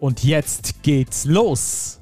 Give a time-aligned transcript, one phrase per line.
[0.00, 2.00] Und jetzt geht's los.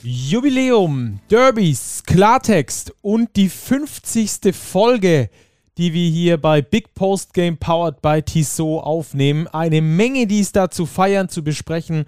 [0.00, 4.54] Jubiläum, Derbys, Klartext und die 50.
[4.54, 5.28] Folge,
[5.76, 9.48] die wir hier bei Big Post Game Powered by Tissot aufnehmen.
[9.48, 12.04] Eine Menge, die es da zu feiern, zu besprechen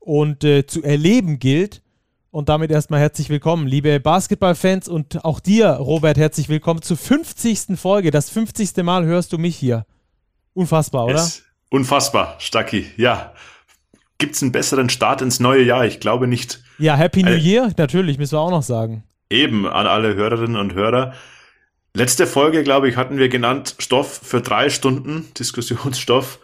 [0.00, 1.80] und äh, zu erleben gilt.
[2.30, 7.78] Und damit erstmal herzlich willkommen, liebe Basketballfans und auch dir, Robert, herzlich willkommen zur 50.
[7.78, 8.10] Folge.
[8.10, 8.76] Das 50.
[8.84, 9.86] Mal hörst du mich hier.
[10.52, 11.14] Unfassbar, oder?
[11.14, 11.42] Yes.
[11.70, 13.32] Unfassbar, Stacki, ja.
[14.18, 15.86] Gibt es einen besseren Start ins neue Jahr?
[15.86, 16.60] Ich glaube nicht.
[16.78, 19.04] Ja, Happy New Year, natürlich, müssen wir auch noch sagen.
[19.30, 21.14] Eben an alle Hörerinnen und Hörer.
[21.94, 26.40] Letzte Folge, glaube ich, hatten wir genannt Stoff für drei Stunden, Diskussionsstoff.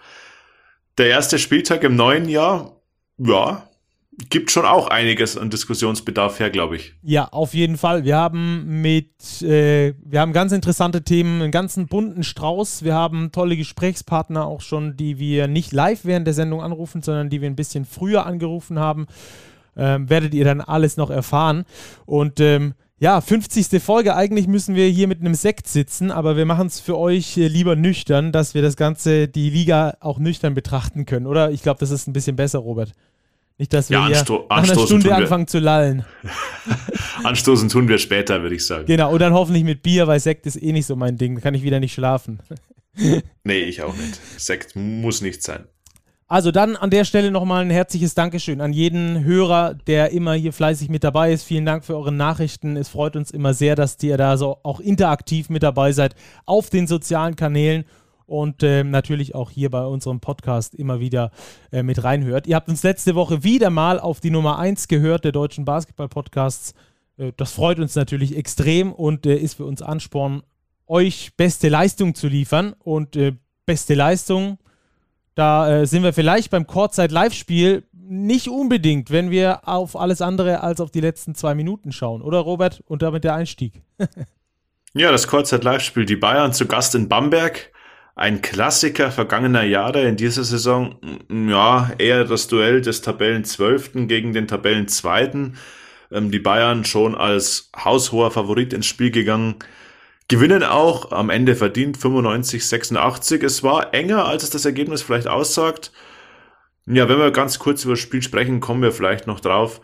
[0.99, 2.81] Der erste Spieltag im neuen Jahr,
[3.19, 3.69] ja,
[4.31, 6.95] gibt schon auch einiges an Diskussionsbedarf her, glaube ich.
[7.03, 8.05] Ja, auf jeden Fall.
[8.05, 12.85] Wir haben mit, äh, wir haben ganz interessante Themen, einen ganzen bunten Strauß.
[12.85, 17.31] Wir haben tolle Gesprächspartner auch schon, die wir nicht live während der Sendung anrufen, sondern
[17.31, 19.07] die wir ein bisschen früher angerufen haben.
[19.77, 21.65] Ähm, werdet ihr dann alles noch erfahren.
[22.07, 23.83] Und ähm, ja, 50.
[23.83, 24.15] Folge.
[24.15, 27.49] Eigentlich müssen wir hier mit einem Sekt sitzen, aber wir machen es für euch äh,
[27.49, 31.51] lieber nüchtern, dass wir das Ganze, die Liga auch nüchtern betrachten können, oder?
[31.51, 32.93] Ich glaube, das ist ein bisschen besser, Robert.
[33.57, 36.05] Nicht, dass wir ja, hier nach einer Stunde anfangen zu lallen.
[37.23, 38.87] anstoßen tun wir später, würde ich sagen.
[38.87, 41.37] Genau, und dann hoffentlich mit Bier, weil Sekt ist eh nicht so mein Ding.
[41.37, 42.41] Da kann ich wieder nicht schlafen.
[43.45, 44.21] nee, ich auch nicht.
[44.39, 45.65] Sekt muss nicht sein.
[46.27, 50.53] Also dann an der Stelle nochmal ein herzliches Dankeschön an jeden Hörer, der immer hier
[50.53, 51.45] fleißig mit dabei ist.
[51.45, 52.77] Vielen Dank für eure Nachrichten.
[52.77, 56.71] Es freut uns immer sehr, dass ihr da so auch interaktiv mit dabei seid auf
[56.71, 57.85] den sozialen Kanälen
[58.27, 61.31] und äh, natürlich auch hier bei unserem Podcast immer wieder
[61.73, 62.47] äh, mit reinhört.
[62.47, 66.75] Ihr habt uns letzte Woche wieder mal auf die Nummer 1 gehört der deutschen Basketball-Podcasts.
[67.17, 70.43] Äh, das freut uns natürlich extrem und äh, ist für uns Ansporn,
[70.87, 72.75] euch beste Leistung zu liefern.
[72.79, 73.35] Und äh,
[73.67, 74.59] beste Leistung,
[75.35, 80.81] da äh, sind wir vielleicht beim Kurzzeit-Live-Spiel nicht unbedingt, wenn wir auf alles andere als
[80.81, 82.23] auf die letzten zwei Minuten schauen.
[82.23, 82.83] Oder Robert?
[82.87, 83.83] Und damit der Einstieg.
[84.95, 86.05] ja, das Kurzzeit-Live-Spiel.
[86.05, 87.73] Die Bayern zu Gast in Bamberg
[88.17, 90.97] ein Klassiker vergangener Jahre in dieser Saison,
[91.29, 95.57] mm, ja, eher das Duell des Tabellenzwölften gegen den Tabellenzweiten.
[96.13, 99.57] Ähm, die Bayern schon als haushoher Favorit ins Spiel gegangen.
[100.29, 103.43] Gewinnen auch am Ende verdient 95, 86.
[103.43, 105.93] Es war enger, als es das Ergebnis vielleicht aussagt.
[106.87, 109.81] Ja, wenn wir ganz kurz über das Spiel sprechen, kommen wir vielleicht noch drauf.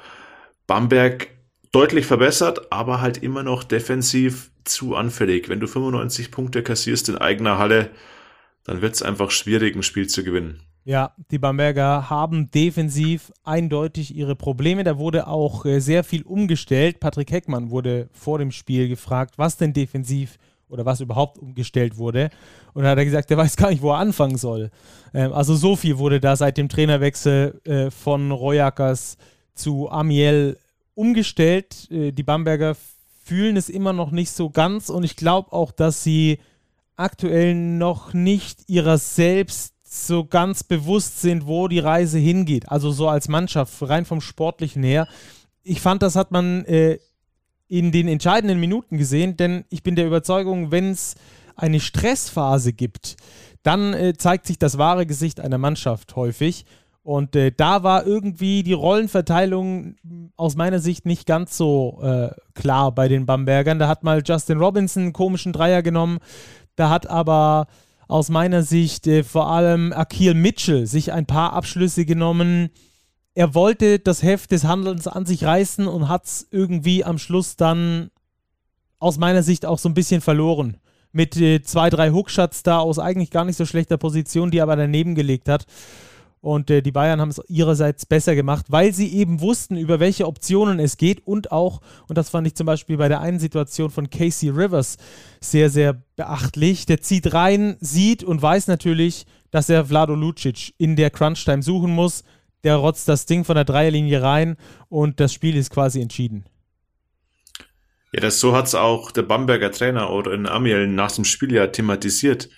[0.67, 1.29] Bamberg
[1.73, 5.49] deutlich verbessert, aber halt immer noch defensiv zu anfällig.
[5.49, 7.91] Wenn du 95 Punkte kassierst in eigener Halle,
[8.65, 10.61] dann wird es einfach schwierig, ein Spiel zu gewinnen.
[10.85, 14.83] Ja, die Bamberger haben defensiv eindeutig ihre Probleme.
[14.83, 17.01] Da wurde auch äh, sehr viel umgestellt.
[17.01, 20.39] Patrick Heckmann wurde vor dem Spiel gefragt, was denn defensiv
[20.69, 22.31] oder was überhaupt umgestellt wurde.
[22.73, 24.71] Und da hat er gesagt, er weiß gar nicht, wo er anfangen soll.
[25.13, 29.19] Ähm, also so viel wurde da seit dem Trainerwechsel äh, von Royakas
[29.55, 30.57] zu Amiel
[30.95, 31.91] umgestellt.
[31.91, 32.75] Äh, die Bamberger
[33.25, 36.39] fühlen es immer noch nicht so ganz und ich glaube auch, dass sie
[37.01, 42.69] aktuell noch nicht ihrer selbst so ganz bewusst sind, wo die Reise hingeht.
[42.71, 45.09] Also so als Mannschaft, rein vom Sportlichen her.
[45.63, 46.99] Ich fand, das hat man äh,
[47.67, 51.17] in den entscheidenden Minuten gesehen, denn ich bin der Überzeugung, wenn es
[51.57, 53.17] eine Stressphase gibt,
[53.63, 56.65] dann äh, zeigt sich das wahre Gesicht einer Mannschaft häufig.
[57.03, 59.97] Und äh, da war irgendwie die Rollenverteilung
[60.37, 63.79] aus meiner Sicht nicht ganz so äh, klar bei den Bambergern.
[63.79, 66.19] Da hat mal Justin Robinson einen komischen Dreier genommen.
[66.81, 67.67] Da hat aber
[68.09, 72.71] aus meiner Sicht äh, vor allem Akil Mitchell sich ein paar Abschlüsse genommen.
[73.35, 77.57] Er wollte das Heft des Handelns an sich reißen und hat es irgendwie am Schluss
[77.57, 78.11] dann
[78.99, 80.79] aus meiner Sicht auch so ein bisschen verloren.
[81.13, 84.63] Mit äh, zwei, drei Hookshots da aus eigentlich gar nicht so schlechter Position, die er
[84.63, 85.67] aber daneben gelegt hat.
[86.43, 90.27] Und äh, die Bayern haben es ihrerseits besser gemacht, weil sie eben wussten, über welche
[90.27, 93.91] Optionen es geht und auch, und das fand ich zum Beispiel bei der einen Situation
[93.91, 94.97] von Casey Rivers
[95.41, 96.87] sehr, sehr beachtlich.
[96.87, 101.95] Der zieht rein, sieht und weiß natürlich, dass er Vlado Lucic in der Crunch-Time suchen
[101.95, 102.25] muss.
[102.65, 104.57] Der rotzt das Ding von der Dreierlinie rein
[104.89, 106.45] und das Spiel ist quasi entschieden.
[108.13, 111.53] Ja, das so hat es auch der Bamberger Trainer oder in Amiel nach dem Spiel
[111.53, 112.49] ja thematisiert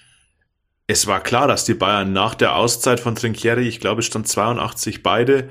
[0.86, 4.28] es war klar, dass die Bayern nach der Auszeit von Trinchieri, ich glaube, es stand
[4.28, 5.48] 82 beide,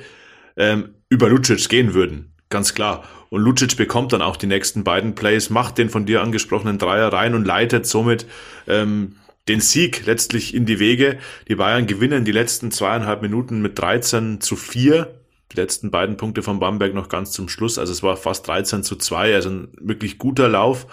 [0.58, 2.34] ähm, über Lucic gehen würden.
[2.50, 3.04] Ganz klar.
[3.30, 7.14] Und Lucic bekommt dann auch die nächsten beiden Plays, macht den von dir angesprochenen Dreier
[7.14, 8.26] rein und leitet somit
[8.68, 9.16] ähm,
[9.48, 11.18] den Sieg letztlich in die Wege.
[11.48, 15.22] Die Bayern gewinnen die letzten zweieinhalb Minuten mit 13 zu 4.
[15.52, 17.80] Die letzten beiden Punkte von Bamberg noch ganz zum Schluss.
[17.80, 20.88] Also es war fast 13 zu 2, also ein wirklich guter Lauf.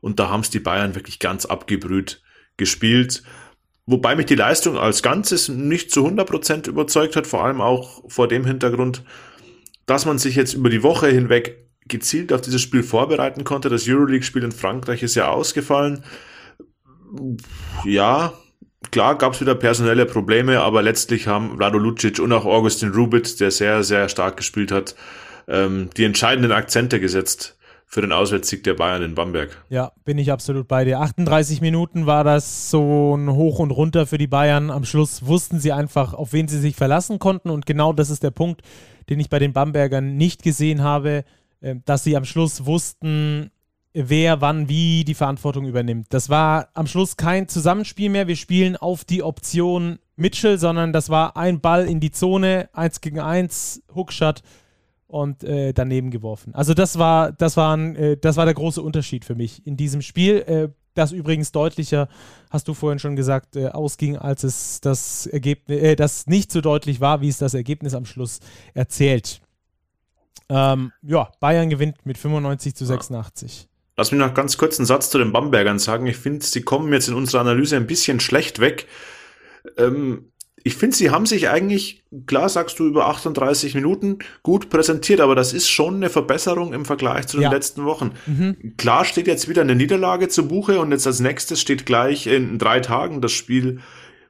[0.00, 2.22] Und da haben es die Bayern wirklich ganz abgebrüht
[2.56, 3.22] gespielt.
[3.86, 8.28] Wobei mich die Leistung als Ganzes nicht zu 100% überzeugt hat, vor allem auch vor
[8.28, 9.02] dem Hintergrund,
[9.86, 13.68] dass man sich jetzt über die Woche hinweg gezielt auf dieses Spiel vorbereiten konnte.
[13.68, 16.04] Das Euroleague-Spiel in Frankreich ist ja ausgefallen.
[17.84, 18.34] Ja,
[18.92, 23.40] klar gab es wieder personelle Probleme, aber letztlich haben Vlado Lucic und auch Augustin Rubit,
[23.40, 24.94] der sehr, sehr stark gespielt hat,
[25.48, 27.58] ähm, die entscheidenden Akzente gesetzt
[27.92, 29.62] für den Auswärtssieg der Bayern in Bamberg.
[29.68, 31.00] Ja, bin ich absolut bei dir.
[31.00, 34.70] 38 Minuten war das so ein Hoch und Runter für die Bayern.
[34.70, 37.50] Am Schluss wussten sie einfach, auf wen sie sich verlassen konnten.
[37.50, 38.62] Und genau das ist der Punkt,
[39.10, 41.24] den ich bei den Bambergern nicht gesehen habe,
[41.60, 43.50] äh, dass sie am Schluss wussten,
[43.92, 46.06] wer wann wie die Verantwortung übernimmt.
[46.14, 48.26] Das war am Schluss kein Zusammenspiel mehr.
[48.26, 53.02] Wir spielen auf die Option Mitchell, sondern das war ein Ball in die Zone, eins
[53.02, 54.42] gegen eins, Hookshot
[55.12, 56.54] und äh, daneben geworfen.
[56.54, 59.76] Also das war, das war, ein, äh, das war der große Unterschied für mich in
[59.76, 60.38] diesem Spiel.
[60.38, 62.08] Äh, das übrigens deutlicher,
[62.50, 66.60] hast du vorhin schon gesagt, äh, ausging, als es das Ergebnis, äh, das nicht so
[66.60, 68.40] deutlich war, wie es das Ergebnis am Schluss
[68.74, 69.42] erzählt.
[70.48, 73.68] Ähm, ja, Bayern gewinnt mit 95 zu 86.
[73.96, 76.06] Lass mich noch ganz kurz einen Satz zu den Bambergern sagen.
[76.06, 78.86] Ich finde, sie kommen jetzt in unserer Analyse ein bisschen schlecht weg.
[79.76, 80.31] Ähm,
[80.64, 85.34] ich finde, sie haben sich eigentlich, klar sagst du, über 38 Minuten gut präsentiert, aber
[85.34, 87.50] das ist schon eine Verbesserung im Vergleich zu den ja.
[87.50, 88.12] letzten Wochen.
[88.26, 88.74] Mhm.
[88.76, 92.58] Klar steht jetzt wieder eine Niederlage zu Buche und jetzt als nächstes steht gleich in
[92.58, 93.80] drei Tagen das Spiel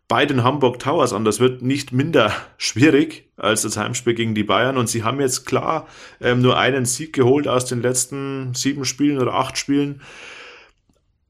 [0.09, 1.25] bei den Hamburg Towers an.
[1.25, 5.45] Das wird nicht minder schwierig als das Heimspiel gegen die Bayern und sie haben jetzt
[5.47, 5.87] klar
[6.21, 10.01] ähm, nur einen Sieg geholt aus den letzten sieben Spielen oder acht Spielen.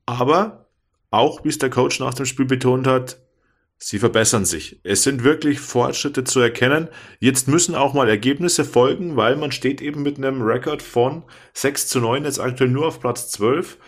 [0.06, 0.66] Aber
[1.10, 3.21] auch, wie es der Coach nach dem Spiel betont hat,
[3.84, 4.78] Sie verbessern sich.
[4.84, 6.86] Es sind wirklich Fortschritte zu erkennen.
[7.18, 11.24] Jetzt müssen auch mal Ergebnisse folgen, weil man steht eben mit einem Rekord von
[11.54, 13.78] 6 zu 9 jetzt aktuell nur auf Platz 12.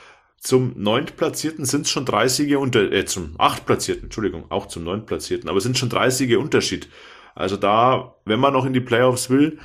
[0.41, 5.49] Zum neuntplatzierten sind es schon drei Siege unter, äh, zum achtplatzierten, Entschuldigung, auch zum neuntplatzierten,
[5.49, 6.88] aber sind schon drei Siege Unterschied.
[7.37, 9.61] Also da, wenn man noch in die Playoffs will,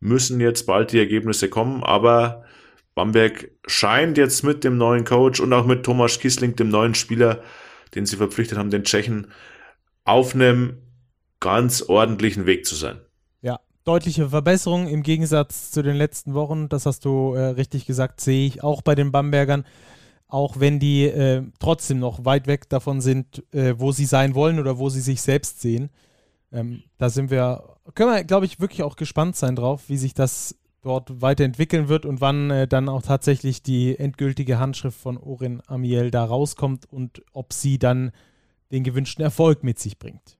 [0.00, 2.46] müssen jetzt bald die Ergebnisse kommen, aber
[2.94, 7.42] Bamberg scheint jetzt mit dem neuen Coach und auch mit Thomas Kissling, dem neuen Spieler,
[7.94, 9.26] den sie verpflichtet haben, den Tschechen,
[10.08, 10.78] auf einem
[11.38, 12.98] ganz ordentlichen Weg zu sein.
[13.42, 16.68] Ja, deutliche Verbesserung im Gegensatz zu den letzten Wochen.
[16.68, 19.64] Das hast du äh, richtig gesagt, sehe ich auch bei den Bambergern.
[20.26, 24.58] Auch wenn die äh, trotzdem noch weit weg davon sind, äh, wo sie sein wollen
[24.58, 25.90] oder wo sie sich selbst sehen.
[26.52, 30.14] Ähm, da sind wir, können wir, glaube ich, wirklich auch gespannt sein drauf, wie sich
[30.14, 35.60] das dort weiterentwickeln wird und wann äh, dann auch tatsächlich die endgültige Handschrift von Orin
[35.66, 38.10] Amiel da rauskommt und ob sie dann
[38.72, 40.38] den gewünschten Erfolg mit sich bringt.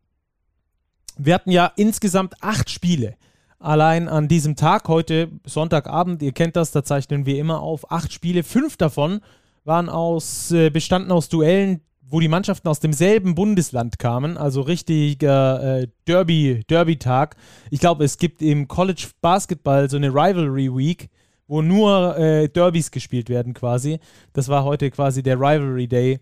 [1.17, 3.17] Wir hatten ja insgesamt acht Spiele
[3.59, 8.13] allein an diesem Tag, heute Sonntagabend, ihr kennt das, da zeichnen wir immer auf, acht
[8.13, 9.21] Spiele, fünf davon
[9.65, 15.81] waren aus, äh, bestanden aus Duellen, wo die Mannschaften aus demselben Bundesland kamen, also richtiger
[15.81, 17.37] äh, Derby, Derby-Tag.
[17.71, 21.11] Ich glaube, es gibt im College Basketball so eine Rivalry Week,
[21.47, 23.99] wo nur äh, Derbys gespielt werden quasi.
[24.33, 26.21] Das war heute quasi der Rivalry Day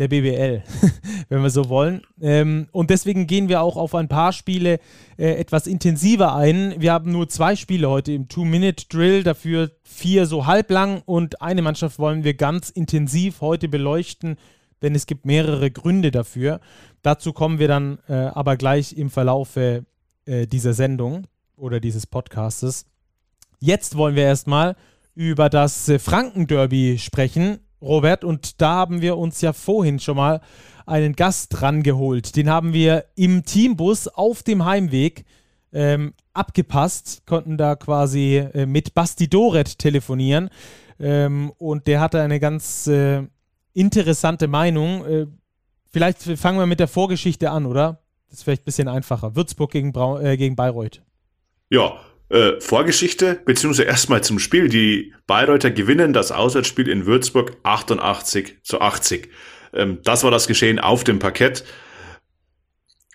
[0.00, 0.62] der BBL,
[1.28, 2.02] wenn wir so wollen.
[2.22, 4.80] Ähm, und deswegen gehen wir auch auf ein paar Spiele
[5.18, 6.74] äh, etwas intensiver ein.
[6.78, 11.98] Wir haben nur zwei Spiele heute im Two-Minute-Drill, dafür vier so halblang und eine Mannschaft
[11.98, 14.36] wollen wir ganz intensiv heute beleuchten,
[14.80, 16.60] denn es gibt mehrere Gründe dafür.
[17.02, 19.84] Dazu kommen wir dann äh, aber gleich im Verlaufe
[20.24, 21.26] äh, dieser Sendung
[21.56, 22.86] oder dieses Podcastes.
[23.58, 24.76] Jetzt wollen wir erstmal
[25.14, 30.40] über das äh, Franken-Derby sprechen Robert, und da haben wir uns ja vorhin schon mal
[30.86, 32.36] einen Gast rangeholt.
[32.36, 35.24] Den haben wir im Teambus auf dem Heimweg
[35.72, 40.50] ähm, abgepasst, konnten da quasi äh, mit Basti Doret telefonieren.
[40.98, 43.22] Ähm, und der hatte eine ganz äh,
[43.72, 45.04] interessante Meinung.
[45.06, 45.26] Äh,
[45.90, 48.02] vielleicht fangen wir mit der Vorgeschichte an, oder?
[48.28, 49.34] Das ist vielleicht ein bisschen einfacher.
[49.34, 51.02] Würzburg gegen, Brau äh, gegen Bayreuth.
[51.68, 51.94] Ja,
[52.30, 54.68] äh, Vorgeschichte, beziehungsweise erstmal zum Spiel.
[54.68, 59.28] Die Bayreuther gewinnen das Auswärtsspiel in Würzburg 88 zu 80.
[59.72, 61.64] Ähm, das war das Geschehen auf dem Parkett.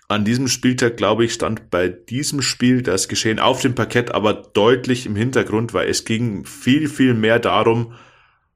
[0.08, 4.34] An diesem Spieltag, glaube ich, stand bei diesem Spiel das Geschehen auf dem Parkett aber
[4.34, 7.94] deutlich im Hintergrund, weil es ging viel, viel mehr darum,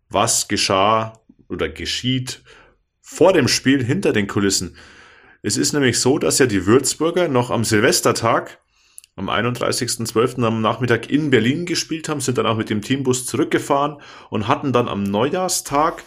[0.09, 2.43] was geschah oder geschieht
[3.01, 4.77] vor dem Spiel hinter den Kulissen.
[5.43, 8.61] Es ist nämlich so, dass ja die Würzburger noch am Silvestertag
[9.17, 10.43] am 31.12.
[10.45, 14.01] am Nachmittag in Berlin gespielt haben, sind dann auch mit dem Teambus zurückgefahren
[14.31, 16.03] und hatten dann am Neujahrstag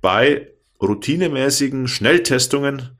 [0.00, 2.98] bei routinemäßigen Schnelltestungen,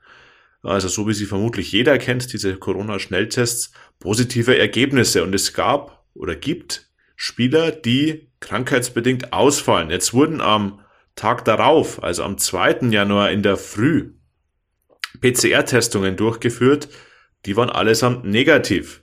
[0.63, 5.23] also so wie sie vermutlich jeder kennt, diese Corona-Schnelltests, positive Ergebnisse.
[5.23, 9.89] Und es gab oder gibt Spieler, die krankheitsbedingt ausfallen.
[9.89, 10.79] Jetzt wurden am
[11.15, 12.89] Tag darauf, also am 2.
[12.89, 14.13] Januar in der Früh,
[15.21, 16.89] PCR-Testungen durchgeführt.
[17.45, 19.02] Die waren allesamt negativ.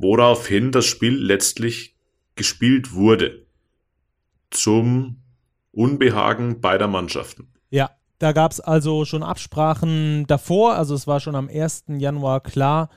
[0.00, 1.96] Woraufhin das Spiel letztlich
[2.34, 3.46] gespielt wurde.
[4.50, 5.18] Zum
[5.70, 7.48] Unbehagen beider Mannschaften.
[7.70, 10.76] Ja, da gab es also schon Absprachen davor.
[10.76, 11.84] Also es war schon am 1.
[11.98, 12.88] Januar klar,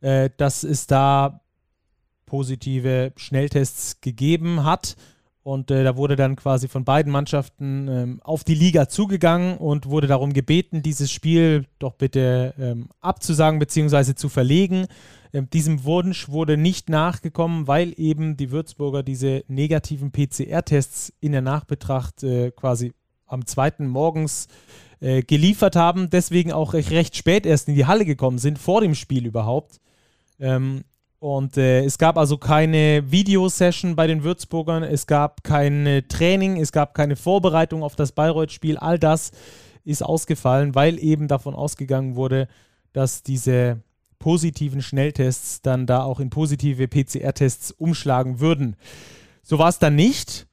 [0.00, 1.42] äh, dass es da
[2.26, 4.96] positive Schnelltests gegeben hat.
[5.44, 9.86] Und äh, da wurde dann quasi von beiden Mannschaften ähm, auf die Liga zugegangen und
[9.86, 14.14] wurde darum gebeten, dieses Spiel doch bitte ähm, abzusagen bzw.
[14.14, 14.86] zu verlegen.
[15.32, 21.42] Ähm, diesem Wunsch wurde nicht nachgekommen, weil eben die Würzburger diese negativen PCR-Tests in der
[21.42, 22.92] Nachbetracht äh, quasi
[23.26, 24.48] am zweiten morgens
[25.00, 28.94] äh, geliefert haben, deswegen auch recht spät erst in die Halle gekommen sind, vor dem
[28.94, 29.80] Spiel überhaupt.
[30.38, 30.84] Ähm,
[31.18, 36.72] und äh, es gab also keine Videosession bei den Würzburgern, es gab kein Training, es
[36.72, 38.76] gab keine Vorbereitung auf das Bayreuth-Spiel.
[38.76, 39.30] All das
[39.84, 42.48] ist ausgefallen, weil eben davon ausgegangen wurde,
[42.92, 43.80] dass diese
[44.22, 48.76] positiven Schnelltests dann da auch in positive PCR-Tests umschlagen würden.
[49.42, 50.46] So war es dann nicht.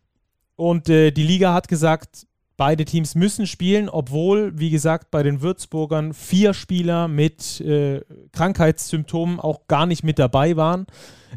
[0.58, 2.28] Und äh, die Liga hat gesagt,
[2.60, 8.02] Beide Teams müssen spielen, obwohl, wie gesagt, bei den Würzburgern vier Spieler mit äh,
[8.34, 10.86] Krankheitssymptomen auch gar nicht mit dabei waren,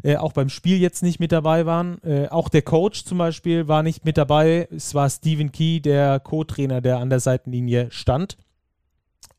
[0.03, 2.03] äh, auch beim Spiel jetzt nicht mit dabei waren.
[2.03, 4.67] Äh, auch der Coach zum Beispiel war nicht mit dabei.
[4.69, 8.35] Es war Stephen Key, der Co-Trainer, der an der Seitenlinie stand.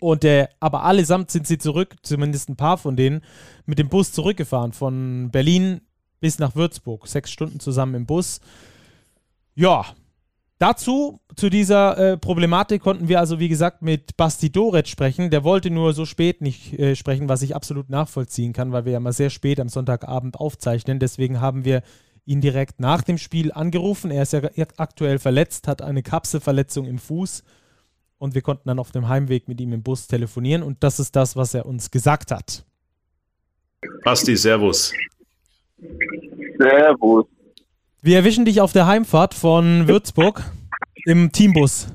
[0.05, 3.23] Und äh, aber allesamt sind sie zurück, zumindest ein paar von denen,
[3.65, 5.81] mit dem Bus zurückgefahren von Berlin
[6.21, 7.07] bis nach Würzburg.
[7.09, 8.41] Sechs Stunden zusammen im Bus.
[9.55, 9.87] Ja,
[10.59, 15.31] Dazu, zu dieser äh, Problematik, konnten wir also, wie gesagt, mit Basti Doret sprechen.
[15.31, 18.93] Der wollte nur so spät nicht äh, sprechen, was ich absolut nachvollziehen kann, weil wir
[18.93, 21.01] ja mal sehr spät am Sonntagabend aufzeichnen.
[21.01, 21.83] Deswegen haben wir
[22.25, 24.11] ihn direkt nach dem Spiel angerufen.
[24.11, 24.43] Er ist ja
[24.77, 27.43] aktuell verletzt, hat eine Kapselverletzung im Fuß.
[28.25, 30.63] Und wir konnten dann auf dem Heimweg mit ihm im Bus telefonieren.
[30.63, 32.65] Und das ist das, was er uns gesagt hat.
[34.03, 34.95] Basti, Servus.
[36.59, 37.27] Servus.
[38.01, 40.43] Wir erwischen dich auf der Heimfahrt von Würzburg
[41.05, 41.89] im Teambus.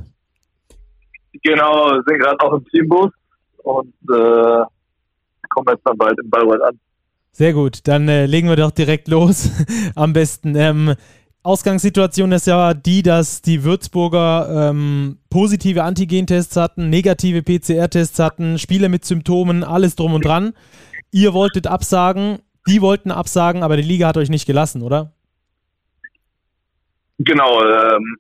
[1.42, 3.12] Genau, sind gerade auch im Teambus
[3.64, 4.64] und äh,
[5.50, 6.80] kommen jetzt dann bald im Bayreuth an.
[7.32, 9.50] Sehr gut, dann äh, legen wir doch direkt los.
[9.96, 10.56] Am besten.
[10.56, 10.94] Ähm,
[11.42, 18.90] Ausgangssituation ist ja die, dass die Würzburger ähm, positive Antigentests hatten, negative PCR-Tests hatten, Spiele
[18.90, 20.54] mit Symptomen, alles drum und dran.
[21.12, 25.14] Ihr wolltet absagen, die wollten absagen, aber die Liga hat euch nicht gelassen, oder?
[27.20, 28.18] Genau, ähm,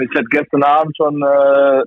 [0.00, 1.82] ich hatte gestern Abend schon äh,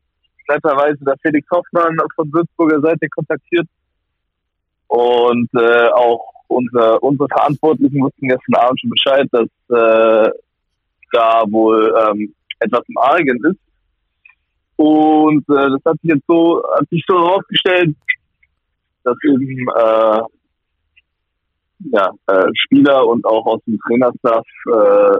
[0.47, 3.67] netterweise der Felix Hoffmann von Würzburger Seite kontaktiert
[4.87, 10.31] und äh, auch unser, unsere Verantwortlichen wussten gestern Abend schon Bescheid, dass äh,
[11.15, 13.59] da wohl ähm, etwas im Argen ist.
[14.77, 17.95] Und äh, das hat sich jetzt so, hat sich so herausgestellt,
[19.03, 20.21] dass eben äh,
[21.91, 25.17] ja, äh, Spieler und auch aus dem Trainerstaff äh,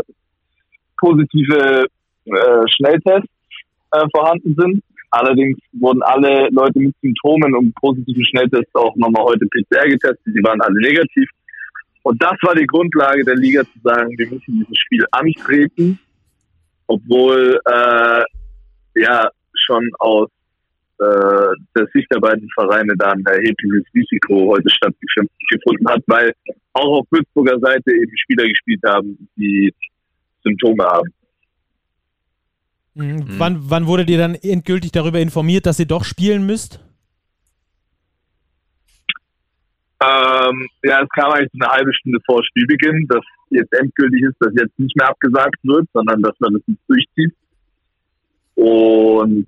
[1.00, 1.86] positive
[2.26, 3.30] äh, Schnelltests
[3.92, 4.84] äh, vorhanden sind.
[5.12, 10.26] Allerdings wurden alle Leute mit Symptomen und positiven Schnelltests auch nochmal heute PCR getestet.
[10.26, 11.30] Die waren alle negativ.
[12.06, 16.00] Und das war die Grundlage der Liga zu sagen, wir müssen dieses Spiel antreten,
[16.86, 18.22] obwohl äh,
[18.94, 19.28] ja
[19.66, 20.30] schon aus
[21.00, 26.32] äh, der Sicht der beiden Vereine da ein erhebliches Risiko heute stattgefunden hat, weil
[26.74, 29.74] auch auf Würzburger Seite eben Spieler gespielt haben, die
[30.44, 31.10] Symptome haben.
[32.94, 33.06] Mhm.
[33.06, 33.26] Mhm.
[33.40, 36.85] Wann, wann wurde dir dann endgültig darüber informiert, dass ihr doch spielen müsst?
[40.02, 44.54] Ähm, ja, es kam eigentlich eine halbe Stunde vor Spielbeginn, dass jetzt endgültig ist, dass
[44.60, 47.34] jetzt nicht mehr abgesagt wird, sondern dass man das nicht durchzieht.
[48.56, 49.48] Und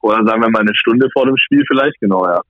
[0.00, 2.40] oder sagen wir mal eine Stunde vor dem Spiel vielleicht, genau, ja.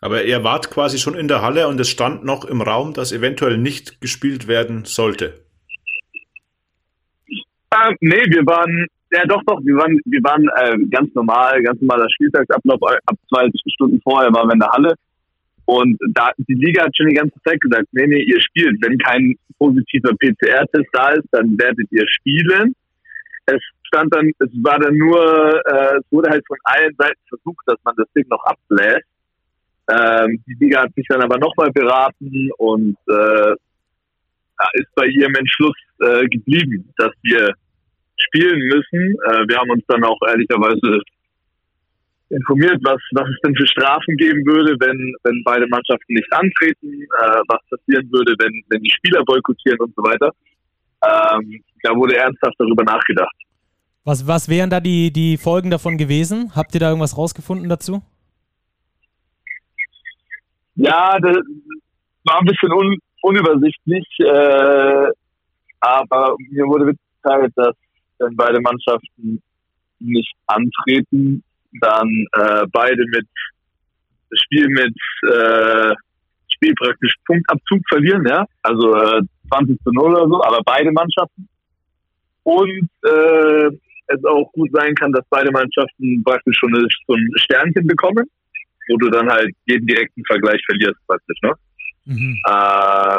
[0.00, 3.12] Aber ihr wart quasi schon in der Halle und es stand noch im Raum, dass
[3.12, 5.44] eventuell nicht gespielt werden sollte.
[7.70, 11.80] Äh, nee, wir waren, ja doch, doch, wir waren, wir waren äh, ganz normal, ganz
[11.80, 12.80] normaler Spieltagsablauf.
[13.06, 14.94] Ab zwei Stunden vorher waren wir in der Halle.
[15.66, 18.76] Und da, die Liga hat schon die ganze Zeit gesagt, nee, nee, ihr spielt.
[18.82, 22.74] Wenn kein positiver PCR-Test da ist, dann werdet ihr spielen.
[23.46, 27.62] Es stand dann, es war dann nur, äh, es wurde halt von allen Seiten versucht,
[27.66, 29.06] dass man das Ding noch abbläst
[29.92, 33.52] Ähm, die Liga hat sich dann aber nochmal beraten und äh,
[34.74, 37.54] ist bei ihrem Entschluss äh, geblieben, dass wir
[38.26, 39.16] spielen müssen.
[39.26, 41.00] Äh, wir haben uns dann auch ehrlicherweise
[42.30, 47.02] informiert, was, was es denn für Strafen geben würde, wenn, wenn beide Mannschaften nicht antreten,
[47.02, 50.30] äh, was passieren würde, wenn, wenn die Spieler boykottieren und so weiter.
[51.02, 53.34] Ähm, da wurde ernsthaft darüber nachgedacht.
[54.04, 56.52] Was, was wären da die, die Folgen davon gewesen?
[56.54, 58.02] Habt ihr da irgendwas rausgefunden dazu?
[60.76, 61.36] Ja, das
[62.24, 65.12] war ein bisschen un, unübersichtlich, äh,
[65.80, 67.74] aber mir wurde mitgeteilt, dass
[68.20, 69.42] wenn beide Mannschaften
[69.98, 71.42] nicht antreten,
[71.80, 73.26] dann äh, beide mit
[74.32, 74.94] Spiel mit
[75.32, 75.94] äh,
[76.54, 81.48] Spiel praktisch Punktabzug verlieren, ja, also äh, 20 zu 0 oder so, aber beide Mannschaften.
[82.42, 83.70] Und äh,
[84.06, 86.72] es auch gut sein kann, dass beide Mannschaften praktisch schon
[87.06, 88.24] so ein Sternchen bekommen,
[88.88, 91.52] wo du dann halt jeden direkten Vergleich verlierst praktisch, ne?
[92.06, 92.40] Mhm.
[92.46, 93.18] Äh,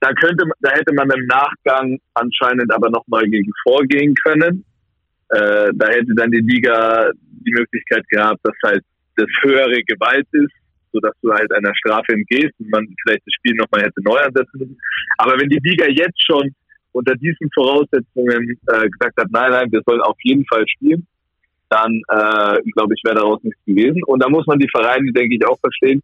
[0.00, 4.64] da könnte, da hätte man im Nachgang anscheinend aber nochmal gegen vorgehen können.
[5.30, 7.10] Äh, da hätte dann die Liga
[7.46, 8.84] die Möglichkeit gehabt, dass halt
[9.16, 10.52] das höhere Gewalt ist,
[10.92, 14.18] so dass du halt einer Strafe entgehst und man vielleicht das Spiel nochmal hätte neu
[14.18, 14.78] ansetzen müssen.
[15.18, 16.54] Aber wenn die Liga jetzt schon
[16.92, 21.06] unter diesen Voraussetzungen äh, gesagt hat, nein, nein, wir sollen auf jeden Fall spielen,
[21.68, 24.02] dann äh, glaube ich, wäre daraus nichts gewesen.
[24.04, 26.02] Und da muss man die Vereine, denke ich, auch verstehen,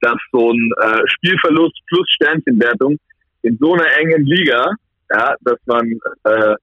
[0.00, 2.98] dass so ein äh, Spielverlust plus Sternchenwertung
[3.44, 4.70] in so einer engen Liga,
[5.10, 5.90] ja, dass man
[6.24, 6.54] äh,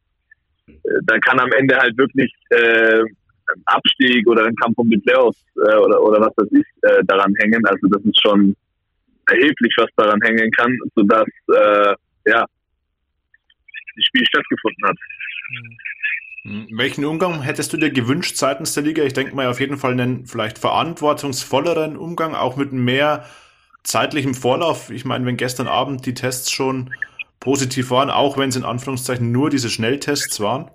[1.04, 3.04] da kann am Ende halt wirklich äh,
[3.66, 7.34] Abstieg oder ein Kampf um die Playoffs äh, oder, oder was das ist, äh, daran
[7.40, 7.66] hängen.
[7.66, 8.56] Also das ist schon
[9.28, 11.96] erheblich, was daran hängen kann, sodass äh,
[12.28, 12.46] ja,
[13.96, 14.98] das Spiel stattgefunden hat.
[16.44, 19.04] Hm, welchen Umgang hättest du dir gewünscht seitens der Liga?
[19.04, 23.26] Ich denke mal auf jeden Fall einen vielleicht verantwortungsvolleren Umgang, auch mit mehr
[23.84, 24.90] zeitlichem Vorlauf.
[24.90, 26.94] Ich meine, wenn gestern Abend die Tests schon
[27.40, 30.70] positiv waren, auch wenn es in Anführungszeichen nur diese Schnelltests waren?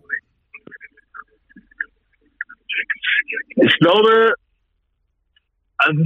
[3.57, 4.35] Ich glaube,
[5.79, 6.03] also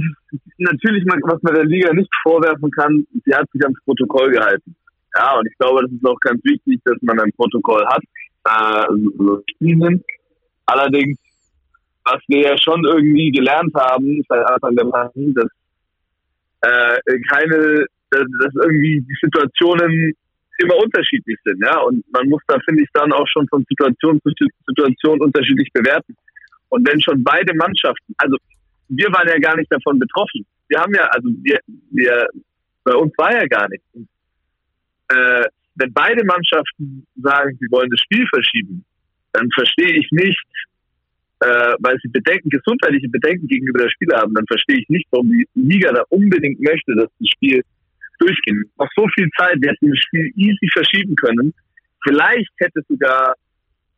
[0.57, 4.75] natürlich, was man der Liga nicht vorwerfen kann, sie hat sich ans Protokoll gehalten.
[5.15, 8.01] Ja, und ich glaube, das ist auch ganz wichtig, dass man ein Protokoll hat.
[8.45, 8.85] Äh,
[10.67, 11.17] Allerdings,
[12.05, 15.47] was wir ja schon irgendwie gelernt haben seit Anfang der Pandemie, dass
[16.61, 20.13] äh, keine, dass, dass irgendwie die Situationen
[20.57, 21.79] immer unterschiedlich sind, ja.
[21.79, 24.31] Und man muss da, finde ich, dann auch schon von Situation zu
[24.67, 26.15] Situation unterschiedlich bewerten.
[26.69, 28.37] Und wenn schon beide Mannschaften, also
[28.89, 30.45] wir waren ja gar nicht davon betroffen.
[30.67, 31.59] Wir haben ja, also wir,
[31.91, 32.27] wir
[32.83, 33.85] bei uns war ja gar nichts.
[35.09, 35.45] Äh,
[35.75, 38.83] wenn beide Mannschaften sagen, sie wollen das Spiel verschieben,
[39.33, 40.45] dann verstehe ich nicht,
[41.41, 45.29] äh, weil sie Bedenken, gesundheitliche Bedenken gegenüber der Spieler haben, dann verstehe ich nicht, warum
[45.29, 47.61] die Liga da unbedingt möchte, dass das Spiel
[48.19, 48.63] durchgehen.
[48.77, 51.53] Noch so viel Zeit, wir hätten das Spiel easy verschieben können.
[52.03, 53.33] Vielleicht hätte sogar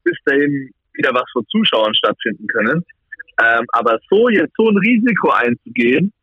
[0.03, 2.83] bis dahin wieder was vor Zuschauern stattfinden können.
[3.43, 6.13] Ähm, aber so jetzt so ein Risiko einzugehen,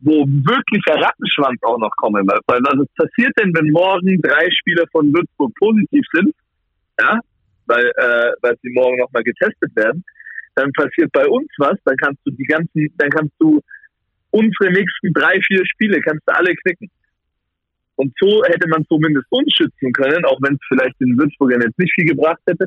[0.00, 2.42] wo wirklich der Rattenschwanz auch noch kommen wird.
[2.46, 6.34] Weil was passiert denn, wenn morgen drei Spieler von Würzburg positiv sind?
[7.00, 7.18] Ja,
[7.66, 10.04] weil, äh, weil sie morgen nochmal getestet werden.
[10.54, 13.60] Dann passiert bei uns was, dann kannst du die ganzen, dann kannst du
[14.30, 16.90] unsere nächsten drei, vier Spiele kannst du alle knicken.
[17.96, 21.78] Und so hätte man zumindest uns schützen können, auch wenn es vielleicht den Würzburgern jetzt
[21.78, 22.66] nicht viel gebracht hätte.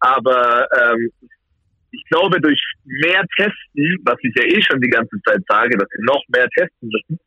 [0.00, 1.10] Aber ähm,
[1.90, 5.88] ich glaube, durch mehr Testen, was ich ja eh schon die ganze Zeit sage, dass
[5.90, 7.18] wir noch mehr testen müssen,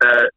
[0.00, 0.28] äh,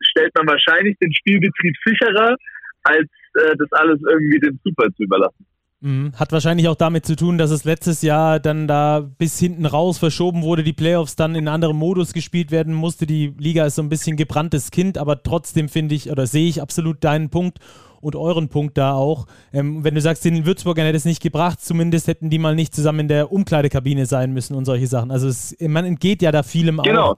[0.00, 2.36] stellt man wahrscheinlich den Spielbetrieb sicherer,
[2.82, 5.46] als äh, das alles irgendwie dem Super zu überlassen.
[5.80, 6.12] Mhm.
[6.16, 9.98] Hat wahrscheinlich auch damit zu tun, dass es letztes Jahr dann da bis hinten raus
[9.98, 13.06] verschoben wurde, die Playoffs dann in anderem Modus gespielt werden musste.
[13.06, 16.60] Die Liga ist so ein bisschen gebranntes Kind, aber trotzdem finde ich oder sehe ich
[16.60, 17.58] absolut deinen Punkt
[18.00, 19.26] und euren Punkt da auch.
[19.52, 22.74] Ähm, wenn du sagst, den Würzburgern hätte es nicht gebracht, zumindest hätten die mal nicht
[22.74, 25.10] zusammen in der Umkleidekabine sein müssen und solche Sachen.
[25.10, 27.12] Also es, man entgeht ja da vielem genau.
[27.12, 27.16] auch.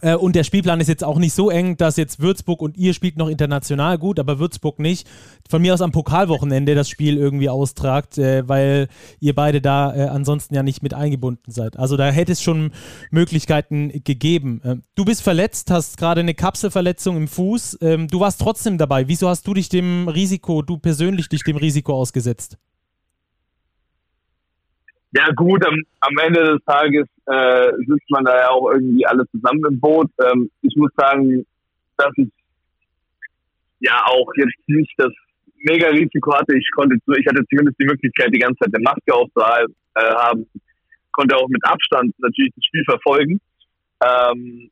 [0.00, 2.94] Äh, und der Spielplan ist jetzt auch nicht so eng, dass jetzt Würzburg und ihr
[2.94, 5.06] spielt noch international gut, aber Würzburg nicht.
[5.48, 8.88] Von mir aus am Pokalwochenende das Spiel irgendwie austragt, äh, weil
[9.20, 11.78] ihr beide da äh, ansonsten ja nicht mit eingebunden seid.
[11.78, 12.72] Also da hätte es schon
[13.10, 14.60] Möglichkeiten gegeben.
[14.64, 17.78] Ähm, du bist verletzt, hast gerade eine Kapselverletzung im Fuß.
[17.80, 19.08] Ähm, du warst trotzdem dabei.
[19.08, 22.58] Wieso hast du dich dem Risiko, du persönlich dich dem Risiko ausgesetzt?
[25.16, 29.24] Ja gut, am, am Ende des Tages äh, sitzt man da ja auch irgendwie alle
[29.30, 30.10] zusammen im Boot.
[30.20, 31.46] Ähm, ich muss sagen,
[31.96, 32.28] dass ich
[33.78, 35.12] ja auch jetzt nicht das
[35.58, 36.56] mega Risiko hatte.
[36.56, 40.46] Ich konnte, ich hatte zumindest die Möglichkeit, die ganze Zeit eine Maske aufzuhalten, äh, haben,
[41.12, 43.40] konnte auch mit Abstand natürlich das Spiel verfolgen.
[44.04, 44.70] Ähm,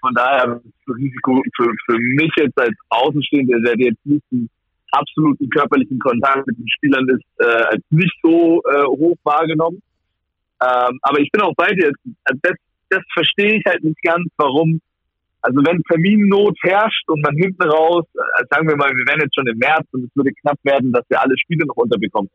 [0.00, 4.24] von daher das Risiko für, für mich jetzt als Außenstehender, der jetzt nicht
[4.94, 9.82] absoluten körperlichen Kontakt mit den Spielern ist, äh, nicht so äh, hoch wahrgenommen.
[10.62, 11.92] Ähm, aber ich bin auch bei dir.
[12.42, 12.54] Das,
[12.88, 14.80] das verstehe ich halt nicht ganz, warum.
[15.42, 19.34] Also wenn Terminnot herrscht und man hinten raus, äh, sagen wir mal, wir wären jetzt
[19.34, 22.30] schon im März und es würde knapp werden, dass wir alle Spiele noch unterbekommen.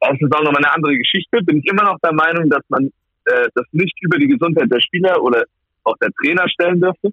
[0.00, 1.38] Das ist auch nochmal eine andere Geschichte.
[1.44, 2.90] Bin ich immer noch der Meinung, dass man
[3.24, 5.44] äh, das nicht über die Gesundheit der Spieler oder
[5.84, 7.08] auch der Trainer stellen dürfte.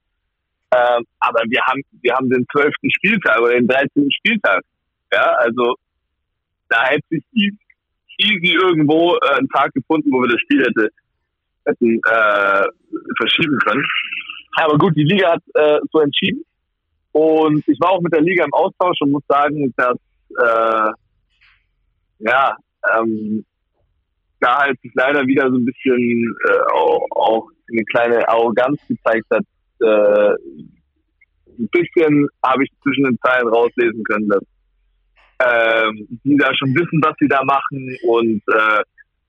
[0.72, 4.10] Ähm, aber wir haben, wir haben den zwölften Spieltag oder den 13.
[4.12, 4.64] Spieltag.
[5.12, 5.76] Ja, also
[6.70, 7.54] da hätte sich
[8.18, 10.90] easy irgendwo äh, einen Tag gefunden, wo wir das Spiel hätte,
[11.66, 12.64] hätten äh,
[13.18, 13.86] verschieben können.
[14.56, 16.44] Aber gut, die Liga hat äh, so entschieden.
[17.12, 19.98] Und ich war auch mit der Liga im Austausch und muss sagen, dass
[20.30, 20.92] äh,
[22.20, 22.56] ja,
[22.96, 23.46] ähm,
[24.40, 29.26] da halt sich leider wieder so ein bisschen äh, auch, auch eine kleine Arroganz gezeigt
[29.32, 29.44] hat.
[29.82, 30.36] Äh,
[31.58, 34.44] ein bisschen habe ich zwischen den Zeilen rauslesen können, dass
[35.40, 38.84] ähm, die da schon wissen, was sie da machen und äh,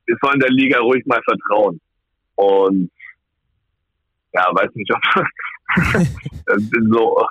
[0.06, 1.80] wir sollen der Liga ruhig mal vertrauen.
[2.34, 2.90] Und
[4.32, 5.02] ja, weiß nicht, ob
[6.90, 7.26] so.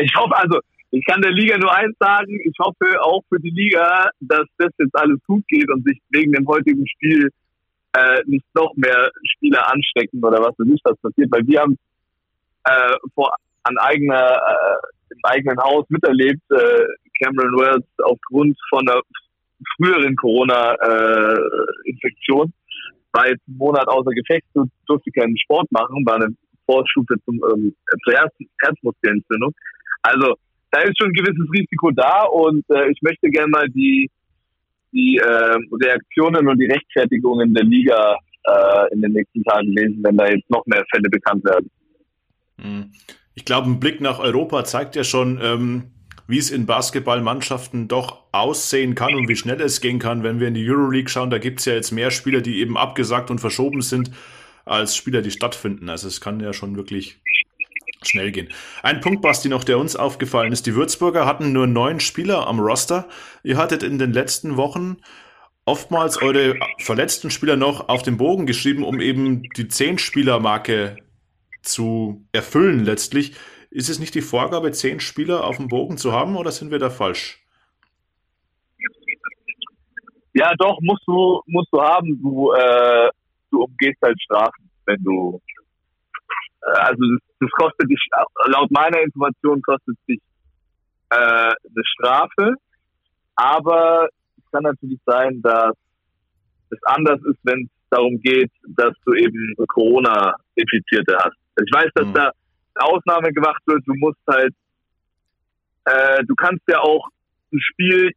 [0.00, 3.50] ich hoffe, also ich kann der Liga nur eins sagen, ich hoffe auch für die
[3.50, 7.30] Liga, dass das jetzt alles gut geht und sich wegen dem heutigen Spiel
[7.94, 11.76] äh, nicht noch mehr Spieler anstecken oder was weiß ich, was passiert, weil wir haben
[12.64, 16.84] äh, vor an eigener äh, im eigenen Haus miterlebt, äh,
[17.22, 19.00] Cameron Wells aufgrund von einer
[19.76, 22.52] früheren Corona-Infektion
[23.12, 24.44] war jetzt einen Monat außer Gefecht,
[24.86, 26.34] durfte keinen Sport machen, war eine
[26.66, 27.72] Vorstufe zum, ähm,
[28.02, 29.54] zur Herz Herzmuskelentzündung.
[30.02, 30.34] Also
[30.70, 34.10] da ist schon ein gewisses Risiko da und äh, ich möchte gerne mal die,
[34.92, 40.16] die äh, Reaktionen und die Rechtfertigungen der Liga äh, in den nächsten Tagen lesen, wenn
[40.16, 41.70] da jetzt noch mehr Fälle bekannt werden.
[42.60, 42.90] Hm.
[43.36, 45.92] Ich glaube, ein Blick nach Europa zeigt ja schon, ähm,
[46.26, 50.48] wie es in Basketballmannschaften doch aussehen kann und wie schnell es gehen kann, wenn wir
[50.48, 51.30] in die Euroleague schauen.
[51.30, 54.10] Da gibt es ja jetzt mehr Spieler, die eben abgesagt und verschoben sind,
[54.64, 55.88] als Spieler, die stattfinden.
[55.88, 57.20] Also es kann ja schon wirklich
[58.02, 58.48] schnell gehen.
[58.82, 60.66] Ein Punkt, Basti, noch, der uns aufgefallen ist.
[60.66, 63.08] Die Würzburger hatten nur neun Spieler am Roster.
[63.42, 64.96] Ihr hattet in den letzten Wochen
[65.66, 70.96] oftmals eure verletzten Spieler noch auf den Bogen geschrieben, um eben die Zehn-Spieler-Marke
[71.62, 73.32] zu erfüllen letztlich.
[73.74, 76.78] Ist es nicht die Vorgabe, zehn Spieler auf dem Bogen zu haben oder sind wir
[76.78, 77.44] da falsch?
[80.32, 82.16] Ja, doch, musst du, musst du haben.
[82.22, 83.10] Du, äh,
[83.50, 85.40] du umgehst halt Strafen, wenn du
[86.62, 87.98] äh, also das, das, kostet dich,
[88.46, 90.20] laut meiner Information kostet dich
[91.10, 92.54] äh, eine Strafe,
[93.34, 95.72] aber es kann natürlich sein, dass
[96.70, 101.36] es anders ist, wenn es darum geht, dass du eben Corona-Infizierte hast.
[101.60, 102.14] Ich weiß, dass mhm.
[102.14, 102.30] da
[102.76, 104.54] Ausnahme gemacht wird, du musst halt,
[105.84, 107.08] äh, du kannst ja auch
[107.52, 108.12] ein Spiel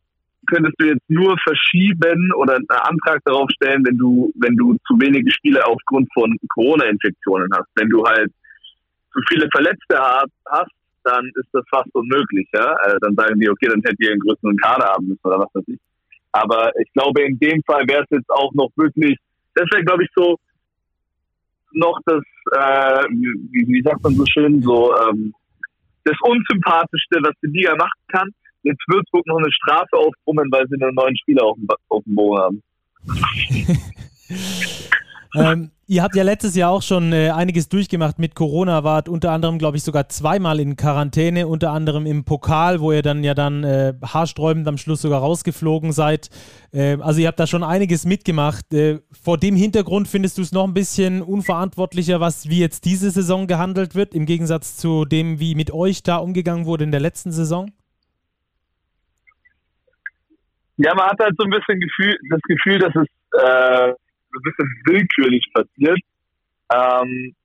[0.48, 5.00] könntest du jetzt nur verschieben oder einen Antrag darauf stellen, wenn du, wenn du zu
[5.00, 7.68] wenige Spiele aufgrund von Corona-Infektionen hast.
[7.76, 8.32] Wenn du halt
[9.14, 10.00] zu viele Verletzte
[10.50, 10.72] hast,
[11.04, 12.48] dann ist das fast unmöglich.
[12.54, 12.76] Ja?
[12.82, 15.54] Also dann sagen die, okay, dann hättet ihr einen größeren Kader haben müssen oder was
[15.54, 15.80] weiß ich.
[16.32, 19.18] Aber ich glaube, in dem Fall wäre es jetzt auch noch wirklich,
[19.56, 20.38] das wäre, glaube ich, so
[21.74, 25.34] noch das, äh, wie, wie sagt man so schön, so ähm,
[26.04, 28.30] das Unsympathischste, was die Liga machen kann
[28.68, 32.16] jetzt Würzburg noch eine Strafe aufbrummen, weil sie einen neuen Spieler auf dem, auf dem
[32.16, 32.64] Bogen haben.
[35.36, 39.32] ähm, ihr habt ja letztes Jahr auch schon äh, einiges durchgemacht mit Corona, wart unter
[39.32, 43.34] anderem, glaube ich, sogar zweimal in Quarantäne, unter anderem im Pokal, wo ihr dann ja
[43.34, 46.30] dann äh, haarsträubend am Schluss sogar rausgeflogen seid.
[46.72, 48.74] Äh, also ihr habt da schon einiges mitgemacht.
[48.74, 53.12] Äh, vor dem Hintergrund findest du es noch ein bisschen unverantwortlicher, was wie jetzt diese
[53.12, 57.02] Saison gehandelt wird, im Gegensatz zu dem, wie mit euch da umgegangen wurde in der
[57.02, 57.72] letzten Saison?
[60.78, 63.08] Ja, man hat halt so ein bisschen Gefühl, das Gefühl, dass es
[63.42, 63.94] äh,
[64.38, 66.00] ein bisschen willkürlich passiert.
[66.74, 67.36] Ähm,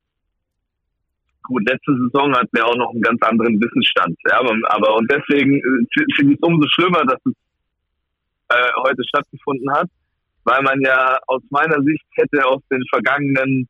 [1.42, 4.16] gut, letzte Saison hatten wir auch noch einen ganz anderen Wissensstand.
[4.28, 7.32] Ja, aber, aber und deswegen äh, finde ich es umso schlimmer, dass es
[8.48, 9.88] äh, heute stattgefunden hat,
[10.44, 13.68] weil man ja aus meiner Sicht hätte aus den vergangenen,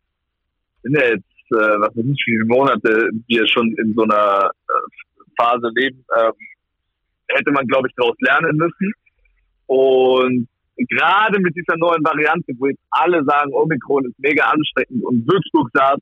[0.82, 5.22] sind ja jetzt, äh, was weiß ich, viele Monate wir schon in so einer äh,
[5.36, 6.32] Phase leben, äh,
[7.28, 8.92] hätte man, glaube ich, daraus lernen müssen
[9.66, 15.26] und gerade mit dieser neuen Variante, wo jetzt alle sagen, Omikron ist mega ansteckend und
[15.26, 15.98] Würzburg saß,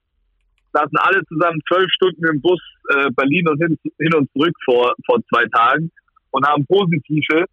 [0.73, 4.95] saßen alle zusammen zwölf Stunden im Bus äh, Berlin und hin, hin, und zurück vor,
[5.07, 5.91] vor zwei Tagen
[6.31, 7.45] und haben positive.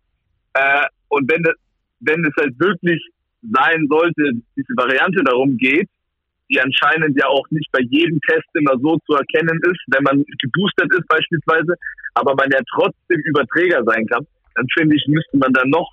[0.54, 1.44] Äh, und wenn,
[2.02, 3.02] wenn es halt wirklich
[3.42, 5.90] sein sollte, diese Variante darum geht,
[6.50, 10.24] die anscheinend ja auch nicht bei jedem Test immer so zu erkennen ist, wenn man
[10.40, 11.74] geboostert ist beispielsweise,
[12.14, 14.26] aber man ja trotzdem Überträger sein kann,
[14.56, 15.90] dann finde ich, müsste man dann noch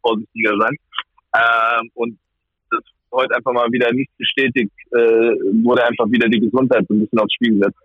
[0.00, 0.76] vorsichtiger sein.
[1.36, 2.18] Ähm, und
[2.70, 2.82] das
[3.12, 4.98] heute einfach mal wieder nicht bestätigt, äh,
[5.64, 7.78] wurde einfach wieder die Gesundheit so ein bisschen aufs Spiel gesetzt.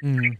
[0.00, 0.38] Mhm.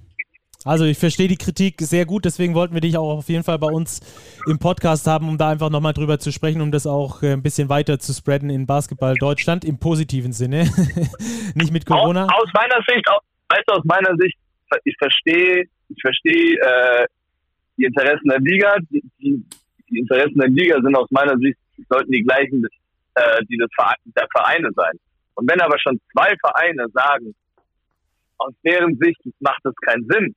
[0.65, 3.59] Also ich verstehe die Kritik sehr gut, deswegen wollten wir dich auch auf jeden Fall
[3.59, 4.01] bei uns
[4.47, 7.43] im Podcast haben, um da einfach nochmal drüber zu sprechen, um das auch äh, ein
[7.43, 10.65] bisschen weiter zu spreaden in Basketball Deutschland im positiven Sinne,
[11.55, 12.25] nicht mit Corona.
[12.25, 14.37] Aus, aus, meiner Sicht, aus, weißt du, aus meiner Sicht,
[14.85, 17.07] ich verstehe, ich verstehe äh,
[17.79, 19.45] die Interessen der Liga, die, die,
[19.91, 22.67] die, Interessen der Liga sind aus meiner Sicht sollten die gleichen,
[23.15, 24.99] äh, die des Vereine, der Vereine sein.
[25.35, 27.35] Und wenn aber schon zwei Vereine sagen,
[28.39, 30.35] aus deren Sicht macht es keinen Sinn,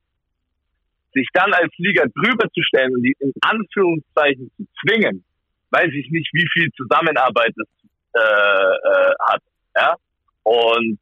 [1.14, 5.24] sich dann als Liga drüber zu stellen und die in Anführungszeichen zu zwingen,
[5.70, 7.68] weiß ich nicht, wie viel Zusammenarbeit es
[8.14, 9.42] äh, äh, hat.
[9.76, 9.94] Ja?
[10.42, 10.98] Und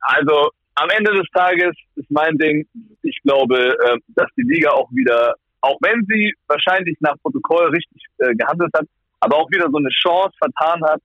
[0.00, 2.66] also am Ende des Tages ist mein Ding,
[3.02, 8.02] ich glaube, äh, dass die Liga auch wieder, auch wenn sie wahrscheinlich nach Protokoll richtig
[8.18, 8.86] äh, gehandelt hat,
[9.20, 11.00] aber auch wieder so eine Chance vertan hat,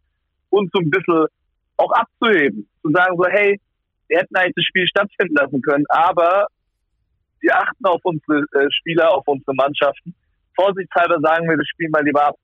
[0.49, 1.25] uns so ein bisschen
[1.77, 2.67] auch abzuheben.
[2.81, 3.59] Zu sagen so, hey,
[4.07, 6.47] wir hätten eigentlich das Spiel stattfinden lassen können, aber
[7.39, 10.13] wir achten auf unsere äh, Spieler, auf unsere Mannschaften.
[10.55, 12.35] Vorsichtshalber sagen wir das Spiel mal lieber ab.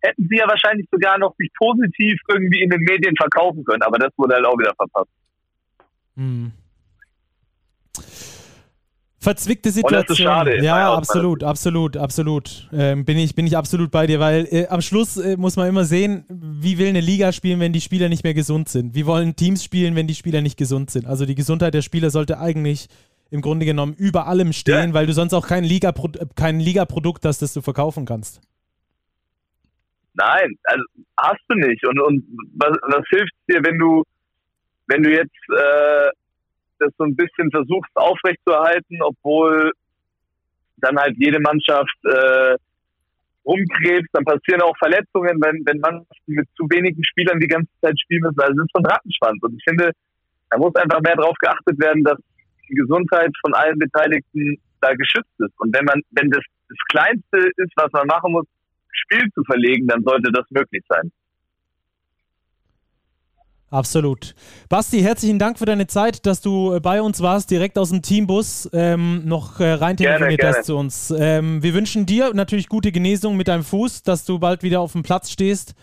[0.00, 3.98] Hätten sie ja wahrscheinlich sogar noch sich positiv irgendwie in den Medien verkaufen können, aber
[3.98, 5.10] das wurde halt auch wieder verpasst.
[6.16, 6.52] Hm.
[9.22, 10.16] Verzwickte Situation.
[10.16, 12.70] Schade, ja, absolut, absolut, absolut.
[12.72, 15.68] Ähm, bin, ich, bin ich absolut bei dir, weil äh, am Schluss äh, muss man
[15.68, 18.94] immer sehen, wie will eine Liga spielen, wenn die Spieler nicht mehr gesund sind?
[18.94, 21.06] Wie wollen Teams spielen, wenn die Spieler nicht gesund sind?
[21.06, 22.88] Also die Gesundheit der Spieler sollte eigentlich
[23.30, 24.94] im Grunde genommen über allem stehen, ja.
[24.94, 25.92] weil du sonst auch kein, Liga
[26.34, 28.40] kein Liga-Produkt hast, das du verkaufen kannst.
[30.14, 30.82] Nein, also
[31.18, 31.86] hast du nicht.
[31.86, 34.02] Und, und was, was hilft dir, wenn du,
[34.86, 36.10] wenn du jetzt äh,
[36.80, 39.72] das so ein bisschen versuchst aufrechtzuerhalten, obwohl
[40.78, 42.56] dann halt jede Mannschaft äh,
[43.44, 47.98] rumkrebst, dann passieren auch Verletzungen, wenn, wenn man mit zu wenigen Spielern die ganze Zeit
[48.00, 48.40] spielen müssen.
[48.40, 49.42] Also es ist ein Rattenschwanz.
[49.42, 49.92] Und ich finde,
[50.50, 52.18] da muss einfach mehr darauf geachtet werden, dass
[52.68, 55.54] die Gesundheit von allen Beteiligten da geschützt ist.
[55.58, 58.46] Und wenn man, wenn das das Kleinste ist, was man machen muss,
[58.92, 61.10] Spiel zu verlegen, dann sollte das möglich sein.
[63.70, 64.34] Absolut.
[64.68, 68.02] Basti, herzlichen Dank für deine Zeit, dass du äh, bei uns warst, direkt aus dem
[68.02, 71.14] Teambus, ähm, noch äh, rein telefoniert hast zu uns.
[71.16, 74.92] Ähm, wir wünschen dir natürlich gute Genesung mit deinem Fuß, dass du bald wieder auf
[74.92, 75.74] dem Platz stehst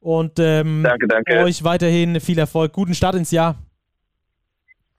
[0.00, 1.38] und ähm, danke, danke.
[1.44, 2.72] euch weiterhin viel Erfolg.
[2.72, 3.54] Guten Start ins Jahr.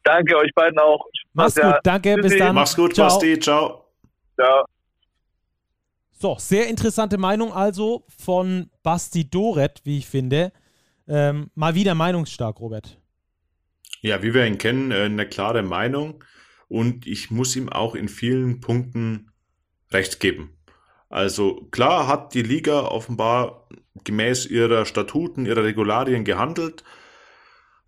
[0.04, 1.06] Danke euch beiden auch.
[1.34, 2.56] Mach's gut, danke, bis dann.
[2.56, 3.08] Mach's gut, ciao.
[3.08, 3.86] Basti, ciao.
[4.36, 4.66] Ciao.
[6.12, 10.54] So, sehr interessante Meinung also von Basti Doret, wie ich finde.
[11.10, 13.00] Ähm, mal wieder meinungsstark, Robert.
[14.02, 16.24] Ja, wie wir ihn kennen, äh, eine klare Meinung
[16.68, 19.32] und ich muss ihm auch in vielen Punkten
[19.92, 20.56] recht geben.
[21.10, 23.68] Also klar hat die Liga offenbar
[24.04, 26.84] gemäß ihrer Statuten, ihrer Regularien gehandelt,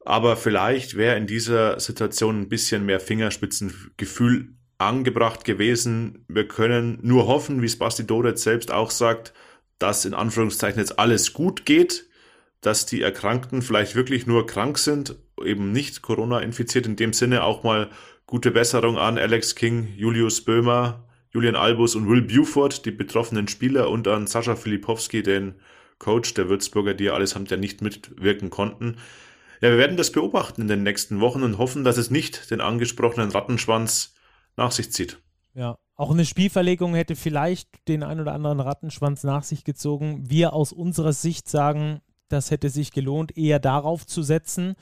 [0.04, 6.26] aber vielleicht wäre in dieser Situation ein bisschen mehr Fingerspitzengefühl angebracht gewesen.
[6.28, 9.32] Wir können nur hoffen, wie Spasti Doret selbst auch sagt,
[9.78, 12.08] dass in Anführungszeichen jetzt alles gut geht,
[12.62, 17.44] dass die Erkrankten vielleicht wirklich nur krank sind, eben nicht Corona infiziert, in dem Sinne
[17.44, 17.90] auch mal
[18.28, 23.90] gute Besserung an Alex King, Julius Böhmer, Julian Albus und Will Buford, die betroffenen Spieler
[23.90, 25.56] und an Sascha Filipowski, den
[25.98, 28.98] Coach der Würzburger, die allesamt ja nicht mitwirken konnten.
[29.62, 32.62] Ja, wir werden das beobachten in den nächsten Wochen und hoffen, dass es nicht den
[32.62, 34.16] angesprochenen Rattenschwanz
[34.58, 35.20] nach sich zieht.
[35.54, 40.24] Ja, auch eine Spielverlegung hätte vielleicht den ein oder anderen Rattenschwanz nach sich gezogen.
[40.30, 44.76] Wir aus unserer Sicht sagen, das hätte sich gelohnt, eher darauf zu setzen,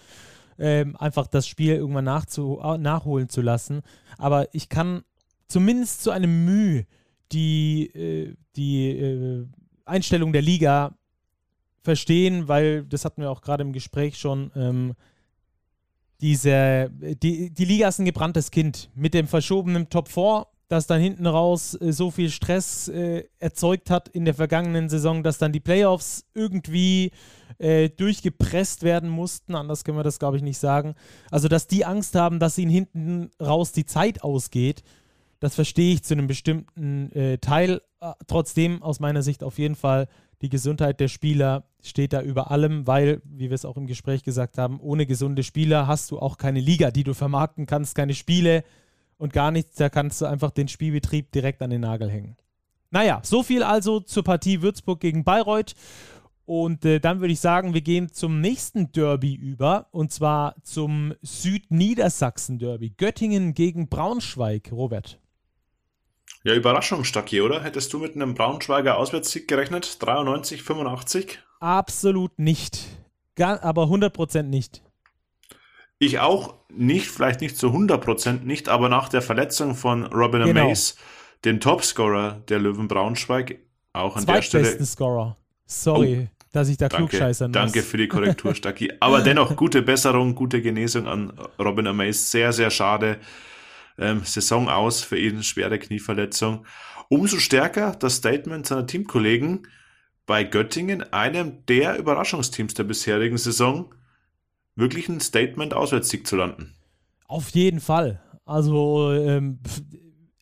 [0.58, 3.82] ähm, einfach das Spiel irgendwann nachzu nachholen zu lassen.
[4.18, 5.04] Aber ich kann
[5.48, 6.86] zumindest zu einem Mühe
[7.32, 9.48] die, äh, die äh,
[9.86, 10.96] Einstellung der Liga
[11.84, 14.52] verstehen, weil das hatten wir auch gerade im Gespräch schon.
[14.56, 14.94] Ähm,
[16.22, 18.90] diese, die, die Liga ist ein gebranntes Kind.
[18.94, 23.90] Mit dem verschobenen Top 4, das dann hinten raus äh, so viel Stress äh, erzeugt
[23.90, 27.12] hat in der vergangenen Saison, dass dann die Playoffs irgendwie
[27.58, 29.56] äh, durchgepresst werden mussten.
[29.56, 30.96] Anders können wir das, glaube ich, nicht sagen.
[31.32, 34.84] Also, dass die Angst haben, dass ihnen hinten raus die Zeit ausgeht,
[35.40, 37.82] das verstehe ich zu einem bestimmten äh, Teil.
[38.00, 40.08] Äh, trotzdem aus meiner Sicht auf jeden Fall
[40.42, 44.24] die Gesundheit der Spieler steht da über allem, weil, wie wir es auch im Gespräch
[44.24, 48.14] gesagt haben, ohne gesunde Spieler hast du auch keine Liga, die du vermarkten kannst, keine
[48.14, 48.64] Spiele
[49.20, 49.76] und gar nichts.
[49.76, 52.36] Da kannst du einfach den Spielbetrieb direkt an den Nagel hängen.
[52.90, 55.76] Naja, so viel also zur Partie Würzburg gegen Bayreuth.
[56.46, 61.14] Und äh, dann würde ich sagen, wir gehen zum nächsten Derby über und zwar zum
[61.22, 62.96] Südniedersachsen-Derby.
[62.98, 65.20] Göttingen gegen Braunschweig, Robert.
[66.44, 67.64] Ja, Überraschung, Stacki, oder?
[67.64, 69.98] Hättest du mit einem Braunschweiger Auswärtssieg gerechnet?
[70.00, 71.40] 93, 85?
[71.60, 72.80] Absolut nicht.
[73.36, 74.82] Gar, aber 100% nicht.
[76.00, 80.68] Ich auch nicht, vielleicht nicht zu 100% nicht, aber nach der Verletzung von Robin Genau.
[80.68, 80.96] Mays,
[81.46, 83.60] dem Topscorer der Löwen Braunschweig,
[83.94, 84.64] auch an der Stelle.
[84.64, 85.38] Zweitbesten Scorer.
[85.66, 87.54] Sorry, dass ich da Danke, klugscheißern muss.
[87.54, 88.92] danke für die Korrektur, Stacki.
[89.00, 92.14] Aber dennoch gute Besserung, gute Genesung an Robin Amaze.
[92.14, 93.18] Sehr, sehr schade.
[93.98, 96.66] Ähm, Saison aus für ihn, schwere Knieverletzung.
[97.10, 99.68] Umso stärker das Statement seiner Teamkollegen
[100.26, 103.94] bei Göttingen, einem der Überraschungsteams der bisherigen Saison,
[104.80, 106.74] wirklich ein Statement Auswärtssieg zu landen.
[107.28, 108.22] Auf jeden Fall.
[108.46, 109.60] Also ähm,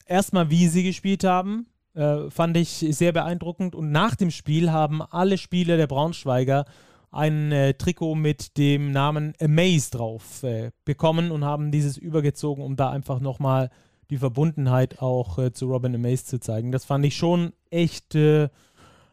[0.05, 3.75] erstmal, wie sie gespielt haben, äh, fand ich sehr beeindruckend.
[3.75, 6.65] Und nach dem Spiel haben alle Spieler der Braunschweiger
[7.11, 12.75] ein äh, Trikot mit dem Namen Amaze drauf äh, bekommen und haben dieses übergezogen, um
[12.75, 13.69] da einfach nochmal
[14.09, 16.71] die Verbundenheit auch äh, zu Robin Amaze zu zeigen.
[16.71, 18.49] Das fand ich schon echt äh,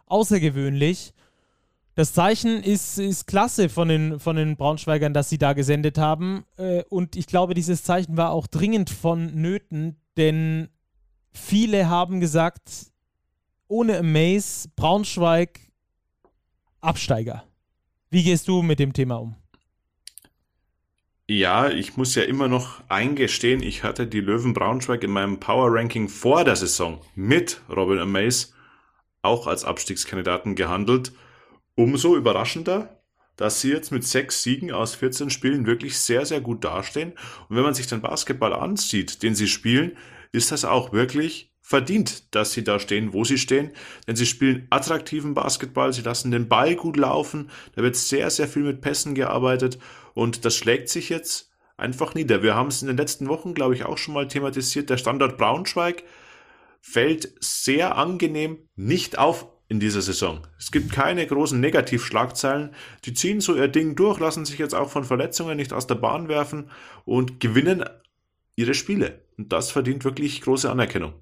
[0.06, 1.14] außergewöhnlich.
[1.94, 6.44] Das Zeichen ist, ist klasse von den, von den Braunschweigern, dass sie da gesendet haben.
[6.56, 10.68] Äh, und ich glaube, dieses Zeichen war auch dringend vonnöten, denn
[11.32, 12.92] viele haben gesagt,
[13.68, 15.60] ohne Amaze, Braunschweig,
[16.80, 17.44] Absteiger.
[18.10, 19.36] Wie gehst du mit dem Thema um?
[21.26, 25.72] Ja, ich muss ja immer noch eingestehen, ich hatte die Löwen Braunschweig in meinem Power
[25.72, 28.48] Ranking vor der Saison mit Robin Amaze
[29.22, 31.12] auch als Abstiegskandidaten gehandelt.
[31.76, 33.00] Umso überraschender,
[33.36, 37.12] dass sie jetzt mit sechs Siegen aus 14 Spielen wirklich sehr, sehr gut dastehen.
[37.48, 39.96] Und wenn man sich den Basketball ansieht, den sie spielen,
[40.32, 43.72] ist das auch wirklich verdient, dass sie da stehen, wo sie stehen.
[44.06, 48.46] Denn sie spielen attraktiven Basketball, sie lassen den Ball gut laufen, da wird sehr, sehr
[48.46, 49.78] viel mit Pässen gearbeitet
[50.12, 52.42] und das schlägt sich jetzt einfach nieder.
[52.42, 54.90] Wir haben es in den letzten Wochen, glaube ich, auch schon mal thematisiert.
[54.90, 56.04] Der Standort Braunschweig
[56.80, 60.40] fällt sehr angenehm nicht auf in dieser Saison.
[60.58, 62.70] Es gibt keine großen Negativschlagzeilen.
[63.04, 65.94] Die ziehen so ihr Ding durch, lassen sich jetzt auch von Verletzungen nicht aus der
[65.94, 66.70] Bahn werfen
[67.04, 67.84] und gewinnen
[68.56, 69.20] ihre Spiele.
[69.36, 71.14] Und das verdient wirklich große Anerkennung.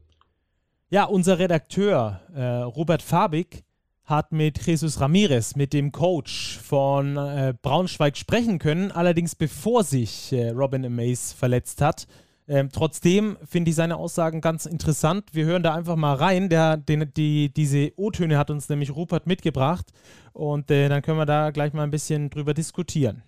[0.90, 3.64] Ja, unser Redakteur äh, Robert Fabig
[4.04, 10.32] hat mit Jesus Ramirez, mit dem Coach von äh, Braunschweig sprechen können, allerdings bevor sich
[10.32, 12.06] äh, Robin Amaze verletzt hat.
[12.48, 15.24] Ähm, trotzdem finde ich seine Aussagen ganz interessant.
[15.32, 16.48] Wir hören da einfach mal rein.
[16.48, 19.92] Der, den, die, diese O-Töne hat uns nämlich Rupert mitgebracht
[20.32, 23.22] und äh, dann können wir da gleich mal ein bisschen drüber diskutieren.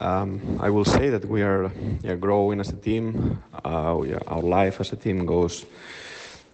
[0.00, 1.70] Um, I will say that we are
[2.02, 3.38] yeah, growing as a team.
[3.64, 5.66] Uh, are- our life as a team goes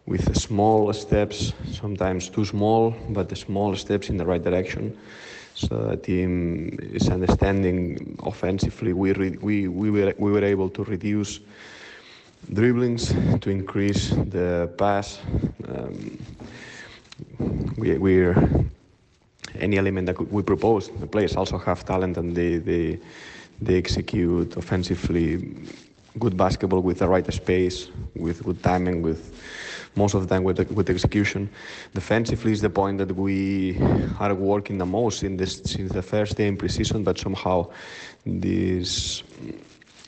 [0.07, 4.97] with small steps, sometimes too small, but the small steps in the right direction.
[5.55, 8.93] So the team is understanding offensively.
[8.93, 11.41] We we we were we were able to reduce
[12.53, 15.21] dribblings to increase the pass.
[15.69, 16.19] Um,
[17.77, 18.35] we we're
[19.59, 20.89] any element that we propose.
[21.01, 22.99] The players also have talent and they, they,
[23.61, 25.55] they execute offensively
[26.19, 29.35] good basketball with the right space, with good timing, with
[29.97, 31.49] most of the time with, with execution.
[31.95, 33.79] Defensively is the point that we
[34.21, 37.71] are working the most in this since the first day in preseason, but somehow
[38.25, 39.23] this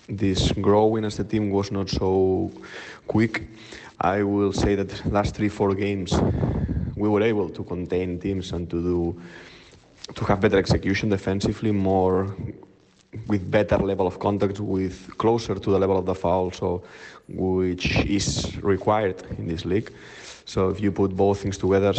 [0.08, 2.50] this growing as the team was not so
[3.06, 3.46] quick.
[4.00, 6.18] I will say that last three four games
[6.96, 9.20] we were able to contain teams and to do
[10.14, 12.34] to have better execution defensively, more
[13.26, 16.82] with better level of contact, with closer to the level of the foul, so
[17.28, 19.92] which is required in this league.
[20.46, 21.92] So if you put both things together,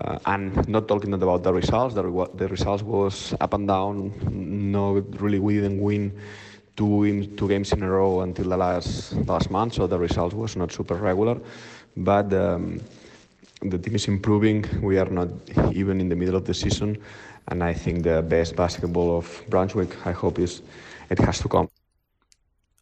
[0.00, 2.02] uh, and not talking about the results, the,
[2.34, 4.12] the results was up and down.
[4.72, 6.12] No, really, we didn't win
[6.78, 10.56] two, two games in a row until the last last month, so the result was
[10.56, 11.38] not super regular.
[11.96, 12.80] But um,
[13.62, 14.64] the team is improving.
[14.82, 15.28] We are not
[15.72, 16.96] even in the middle of the season,
[17.48, 20.62] and I think the best basketball of Brunswick, I hope, is
[21.10, 21.77] it has to come.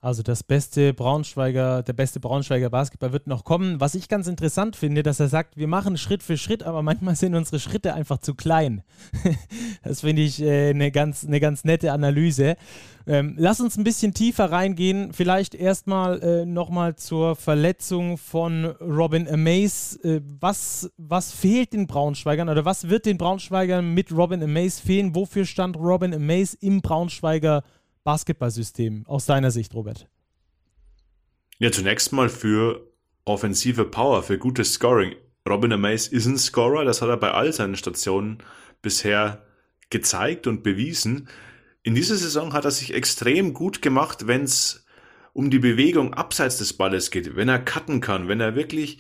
[0.07, 3.81] Also das beste Braunschweiger, der beste Braunschweiger Basketball wird noch kommen.
[3.81, 7.17] Was ich ganz interessant finde, dass er sagt, wir machen Schritt für Schritt, aber manchmal
[7.17, 8.85] sind unsere Schritte einfach zu klein.
[9.83, 12.55] das finde ich äh, eine ganz, eine ganz nette Analyse.
[13.09, 15.13] Ähm, lass uns ein bisschen tiefer reingehen.
[15.13, 19.99] Vielleicht erstmal äh, nochmal zur Verletzung von Robin Amaze.
[20.05, 25.17] Äh, was, was fehlt den Braunschweigern oder was wird den Braunschweigern mit Robin Amaze fehlen?
[25.17, 27.65] Wofür stand Robin Amaze im Braunschweiger
[28.07, 30.09] Basketballsystem aus deiner Sicht, Robert?
[31.59, 32.87] Ja, zunächst mal für
[33.25, 35.17] offensive Power, für gutes Scoring.
[35.47, 38.39] Robin Amaze ist ein Scorer, das hat er bei all seinen Stationen
[38.81, 39.45] bisher
[39.91, 41.29] gezeigt und bewiesen.
[41.83, 44.87] In dieser Saison hat er sich extrem gut gemacht, wenn es
[45.33, 48.99] um die Bewegung abseits des Balles geht, wenn er cutten kann, wenn er wirklich,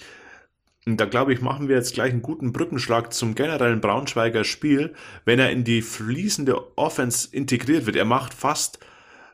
[0.84, 4.94] und da glaube ich, machen wir jetzt gleich einen guten Brückenschlag zum generellen Braunschweiger Spiel,
[5.24, 7.94] wenn er in die fließende Offense integriert wird.
[7.94, 8.80] Er macht fast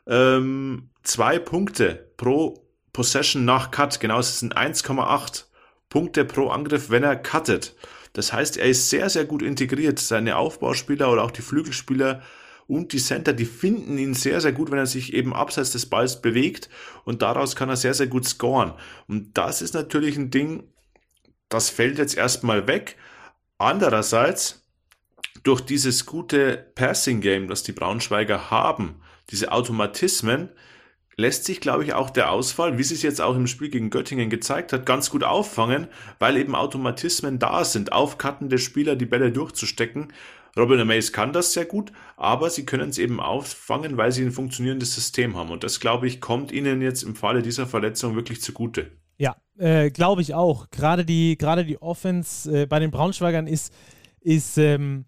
[0.07, 3.99] ähm, zwei Punkte pro Possession nach Cut.
[3.99, 5.45] Genau, es sind 1,8
[5.89, 7.75] Punkte pro Angriff, wenn er cuttet.
[8.13, 9.99] Das heißt, er ist sehr, sehr gut integriert.
[9.99, 12.21] Seine Aufbauspieler oder auch die Flügelspieler
[12.67, 15.87] und die Center, die finden ihn sehr, sehr gut, wenn er sich eben abseits des
[15.87, 16.69] Balls bewegt
[17.03, 18.73] und daraus kann er sehr, sehr gut scoren.
[19.07, 20.63] Und das ist natürlich ein Ding,
[21.49, 22.97] das fällt jetzt erstmal weg.
[23.57, 24.61] Andererseits,
[25.43, 30.49] durch dieses gute Passing-Game, das die Braunschweiger haben, diese Automatismen,
[31.15, 33.89] lässt sich, glaube ich, auch der Ausfall, wie sie es jetzt auch im Spiel gegen
[33.89, 35.87] Göttingen gezeigt hat, ganz gut auffangen,
[36.19, 40.11] weil eben Automatismen da sind, aufkattende Spieler die Bälle durchzustecken.
[40.57, 44.31] Robin Mays kann das sehr gut, aber sie können es eben auffangen, weil sie ein
[44.31, 45.49] funktionierendes System haben.
[45.49, 48.91] Und das, glaube ich, kommt ihnen jetzt im Falle dieser Verletzung wirklich zugute.
[49.17, 50.69] Ja, äh, glaube ich auch.
[50.69, 53.73] Gerade die, gerade die Offense äh, bei den Braunschweigern ist,
[54.21, 55.05] ist ähm,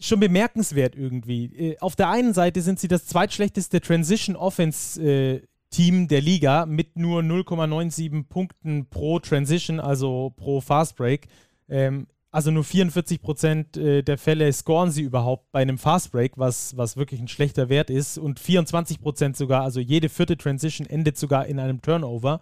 [0.00, 1.44] schon bemerkenswert irgendwie.
[1.46, 5.40] Äh, auf der einen Seite sind sie das zweitschlechteste Transition Offense
[5.72, 11.26] Team der Liga mit nur 0,97 Punkten pro Transition, also pro Fast Break.
[11.68, 16.32] Ähm, also nur 44 Prozent äh, der Fälle scoren sie überhaupt bei einem Fast Break,
[16.36, 18.18] was, was wirklich ein schlechter Wert ist.
[18.18, 22.40] Und 24 Prozent sogar, also jede vierte Transition endet sogar in einem Turnover.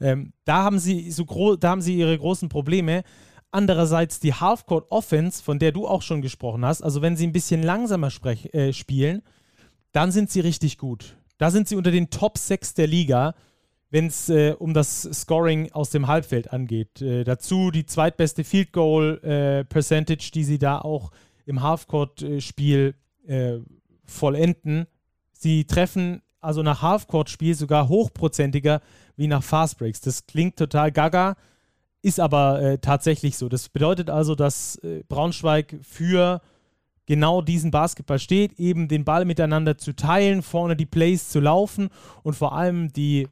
[0.00, 3.02] Ähm, da, haben sie so da haben sie ihre großen Probleme.
[3.52, 7.32] Andererseits die Halfcourt Offense, von der du auch schon gesprochen hast, also wenn sie ein
[7.32, 8.10] bisschen langsamer
[8.52, 9.22] äh, spielen,
[9.92, 11.16] dann sind sie richtig gut.
[11.38, 13.34] Da sind sie unter den Top 6 der Liga,
[13.90, 17.02] wenn es äh, um das Scoring aus dem Halbfeld angeht.
[17.02, 21.10] Äh, dazu die zweitbeste Field Goal äh, Percentage, die sie da auch
[21.44, 22.94] im Halfcourt-Spiel
[23.26, 23.58] äh,
[24.04, 24.86] vollenden.
[25.32, 28.80] Sie treffen also nach Halfcourt-Spiel sogar hochprozentiger
[29.16, 30.00] wie nach Fast Breaks.
[30.00, 31.36] Das klingt total gaga,
[32.02, 33.48] ist aber äh, tatsächlich so.
[33.48, 36.40] Das bedeutet also, dass äh, Braunschweig für
[37.06, 41.88] genau diesen Basketball steht, eben den Ball miteinander zu teilen, vorne die Plays zu laufen
[42.22, 43.28] und vor allem die,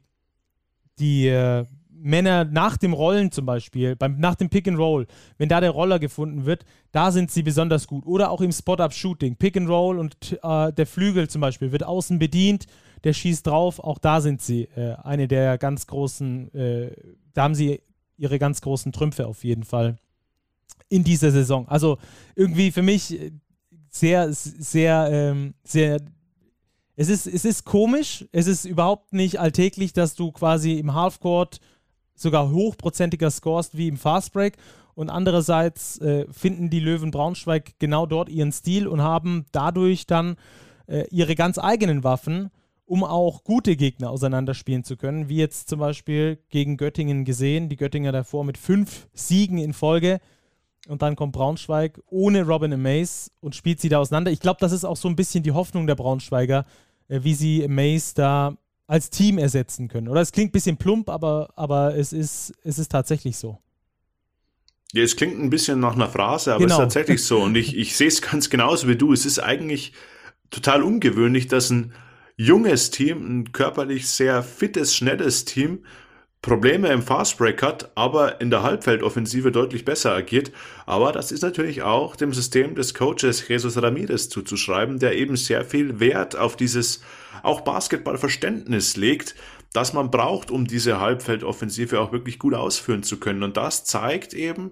[0.99, 5.07] die äh, Männer nach dem Rollen zum Beispiel, beim, nach dem Pick and Roll,
[5.37, 8.05] wenn da der Roller gefunden wird, da sind sie besonders gut.
[8.05, 12.19] Oder auch im Spot-Up-Shooting, Pick and Roll und äh, der Flügel zum Beispiel wird außen
[12.19, 12.65] bedient,
[13.03, 16.91] der schießt drauf, auch da sind sie äh, eine der ganz großen, äh,
[17.33, 17.81] da haben sie
[18.19, 19.97] ihre ganz großen Trümpfe auf jeden Fall
[20.89, 21.67] in dieser Saison.
[21.67, 21.97] Also
[22.35, 23.17] irgendwie für mich
[23.89, 26.01] sehr, sehr, ähm, sehr.
[26.95, 31.59] Es ist, es ist komisch, es ist überhaupt nicht alltäglich, dass du quasi im Halfcourt
[32.13, 34.57] sogar hochprozentiger scorest wie im Fastbreak.
[34.95, 40.35] Und andererseits äh, finden die Löwen Braunschweig genau dort ihren Stil und haben dadurch dann
[40.87, 42.51] äh, ihre ganz eigenen Waffen
[42.89, 47.69] um auch gute Gegner auseinanderspielen zu können, wie jetzt zum Beispiel gegen Göttingen gesehen.
[47.69, 50.19] Die Göttinger davor mit fünf Siegen in Folge.
[50.87, 54.31] Und dann kommt Braunschweig ohne Robin Mace und spielt sie da auseinander.
[54.31, 56.65] Ich glaube, das ist auch so ein bisschen die Hoffnung der Braunschweiger,
[57.09, 60.07] äh, wie sie Mace da als Team ersetzen können.
[60.07, 63.59] Oder es klingt ein bisschen plump, aber, aber es, ist, es ist tatsächlich so.
[64.93, 66.73] Ja, es klingt ein bisschen nach einer Phrase, aber genau.
[66.73, 67.39] es ist tatsächlich so.
[67.43, 69.13] Und ich, ich sehe es ganz genauso wie du.
[69.13, 69.93] Es ist eigentlich
[70.49, 71.93] total ungewöhnlich, dass ein
[72.39, 75.83] junges Team, ein körperlich sehr fittes, schnelles Team,
[76.41, 80.53] Probleme im Fastbreak hat, aber in der Halbfeldoffensive deutlich besser agiert.
[80.85, 85.65] Aber das ist natürlich auch dem System des Coaches Jesus Ramirez zuzuschreiben, der eben sehr
[85.65, 87.01] viel Wert auf dieses
[87.43, 89.35] auch Basketballverständnis legt,
[89.73, 93.43] das man braucht, um diese Halbfeldoffensive auch wirklich gut ausführen zu können.
[93.43, 94.71] Und das zeigt eben,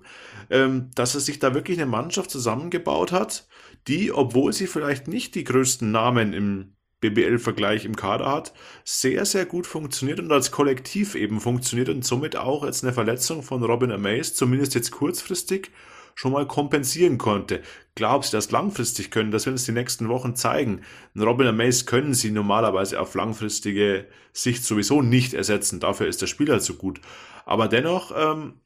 [0.50, 3.46] ähm, dass er sich da wirklich eine Mannschaft zusammengebaut hat,
[3.90, 9.46] die, obwohl sie vielleicht nicht die größten Namen im BBL-Vergleich im Kader hat, sehr, sehr
[9.46, 13.92] gut funktioniert und als Kollektiv eben funktioniert und somit auch jetzt eine Verletzung von Robin
[13.92, 15.72] Amaze, zumindest jetzt kurzfristig,
[16.16, 17.62] schon mal kompensieren konnte.
[17.94, 19.30] Glaubst du, dass langfristig können?
[19.30, 20.82] Das werden es die nächsten Wochen zeigen.
[21.16, 25.80] Robin Amaze können sie normalerweise auf langfristige Sicht sowieso nicht ersetzen.
[25.80, 27.02] Dafür ist der Spieler zu gut.
[27.46, 28.62] Aber dennoch ähm,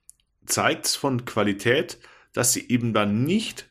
[0.45, 1.99] zeigt es von Qualität,
[2.32, 3.70] dass sie eben dann nicht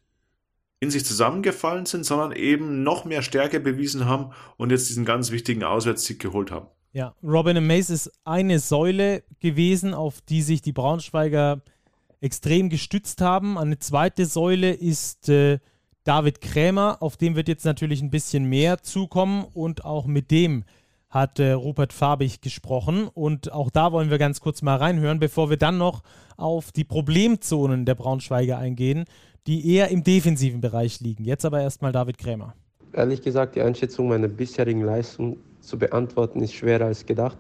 [0.81, 5.31] in sich zusammengefallen sind, sondern eben noch mehr Stärke bewiesen haben und jetzt diesen ganz
[5.31, 6.67] wichtigen Auswärtssieg geholt haben.
[6.93, 11.61] Ja, Robin Mace ist eine Säule gewesen, auf die sich die Braunschweiger
[12.21, 13.59] extrem gestützt haben.
[13.59, 15.59] Eine zweite Säule ist äh,
[16.05, 20.65] David Krämer, auf dem wird jetzt natürlich ein bisschen mehr zukommen und auch mit dem
[21.11, 23.09] hat äh, Rupert Farbig gesprochen.
[23.09, 26.03] Und auch da wollen wir ganz kurz mal reinhören, bevor wir dann noch
[26.37, 29.05] auf die Problemzonen der Braunschweiger eingehen.
[29.47, 31.25] Die eher im defensiven Bereich liegen.
[31.25, 32.55] Jetzt aber erstmal David Krämer.
[32.93, 37.39] Ehrlich gesagt, die Einschätzung meiner bisherigen Leistung zu beantworten ist schwerer als gedacht.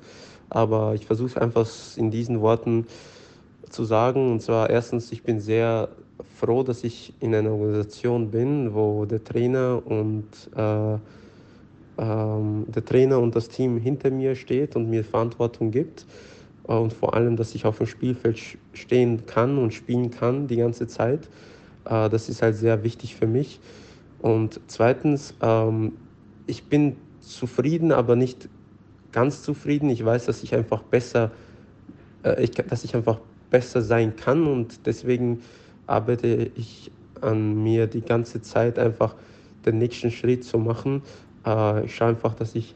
[0.48, 2.86] Aber ich versuche einfach in diesen Worten
[3.68, 4.32] zu sagen.
[4.32, 5.88] Und zwar erstens, ich bin sehr
[6.38, 10.26] froh, dass ich in einer Organisation bin, wo der Trainer und
[10.57, 10.98] äh,
[11.98, 16.07] ähm, der Trainer und das Team hinter mir steht und mir Verantwortung gibt.
[16.64, 18.40] Und vor allem, dass ich auf dem Spielfeld
[18.72, 21.28] stehen kann und spielen kann die ganze Zeit.
[21.91, 23.61] Äh, das ist halt sehr wichtig für mich.
[24.20, 25.93] Und zweitens, ähm,
[26.47, 28.49] ich bin zufrieden, aber nicht
[29.12, 29.91] ganz zufrieden.
[29.91, 31.30] Ich weiß, dass ich einfach besser,
[32.22, 33.18] äh, dass ich einfach
[33.51, 35.41] besser sein kann und deswegen
[35.86, 39.16] arbeite ich an mir die ganze Zeit einfach
[39.66, 41.03] den nächsten Schritt zu machen.
[41.45, 42.74] Äh, ich schaue einfach, dass ich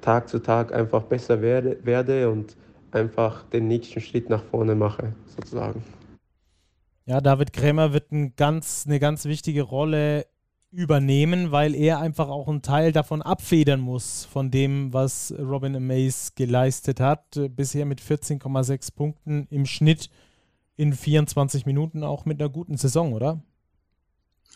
[0.00, 2.56] Tag zu Tag einfach besser werde und
[2.92, 5.82] einfach den nächsten Schritt nach vorne mache, sozusagen.
[7.08, 10.26] Ja, David Krämer wird ein ganz, eine ganz wichtige Rolle
[10.70, 16.32] übernehmen, weil er einfach auch einen Teil davon abfedern muss, von dem, was Robin Amaze
[16.36, 17.40] geleistet hat.
[17.56, 20.10] Bisher mit 14,6 Punkten im Schnitt
[20.76, 23.42] in 24 Minuten auch mit einer guten Saison, oder?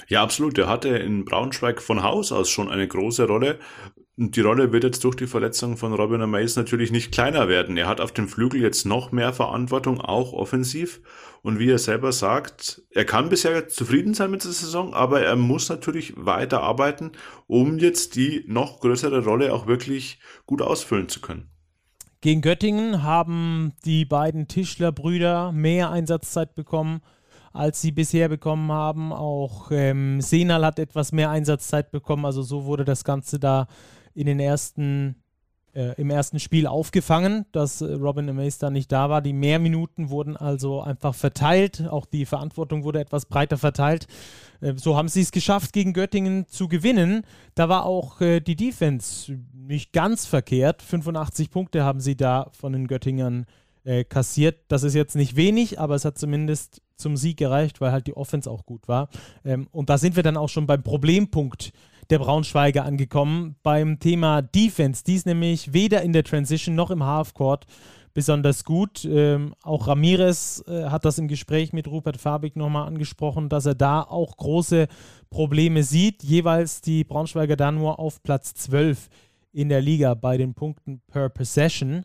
[0.09, 0.59] Ja, absolut.
[0.59, 3.61] Er hatte in Braunschweig von Haus aus schon eine große Rolle.
[4.19, 7.79] Und die Rolle wird jetzt durch die Verletzung von Robin Mays natürlich nicht kleiner werden.
[7.79, 11.01] Er hat auf dem Flügel jetzt noch mehr Verantwortung, auch offensiv.
[11.41, 15.37] Und wie er selber sagt, er kann bisher zufrieden sein mit der Saison, aber er
[15.37, 17.13] muss natürlich weiter arbeiten,
[17.47, 21.51] um jetzt die noch größere Rolle auch wirklich gut ausfüllen zu können.
[22.21, 27.01] Gegen Göttingen haben die beiden Tischler-Brüder mehr Einsatzzeit bekommen
[27.55, 29.13] als sie bisher bekommen haben.
[29.13, 32.25] Auch ähm, Senal hat etwas mehr Einsatzzeit bekommen.
[32.25, 33.67] Also so wurde das Ganze da
[34.15, 35.17] in den ersten
[35.75, 39.23] äh, im ersten Spiel aufgefangen, dass äh, Robin Amaze da nicht da war.
[39.23, 41.87] Die Mehrminuten wurden also einfach verteilt.
[41.89, 44.07] Auch die Verantwortung wurde etwas breiter verteilt.
[44.61, 47.23] Äh, so haben sie es geschafft, gegen Göttingen zu gewinnen.
[47.55, 50.83] Da war auch äh, die Defense nicht ganz verkehrt.
[50.83, 53.47] 85 Punkte haben sie da von den Göttingern
[53.85, 54.59] äh, kassiert.
[54.69, 58.17] Das ist jetzt nicht wenig, aber es hat zumindest zum Sieg gereicht, weil halt die
[58.17, 59.09] Offense auch gut war.
[59.45, 61.73] Ähm, und da sind wir dann auch schon beim Problempunkt
[62.11, 65.05] der Braunschweiger angekommen, beim Thema Defense.
[65.05, 67.67] Die ist nämlich weder in der Transition noch im Halfcourt
[68.15, 69.05] besonders gut.
[69.05, 73.75] Ähm, auch Ramirez äh, hat das im Gespräch mit Rupert Fabig nochmal angesprochen, dass er
[73.75, 74.89] da auch große
[75.31, 76.23] Probleme sieht.
[76.23, 79.09] Jeweils die Braunschweiger da nur auf Platz 12
[79.53, 82.05] in der Liga bei den Punkten per Possession.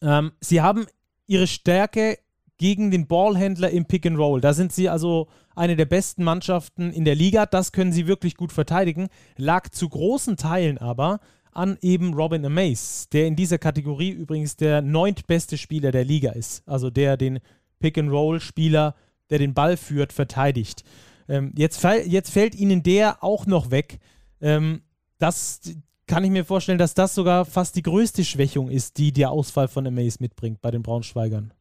[0.00, 0.86] Ähm, sie haben
[1.26, 2.18] ihre Stärke
[2.62, 4.40] gegen den Ballhändler im Pick and Roll.
[4.40, 7.44] Da sind sie also eine der besten Mannschaften in der Liga.
[7.44, 9.08] Das können sie wirklich gut verteidigen.
[9.36, 11.18] Lag zu großen Teilen aber
[11.50, 16.62] an eben Robin Amaze, der in dieser Kategorie übrigens der neuntbeste Spieler der Liga ist.
[16.64, 17.40] Also der den
[17.80, 18.94] Pick and Roll Spieler,
[19.30, 20.84] der den Ball führt, verteidigt.
[21.28, 23.98] Ähm, jetzt, jetzt fällt ihnen der auch noch weg.
[24.40, 24.82] Ähm,
[25.18, 25.62] das,
[26.06, 29.66] kann ich mir vorstellen, dass das sogar fast die größte Schwächung ist, die der Ausfall
[29.66, 31.52] von Amaze mitbringt bei den Braunschweigern.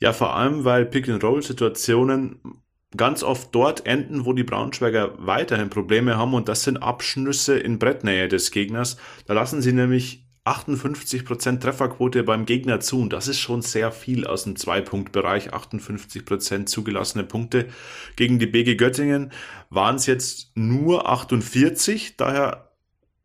[0.00, 2.40] Ja, vor allem, weil Pick-and-Roll-Situationen
[2.96, 7.78] ganz oft dort enden, wo die Braunschweiger weiterhin Probleme haben und das sind Abschnüsse in
[7.78, 8.96] Brettnähe des Gegners.
[9.26, 14.26] Da lassen sie nämlich 58% Trefferquote beim Gegner zu und das ist schon sehr viel
[14.26, 15.52] aus dem Zwei-Punkt-Bereich.
[15.52, 17.68] 58% zugelassene Punkte.
[18.16, 19.32] Gegen die BG Göttingen
[19.68, 22.69] waren es jetzt nur 48, daher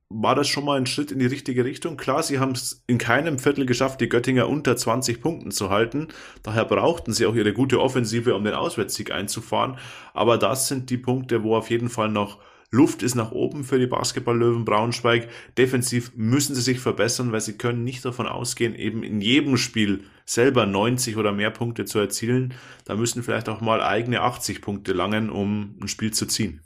[0.10, 1.98] war das schon mal ein Schritt in die richtige Richtung.
[1.98, 6.10] Klar, sie haben es in keinem Viertel geschafft, die Göttinger unter 20 Punkten zu halten.
[6.44, 9.78] Daher brauchten sie auch ihre gute Offensive, um den Auswärtssieg einzufahren.
[10.14, 12.40] Aber das sind die Punkte, wo auf jeden Fall noch
[12.72, 15.30] Luft ist nach oben für die Basketball-Löwen Braunschweig.
[15.58, 20.04] Defensiv müssen sie sich verbessern, weil sie können nicht davon ausgehen, eben in jedem Spiel
[20.26, 22.54] selber 90 oder mehr Punkte zu erzielen.
[22.84, 26.65] Da müssen vielleicht auch mal eigene 80 Punkte langen, um ein Spiel zu ziehen.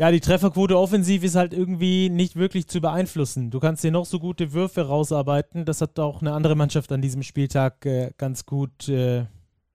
[0.00, 3.50] Ja, die Trefferquote offensiv ist halt irgendwie nicht wirklich zu beeinflussen.
[3.50, 5.66] Du kannst dir noch so gute Würfe rausarbeiten.
[5.66, 9.26] Das hat auch eine andere Mannschaft an diesem Spieltag äh, ganz gut äh,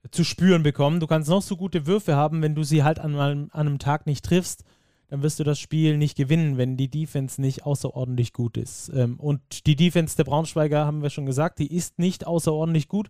[0.10, 1.00] zu spüren bekommen.
[1.00, 4.08] Du kannst noch so gute Würfe haben, wenn du sie halt an, an einem Tag
[4.08, 4.64] nicht triffst,
[5.10, 8.92] dann wirst du das Spiel nicht gewinnen, wenn die Defense nicht außerordentlich gut ist.
[8.96, 13.10] Ähm, und die Defense der Braunschweiger, haben wir schon gesagt, die ist nicht außerordentlich gut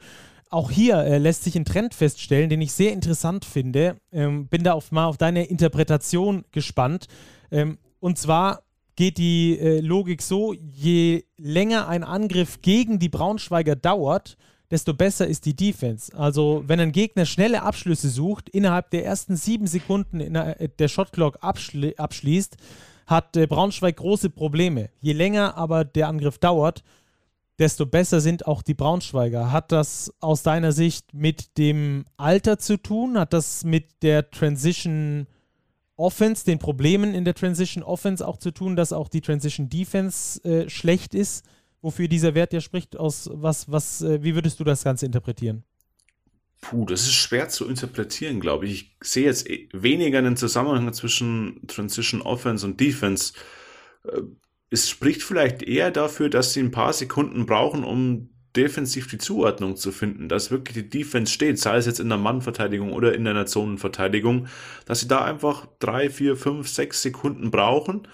[0.56, 3.98] auch hier äh, lässt sich ein Trend feststellen, den ich sehr interessant finde.
[4.14, 7.08] Ähm, bin da auf, mal auf deine Interpretation gespannt.
[7.52, 8.64] Ähm, und zwar
[8.96, 14.38] geht die äh, Logik so, je länger ein Angriff gegen die Braunschweiger dauert,
[14.72, 16.18] desto besser ist die Defense.
[16.18, 21.38] Also wenn ein Gegner schnelle Abschlüsse sucht, innerhalb der ersten sieben Sekunden äh, der Shotclock
[21.42, 22.56] abschli abschließt,
[23.08, 24.90] hat äh, Braunschweig große Probleme.
[25.02, 26.82] Je länger aber der Angriff dauert,
[27.60, 29.52] desto besser sind auch die Braunschweiger.
[29.52, 33.18] Hat das aus deiner Sicht mit dem Alter zu tun?
[33.18, 35.28] Hat das mit der Transition
[35.98, 40.44] Offense, den Problemen in der Transition Offense auch zu tun, dass auch die Transition Defense
[40.44, 41.46] äh, schlecht ist?
[41.82, 45.64] Wofür dieser Wert ja spricht, aus was, was, äh, wie würdest du das Ganze interpretieren?
[46.60, 48.96] Puh, das ist schwer zu interpretieren, glaube ich.
[49.02, 53.34] Ich sehe jetzt eh weniger einen Zusammenhang zwischen Transition Offense und Defense.
[54.76, 59.78] Es spricht vielleicht eher dafür, dass sie ein paar Sekunden brauchen, um defensiv die Zuordnung
[59.78, 63.26] zu finden, dass wirklich die Defense steht, sei es jetzt in der Mannverteidigung oder in
[63.26, 64.48] einer Zonenverteidigung,
[64.86, 68.06] dass sie da einfach drei, vier, fünf, sechs Sekunden brauchen,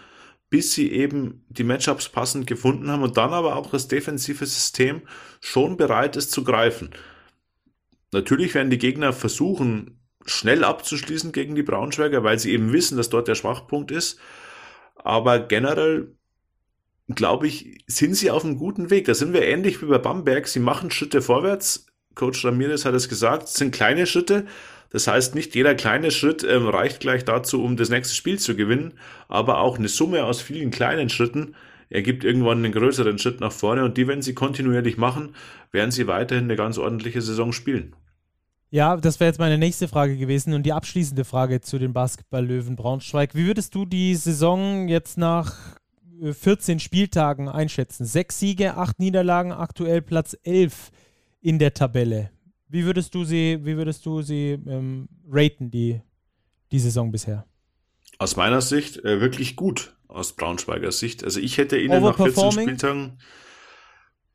[0.51, 5.01] bis sie eben die Matchups passend gefunden haben und dann aber auch das defensive System
[5.39, 6.91] schon bereit ist zu greifen.
[8.11, 13.09] Natürlich werden die Gegner versuchen, schnell abzuschließen gegen die Braunschweiger, weil sie eben wissen, dass
[13.09, 14.19] dort der Schwachpunkt ist.
[15.03, 16.15] Aber generell
[17.15, 19.05] glaube ich, sind sie auf einem guten Weg.
[19.05, 20.47] Da sind wir ähnlich wie bei Bamberg.
[20.47, 21.87] Sie machen Schritte vorwärts.
[22.15, 24.45] Coach Ramirez hat es gesagt, es sind kleine Schritte.
[24.91, 28.55] Das heißt, nicht jeder kleine Schritt ähm, reicht gleich dazu, um das nächste Spiel zu
[28.55, 28.93] gewinnen,
[29.29, 31.55] aber auch eine Summe aus vielen kleinen Schritten
[31.89, 35.35] ergibt irgendwann einen größeren Schritt nach vorne und die, wenn sie kontinuierlich machen,
[35.71, 37.95] werden sie weiterhin eine ganz ordentliche Saison spielen.
[38.69, 42.77] Ja, das wäre jetzt meine nächste Frage gewesen und die abschließende Frage zu den Basketball-Löwen
[42.77, 43.35] Braunschweig.
[43.35, 45.75] Wie würdest du die Saison jetzt nach
[46.21, 48.05] 14 äh, Spieltagen einschätzen?
[48.05, 50.91] Sechs Siege, acht Niederlagen, aktuell Platz 11
[51.41, 52.31] in der Tabelle.
[52.67, 56.01] Wie würdest du sie, wie würdest du sie ähm, raten, die,
[56.71, 57.45] die Saison bisher?
[58.17, 61.23] Aus meiner Sicht äh, wirklich gut, aus Braunschweiger Sicht.
[61.23, 63.19] Also ich hätte ihnen nach 14 Spieltagen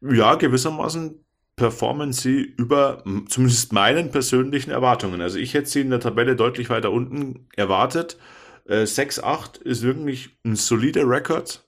[0.03, 1.25] ja gewissermaßen
[1.57, 5.23] performen sie über zumindest meinen persönlichen Erwartungen.
[5.23, 8.19] Also ich hätte sie in der Tabelle deutlich weiter unten erwartet.
[8.67, 11.66] Äh, 6-8 ist wirklich ein solider Rekord.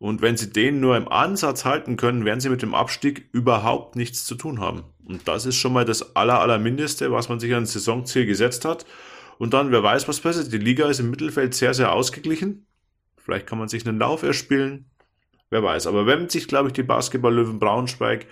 [0.00, 3.96] Und wenn sie den nur im Ansatz halten können, werden sie mit dem Abstieg überhaupt
[3.96, 4.84] nichts zu tun haben.
[5.04, 8.64] Und das ist schon mal das aller, aller Mindeste, was man sich ans Saisonziel gesetzt
[8.64, 8.86] hat.
[9.38, 10.50] Und dann, wer weiß, was passiert.
[10.54, 12.66] Die Liga ist im Mittelfeld sehr, sehr ausgeglichen.
[13.18, 14.90] Vielleicht kann man sich einen Lauf erspielen.
[15.50, 15.86] Wer weiß.
[15.86, 18.26] Aber wenn sich, glaube ich, die Basketball-Löwen Braunschweig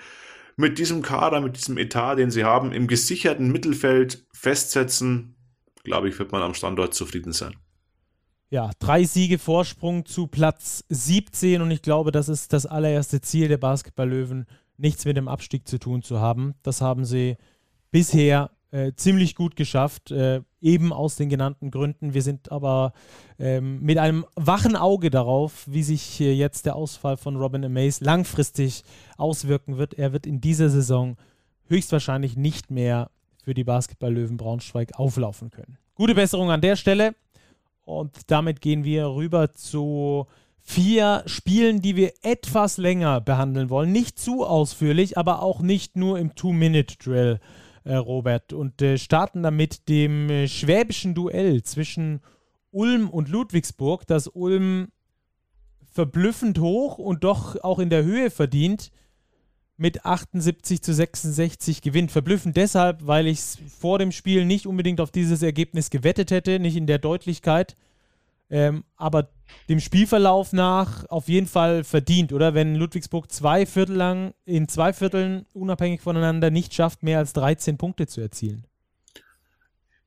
[0.56, 5.36] mit diesem Kader, mit diesem Etat, den sie haben, im gesicherten Mittelfeld festsetzen,
[5.84, 7.56] glaube ich, wird man am Standort zufrieden sein.
[8.50, 13.48] Ja, drei Siege Vorsprung zu Platz 17 und ich glaube, das ist das allererste Ziel
[13.48, 14.46] der Basketball-Löwen,
[14.78, 16.54] nichts mit dem Abstieg zu tun zu haben.
[16.62, 17.36] Das haben sie
[17.90, 22.14] bisher äh, ziemlich gut geschafft, äh, eben aus den genannten Gründen.
[22.14, 22.94] Wir sind aber
[23.38, 28.02] ähm, mit einem wachen Auge darauf, wie sich äh, jetzt der Ausfall von Robin Amaze
[28.02, 28.82] langfristig
[29.18, 29.92] auswirken wird.
[29.92, 31.18] Er wird in dieser Saison
[31.66, 33.10] höchstwahrscheinlich nicht mehr
[33.44, 35.76] für die Basketball-Löwen Braunschweig auflaufen können.
[35.94, 37.14] Gute Besserung an der Stelle.
[37.88, 40.26] Und damit gehen wir rüber zu
[40.60, 43.92] vier Spielen, die wir etwas länger behandeln wollen.
[43.92, 47.40] Nicht zu ausführlich, aber auch nicht nur im Two-Minute-Drill
[47.84, 48.52] äh, Robert.
[48.52, 52.20] Und äh, starten damit dem äh, schwäbischen Duell zwischen
[52.72, 54.88] Ulm und Ludwigsburg, das Ulm
[55.90, 58.90] verblüffend hoch und doch auch in der Höhe verdient
[59.78, 62.10] mit 78 zu 66 gewinnt.
[62.10, 66.58] Verblüffend deshalb, weil ich es vor dem Spiel nicht unbedingt auf dieses Ergebnis gewettet hätte,
[66.58, 67.76] nicht in der Deutlichkeit.
[68.50, 69.28] Ähm, aber
[69.68, 72.54] dem Spielverlauf nach auf jeden Fall verdient, oder?
[72.54, 77.78] Wenn Ludwigsburg zwei Viertel lang in zwei Vierteln unabhängig voneinander nicht schafft, mehr als 13
[77.78, 78.64] Punkte zu erzielen.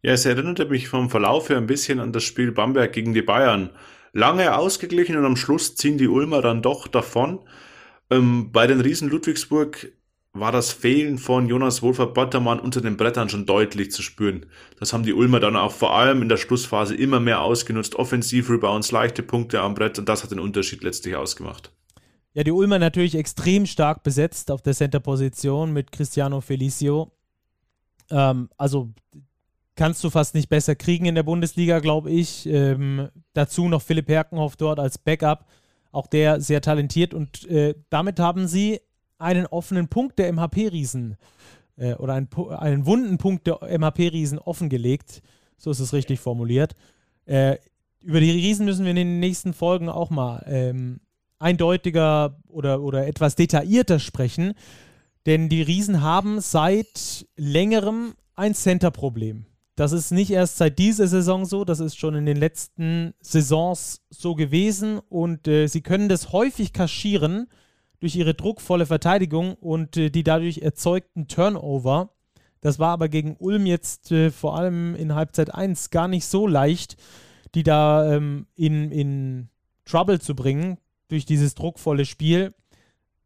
[0.02, 3.22] Ja, es erinnerte mich vom Verlauf her ein bisschen an das Spiel Bamberg gegen die
[3.22, 3.70] Bayern.
[4.14, 7.40] Lange ausgeglichen und am Schluss ziehen die Ulmer dann doch davon.
[8.12, 9.94] Ähm, bei den Riesen Ludwigsburg
[10.34, 14.46] war das Fehlen von Jonas Wolfer Bottermann unter den Brettern schon deutlich zu spüren.
[14.80, 17.96] Das haben die Ulmer dann auch vor allem in der Schlussphase immer mehr ausgenutzt.
[17.96, 21.72] Offensiv-Rebounds, leichte Punkte am Brett und das hat den Unterschied letztlich ausgemacht.
[22.34, 27.12] Ja, die Ulmer natürlich extrem stark besetzt auf der Center-Position mit Cristiano Felicio.
[28.10, 28.90] Ähm, also
[29.76, 32.46] kannst du fast nicht besser kriegen in der Bundesliga, glaube ich.
[32.46, 35.46] Ähm, dazu noch Philipp Herkenhoff dort als Backup.
[35.92, 38.80] Auch der sehr talentiert und äh, damit haben sie
[39.18, 41.18] einen offenen Punkt der MHP-Riesen
[41.78, 45.22] äh, oder einen, einen wunden Punkt der MHP-Riesen offengelegt.
[45.58, 46.76] So ist es richtig formuliert.
[47.26, 47.58] Äh,
[48.02, 51.02] über die Riesen müssen wir in den nächsten Folgen auch mal ähm,
[51.40, 54.54] eindeutiger oder, oder etwas detaillierter sprechen,
[55.26, 59.46] denn die Riesen haben seit längerem ein Center-Problem.
[59.82, 64.04] Das ist nicht erst seit dieser Saison so, das ist schon in den letzten Saisons
[64.12, 67.48] so gewesen und äh, sie können das häufig kaschieren
[68.00, 72.12] durch ihre druckvolle Verteidigung und äh, die dadurch erzeugten Turnover.
[72.60, 76.46] Das war aber gegen Ulm jetzt äh, vor allem in Halbzeit 1 gar nicht so
[76.46, 76.96] leicht,
[77.56, 79.50] die da ähm, in, in
[79.86, 80.78] Trouble zu bringen
[81.08, 82.54] durch dieses druckvolle Spiel.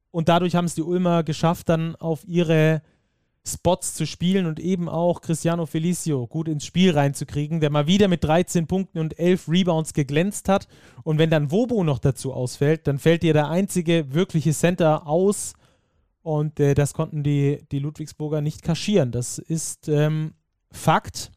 [0.10, 2.82] Und dadurch haben es die Ulmer geschafft, dann auf ihre
[3.48, 8.08] Spots zu spielen und eben auch Cristiano Felicio gut ins Spiel reinzukriegen, der mal wieder
[8.08, 10.68] mit 13 Punkten und 11 Rebounds geglänzt hat.
[11.04, 15.54] Und wenn dann Wobo noch dazu ausfällt, dann fällt dir der einzige wirkliche Center aus.
[16.24, 19.12] Und äh, das konnten die, die Ludwigsburger nicht kaschieren.
[19.12, 20.34] Das ist ähm,
[20.72, 21.32] Fakt.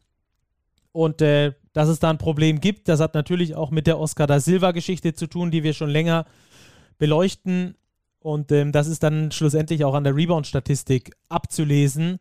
[0.91, 4.25] Und äh, dass es da ein Problem gibt, das hat natürlich auch mit der Oscar
[4.25, 6.25] da Silva-Geschichte zu tun, die wir schon länger
[6.97, 7.75] beleuchten.
[8.19, 12.19] Und ähm, das ist dann schlussendlich auch an der Rebound-Statistik abzulesen,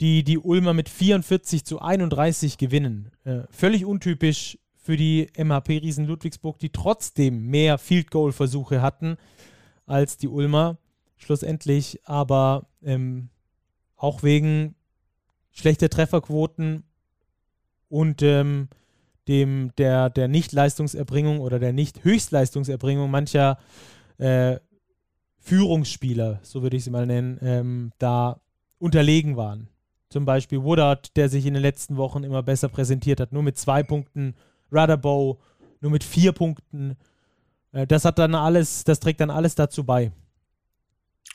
[0.00, 3.10] die die Ulmer mit 44 zu 31 gewinnen.
[3.24, 9.16] Äh, völlig untypisch für die MHP-Riesen Ludwigsburg, die trotzdem mehr Field Goal-Versuche hatten
[9.86, 10.78] als die Ulmer.
[11.16, 13.30] Schlussendlich aber ähm,
[13.96, 14.74] auch wegen
[15.50, 16.84] schlechter Trefferquoten
[17.88, 18.68] und ähm,
[19.28, 23.58] dem, der, der Nicht-Leistungserbringung oder der Nicht-Höchstleistungserbringung mancher
[24.18, 24.58] äh,
[25.46, 28.40] Führungsspieler, so würde ich sie mal nennen, ähm, da
[28.78, 29.68] unterlegen waren.
[30.08, 33.56] Zum Beispiel Woodard, der sich in den letzten Wochen immer besser präsentiert hat, nur mit
[33.56, 34.34] zwei Punkten,
[34.72, 35.38] Rudderbow
[35.80, 36.96] nur mit vier Punkten.
[37.70, 40.10] Äh, das hat dann alles, das trägt dann alles dazu bei.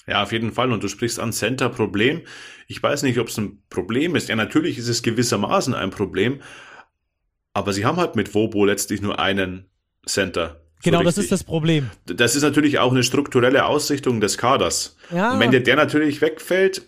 [0.07, 0.73] Ja, auf jeden Fall.
[0.73, 2.23] Und du sprichst an Center-Problem.
[2.67, 4.27] Ich weiß nicht, ob es ein Problem ist.
[4.27, 6.41] Ja, natürlich ist es gewissermaßen ein Problem.
[7.53, 9.69] Aber sie haben halt mit Wobo letztlich nur einen
[10.05, 10.60] Center.
[10.83, 11.89] Genau, so das ist das Problem.
[12.05, 14.95] Das ist natürlich auch eine strukturelle Ausrichtung des Kaders.
[15.13, 15.33] Ja.
[15.33, 16.83] Und wenn der, der natürlich wegfällt,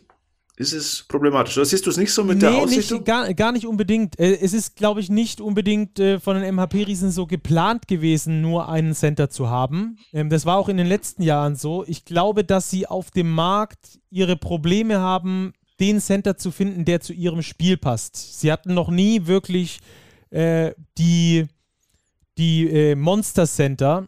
[0.55, 1.57] ist es problematisch.
[1.57, 2.99] Oder siehst du es nicht so mit nee, der Ausrichtung?
[2.99, 4.19] Nicht, gar, gar nicht unbedingt.
[4.19, 8.69] Äh, es ist, glaube ich, nicht unbedingt äh, von den MHP-Riesen so geplant gewesen, nur
[8.69, 9.97] einen Center zu haben.
[10.13, 11.83] Ähm, das war auch in den letzten Jahren so.
[11.87, 17.01] Ich glaube, dass sie auf dem Markt ihre Probleme haben, den Center zu finden, der
[17.01, 18.39] zu ihrem Spiel passt.
[18.39, 19.79] Sie hatten noch nie wirklich
[20.29, 21.47] äh, die
[22.37, 24.07] die äh, Monster Center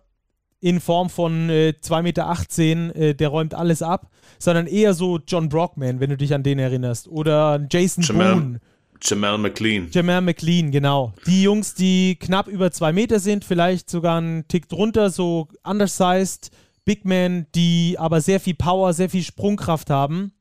[0.59, 4.09] in Form von äh, 2,18 Meter, äh, der räumt alles ab,
[4.39, 7.07] sondern eher so John Brockman, wenn du dich an den erinnerst.
[7.07, 8.59] Oder Jason Jamal, Boone.
[9.01, 9.89] Jamal McLean.
[9.91, 11.13] Jamal McLean, genau.
[11.27, 16.51] Die Jungs, die knapp über zwei Meter sind, vielleicht sogar einen Tick drunter, so undersized
[16.85, 20.33] Big Men, die aber sehr viel Power, sehr viel Sprungkraft haben.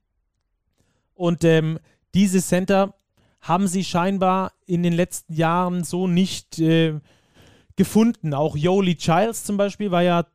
[1.14, 1.78] Und ähm,
[2.14, 2.94] diese Center
[3.40, 7.00] haben sie scheinbar in den letzten Jahren so nicht äh,
[7.76, 8.34] gefunden.
[8.34, 10.26] Auch Yoli Childs zum Beispiel war ja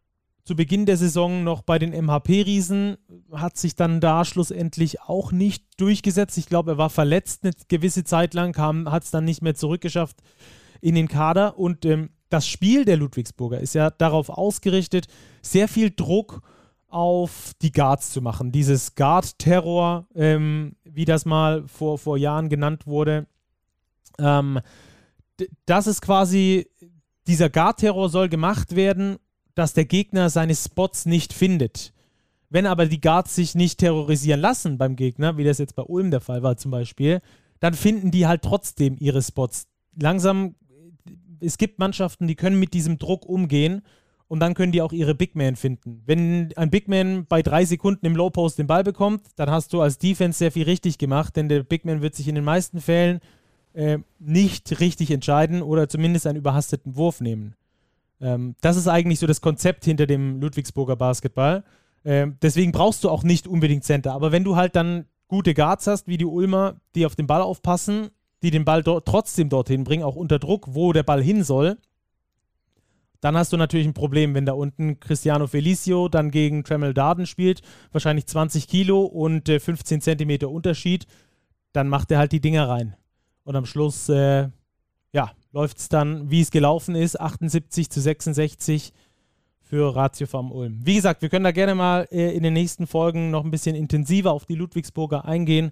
[0.43, 2.97] zu Beginn der Saison noch bei den MHP-Riesen,
[3.31, 6.37] hat sich dann da schlussendlich auch nicht durchgesetzt.
[6.39, 10.17] Ich glaube, er war verletzt eine gewisse Zeit lang, hat es dann nicht mehr zurückgeschafft
[10.81, 11.59] in den Kader.
[11.59, 15.07] Und ähm, das Spiel der Ludwigsburger ist ja darauf ausgerichtet,
[15.41, 16.41] sehr viel Druck
[16.87, 18.51] auf die Guards zu machen.
[18.51, 23.27] Dieses Guard-Terror, ähm, wie das mal vor, vor Jahren genannt wurde,
[24.17, 24.59] ähm,
[25.65, 26.67] das ist quasi
[27.29, 29.17] dieser Guard-Terror soll gemacht werden,
[29.55, 31.93] dass der Gegner seine Spots nicht findet.
[32.49, 36.11] Wenn aber die Guards sich nicht terrorisieren lassen beim Gegner, wie das jetzt bei Ulm
[36.11, 37.21] der Fall war zum Beispiel,
[37.59, 39.67] dann finden die halt trotzdem ihre Spots.
[39.95, 40.55] Langsam,
[41.39, 43.83] es gibt Mannschaften, die können mit diesem Druck umgehen
[44.27, 46.01] und dann können die auch ihre Big Man finden.
[46.05, 49.73] Wenn ein Big Man bei drei Sekunden im Low Post den Ball bekommt, dann hast
[49.73, 52.43] du als Defense sehr viel richtig gemacht, denn der Big Man wird sich in den
[52.43, 53.19] meisten Fällen
[53.73, 57.55] äh, nicht richtig entscheiden oder zumindest einen überhasteten Wurf nehmen.
[58.21, 61.63] Ähm, das ist eigentlich so das Konzept hinter dem Ludwigsburger Basketball.
[62.05, 64.13] Ähm, deswegen brauchst du auch nicht unbedingt Center.
[64.13, 67.41] Aber wenn du halt dann gute Guards hast, wie die Ulmer, die auf den Ball
[67.41, 68.09] aufpassen,
[68.41, 71.77] die den Ball do trotzdem dorthin bringen, auch unter Druck, wo der Ball hin soll,
[73.21, 77.25] dann hast du natürlich ein Problem, wenn da unten Cristiano Felicio dann gegen Tremel Darden
[77.25, 77.61] spielt,
[77.91, 81.05] wahrscheinlich 20 Kilo und äh, 15 Zentimeter Unterschied,
[81.73, 82.95] dann macht er halt die Dinger rein.
[83.49, 84.47] Und am Schluss, äh,
[85.11, 88.93] ja, läuft es dann, wie es gelaufen ist, 78 zu 66
[89.59, 90.77] für Ratio vom Ulm.
[90.83, 93.75] Wie gesagt, wir können da gerne mal äh, in den nächsten Folgen noch ein bisschen
[93.75, 95.71] intensiver auf die Ludwigsburger eingehen.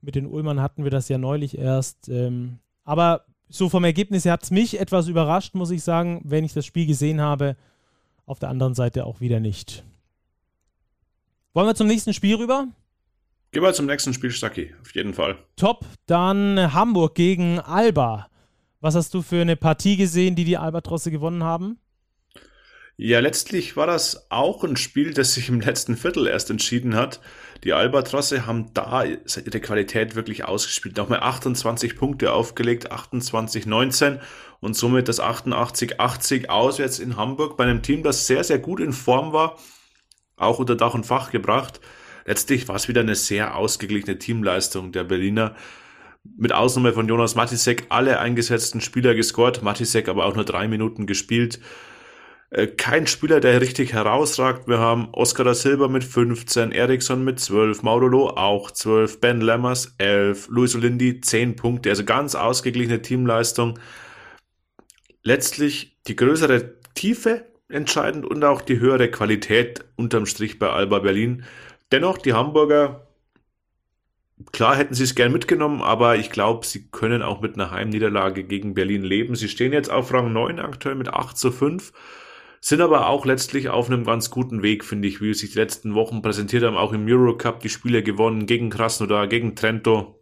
[0.00, 2.08] Mit den Ulmern hatten wir das ja neulich erst.
[2.08, 6.44] Ähm, aber so vom Ergebnis her hat es mich etwas überrascht, muss ich sagen, wenn
[6.44, 7.58] ich das Spiel gesehen habe.
[8.24, 9.84] Auf der anderen Seite auch wieder nicht.
[11.52, 12.68] Wollen wir zum nächsten Spiel rüber?
[13.50, 15.38] Gehen wir zum nächsten Spiel, Stacki, auf jeden Fall.
[15.56, 18.28] Top, dann Hamburg gegen Alba.
[18.80, 21.78] Was hast du für eine Partie gesehen, die die Albatrosse gewonnen haben?
[22.98, 27.20] Ja, letztlich war das auch ein Spiel, das sich im letzten Viertel erst entschieden hat.
[27.64, 30.98] Die Albatrosse haben da ihre Qualität wirklich ausgespielt.
[30.98, 34.18] Nochmal 28 Punkte aufgelegt, 28-19
[34.60, 38.92] und somit das 88-80 auswärts in Hamburg bei einem Team, das sehr, sehr gut in
[38.92, 39.58] Form war,
[40.36, 41.80] auch unter Dach und Fach gebracht
[42.28, 45.56] letztlich war es wieder eine sehr ausgeglichene Teamleistung der Berliner.
[46.36, 51.06] Mit Ausnahme von Jonas Matisek alle eingesetzten Spieler gescored, Matisek aber auch nur drei Minuten
[51.06, 51.58] gespielt.
[52.50, 54.68] Äh, kein Spieler, der richtig herausragt.
[54.68, 59.94] Wir haben Oscar da Silva mit 15, Eriksson mit 12, Maudolo auch 12, Ben Lammers
[59.96, 63.78] 11, Luis Olindi 10 Punkte, also ganz ausgeglichene Teamleistung.
[65.22, 71.44] Letztlich die größere Tiefe entscheidend und auch die höhere Qualität unterm Strich bei Alba Berlin.
[71.92, 73.06] Dennoch, die Hamburger,
[74.52, 78.44] klar hätten sie es gern mitgenommen, aber ich glaube, sie können auch mit einer Heimniederlage
[78.44, 79.34] gegen Berlin leben.
[79.34, 81.92] Sie stehen jetzt auf Rang 9 aktuell mit 8 zu 5
[82.60, 85.94] sind aber auch letztlich auf einem ganz guten Weg, finde ich, wie sich die letzten
[85.94, 90.14] Wochen präsentiert haben, auch im Eurocup die Spiele gewonnen gegen Krasnodar, gegen Trento.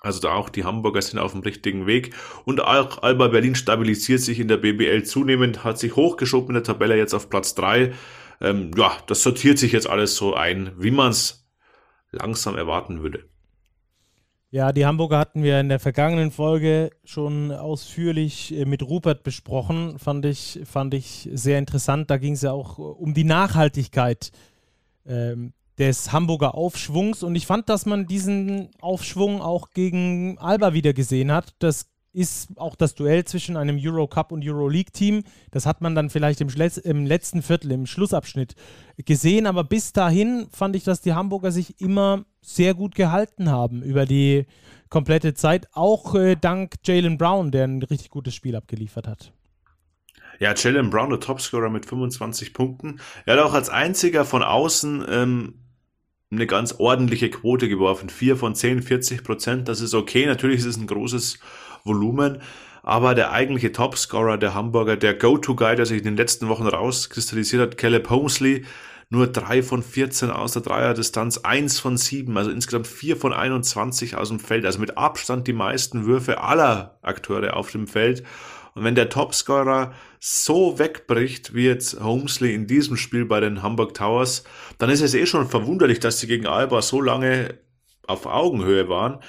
[0.00, 2.14] Also da auch die Hamburger sind auf dem richtigen Weg.
[2.44, 6.62] Und auch Alba Berlin stabilisiert sich in der BBL zunehmend, hat sich hochgeschoben in der
[6.62, 7.92] Tabelle jetzt auf Platz drei.
[8.40, 11.48] Ähm, ja, das sortiert sich jetzt alles so ein, wie man es
[12.12, 13.24] langsam erwarten würde.
[14.50, 19.98] Ja, die Hamburger hatten wir in der vergangenen Folge schon ausführlich äh, mit Rupert besprochen.
[19.98, 22.10] Fand ich, fand ich sehr interessant.
[22.10, 24.30] Da ging es ja auch um die Nachhaltigkeit
[25.04, 27.22] ähm, des Hamburger Aufschwungs.
[27.22, 31.54] Und ich fand, dass man diesen Aufschwung auch gegen Alba wieder gesehen hat.
[31.58, 35.22] Das ist auch das Duell zwischen einem Eurocup und Euroleague-Team.
[35.52, 38.56] Das hat man dann vielleicht im, im, letzten Viertel, im Schlussabschnitt
[38.96, 39.46] gesehen.
[39.46, 44.04] Aber bis dahin fand ich, dass die Hamburger sich immer sehr gut gehalten haben über
[44.04, 44.46] die
[44.90, 45.68] komplette Zeit.
[45.72, 49.32] Auch äh, dank Jalen Brown, der ein richtig gutes Spiel abgeliefert hat.
[50.40, 53.00] Ja, Jalen Brown, der Topscorer mit 25 Punkten.
[53.26, 55.54] Er hat auch als einziger von außen ähm,
[56.30, 58.08] eine ganz ordentliche Quote geworfen.
[58.08, 59.68] Vier von 10, 40 Prozent.
[59.68, 60.26] Das ist okay.
[60.26, 61.38] Natürlich ist es ein großes
[61.88, 62.38] Volumen.
[62.84, 67.60] Aber der eigentliche Topscorer der Hamburger, der Go-To-Guy, der sich in den letzten Wochen rauskristallisiert
[67.60, 68.64] hat, Caleb Homesley,
[69.10, 74.16] nur drei von 14 aus der Dreierdistanz, eins von sieben, also insgesamt vier von 21
[74.16, 78.22] aus dem Feld, also mit Abstand die meisten Würfe aller Akteure auf dem Feld.
[78.74, 83.94] Und wenn der Topscorer so wegbricht, wie jetzt Homesley in diesem Spiel bei den Hamburg
[83.94, 84.44] Towers,
[84.78, 87.58] dann ist es eh schon verwunderlich, dass sie gegen Alba so lange
[88.06, 89.20] auf Augenhöhe waren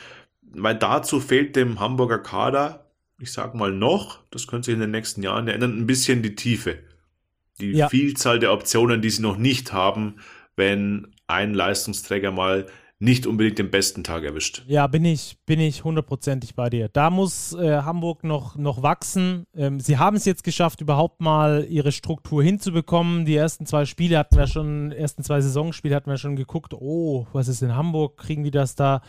[0.54, 2.86] weil dazu fehlt dem Hamburger Kader,
[3.20, 6.36] ich sag mal noch, das könnte sich in den nächsten Jahren ändern, ein bisschen die
[6.36, 6.80] Tiefe.
[7.60, 7.90] Die ja.
[7.90, 10.16] Vielzahl der Optionen, die sie noch nicht haben,
[10.56, 12.68] wenn ein Leistungsträger mal
[13.02, 14.64] nicht unbedingt den besten Tag erwischt.
[14.68, 16.90] Ja, bin ich, bin ich hundertprozentig bei dir.
[16.90, 19.46] Da muss äh, Hamburg noch, noch wachsen.
[19.56, 23.24] Ähm, sie haben es jetzt geschafft, überhaupt mal ihre Struktur hinzubekommen.
[23.24, 27.26] Die ersten zwei Spiele hatten wir schon, ersten zwei Saisonspiele hatten wir schon geguckt, oh,
[27.32, 28.18] was ist in Hamburg?
[28.18, 29.02] Kriegen die das da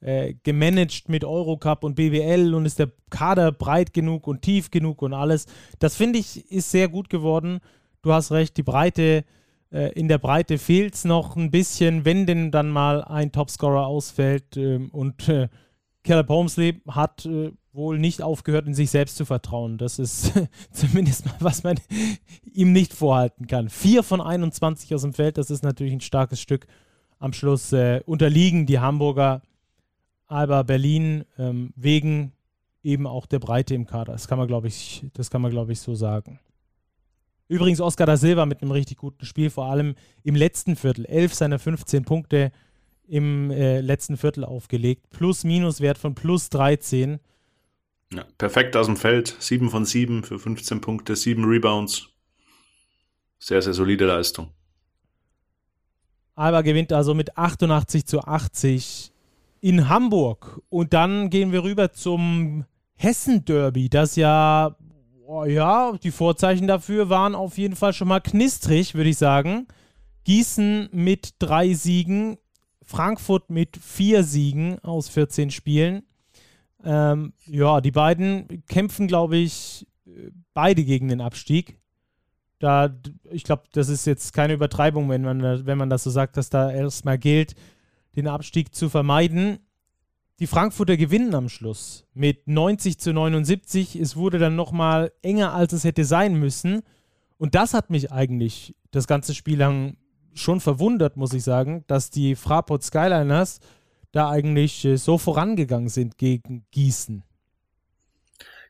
[0.00, 5.02] äh, gemanagt mit Eurocup und BWL und ist der Kader breit genug und tief genug
[5.02, 5.46] und alles.
[5.78, 7.60] Das finde ich ist sehr gut geworden.
[8.02, 9.24] Du hast recht, die Breite,
[9.72, 13.86] äh, in der Breite fehlt es noch ein bisschen, wenn denn dann mal ein Topscorer
[13.86, 14.56] ausfällt.
[14.56, 15.48] Ähm, und äh,
[16.04, 19.78] Caleb Holmesley hat äh, wohl nicht aufgehört, in sich selbst zu vertrauen.
[19.78, 20.32] Das ist
[20.72, 21.78] zumindest mal, was man
[22.52, 23.68] ihm nicht vorhalten kann.
[23.68, 26.66] Vier von 21 aus dem Feld, das ist natürlich ein starkes Stück.
[27.18, 29.42] Am Schluss äh, unterliegen die Hamburger
[30.28, 32.32] aber Berlin ähm, wegen
[32.82, 34.12] eben auch der Breite im Kader.
[34.12, 36.38] Das kann man, glaube ich, das kann man, glaube ich, so sagen.
[37.48, 41.06] Übrigens Oscar da Silva mit einem richtig guten Spiel, vor allem im letzten Viertel.
[41.06, 42.52] Elf seiner 15 Punkte
[43.06, 45.08] im äh, letzten Viertel aufgelegt.
[45.10, 47.18] Plus-Minus-Wert von plus 13.
[48.12, 49.34] Ja, perfekt aus dem Feld.
[49.38, 52.08] 7 von 7 für 15 Punkte, 7 Rebounds.
[53.38, 54.50] Sehr, sehr solide Leistung.
[56.34, 59.10] Alba gewinnt also mit 88 zu 80
[59.60, 60.60] in Hamburg.
[60.68, 62.64] Und dann gehen wir rüber zum
[62.96, 64.76] Hessen-Derby, das ja,
[65.26, 69.66] oh ja, die Vorzeichen dafür waren auf jeden Fall schon mal knistrig, würde ich sagen.
[70.24, 72.38] Gießen mit drei Siegen,
[72.82, 76.02] Frankfurt mit vier Siegen aus 14 Spielen.
[76.84, 79.86] Ähm, ja, die beiden kämpfen, glaube ich,
[80.54, 81.78] beide gegen den Abstieg.
[82.58, 82.90] Da,
[83.30, 86.50] ich glaube, das ist jetzt keine Übertreibung, wenn man, wenn man das so sagt, dass
[86.50, 87.54] da erstmal gilt,
[88.18, 89.60] den Abstieg zu vermeiden.
[90.40, 93.96] Die Frankfurter gewinnen am Schluss mit 90 zu 79.
[93.96, 96.82] Es wurde dann nochmal enger, als es hätte sein müssen.
[97.38, 99.96] Und das hat mich eigentlich das ganze Spiel lang
[100.34, 103.60] schon verwundert, muss ich sagen, dass die Fraport Skyliners
[104.12, 107.22] da eigentlich äh, so vorangegangen sind gegen Gießen.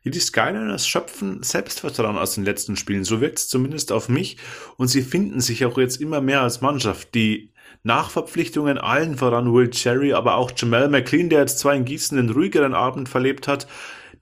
[0.05, 3.03] Die Skyliners schöpfen Selbstvertrauen aus den letzten Spielen.
[3.03, 4.37] So wirkt es zumindest auf mich.
[4.77, 7.13] Und sie finden sich auch jetzt immer mehr als Mannschaft.
[7.15, 7.51] Die
[7.83, 12.29] Nachverpflichtungen allen voran Will Cherry, aber auch Jamal McLean, der jetzt zwar in Gießen einen
[12.29, 13.67] ruhigeren Abend verlebt hat,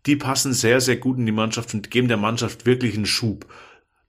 [0.05, 3.45] die passen sehr, sehr gut in die Mannschaft und geben der Mannschaft wirklich einen Schub.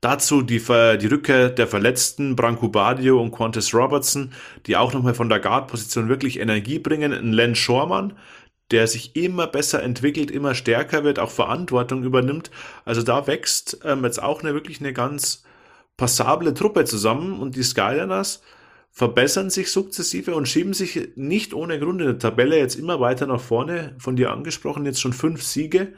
[0.01, 4.33] Dazu die, die Rückkehr der Verletzten Branko Badio und Qantas Robertson,
[4.67, 7.13] die auch nochmal von der Guard-Position wirklich Energie bringen.
[7.13, 8.13] Ein Len Schormann,
[8.71, 12.53] der sich immer besser entwickelt, immer stärker wird, auch Verantwortung übernimmt.
[12.85, 15.43] Also da wächst ähm, jetzt auch eine wirklich eine ganz
[15.97, 18.41] passable Truppe zusammen und die Skyliners
[18.99, 23.29] verbessern sich sukzessive und schieben sich nicht ohne Grund in der Tabelle jetzt immer weiter
[23.29, 23.95] nach vorne.
[23.99, 25.93] Von dir angesprochen, jetzt schon fünf Siege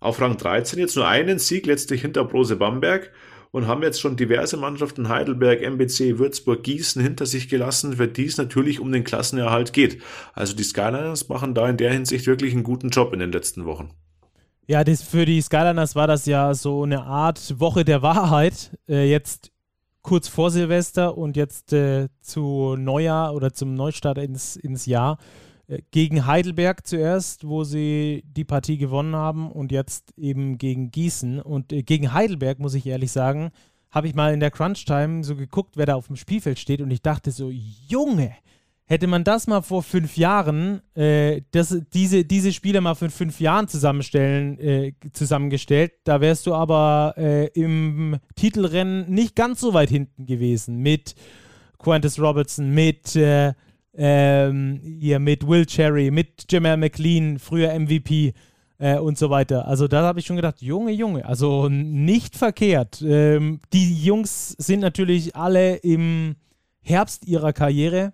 [0.00, 3.12] auf Rang 13, jetzt nur einen Sieg letztlich hinter Brose Bamberg
[3.52, 8.26] und haben jetzt schon diverse Mannschaften Heidelberg, MBC, Würzburg, Gießen hinter sich gelassen, für die
[8.26, 10.02] es natürlich um den Klassenerhalt geht.
[10.32, 13.66] Also die Skyliners machen da in der Hinsicht wirklich einen guten Job in den letzten
[13.66, 13.90] Wochen.
[14.66, 18.76] Ja, das, für die Skyliners war das ja so eine Art Woche der Wahrheit.
[18.88, 19.51] Äh, jetzt
[20.02, 25.18] kurz vor Silvester und jetzt äh, zu Neujahr oder zum Neustart ins, ins Jahr.
[25.68, 31.40] Äh, gegen Heidelberg zuerst, wo sie die Partie gewonnen haben und jetzt eben gegen Gießen.
[31.40, 33.50] Und äh, gegen Heidelberg, muss ich ehrlich sagen,
[33.90, 36.90] habe ich mal in der Crunch-Time so geguckt, wer da auf dem Spielfeld steht und
[36.90, 38.34] ich dachte so, Junge,
[38.92, 43.40] hätte man das mal vor fünf Jahren, äh, das, diese, diese Spieler mal für fünf
[43.40, 49.88] Jahren zusammenstellen, äh, zusammengestellt, da wärst du aber äh, im Titelrennen nicht ganz so weit
[49.88, 51.14] hinten gewesen mit
[51.78, 53.54] Quantus Robertson, mit äh,
[53.94, 58.34] ähm, hier mit Will Cherry, mit Jamal McLean, früher MVP
[58.76, 59.66] äh, und so weiter.
[59.66, 63.02] Also da habe ich schon gedacht, Junge, Junge, also nicht verkehrt.
[63.02, 66.36] Ähm, die Jungs sind natürlich alle im
[66.82, 68.12] Herbst ihrer Karriere.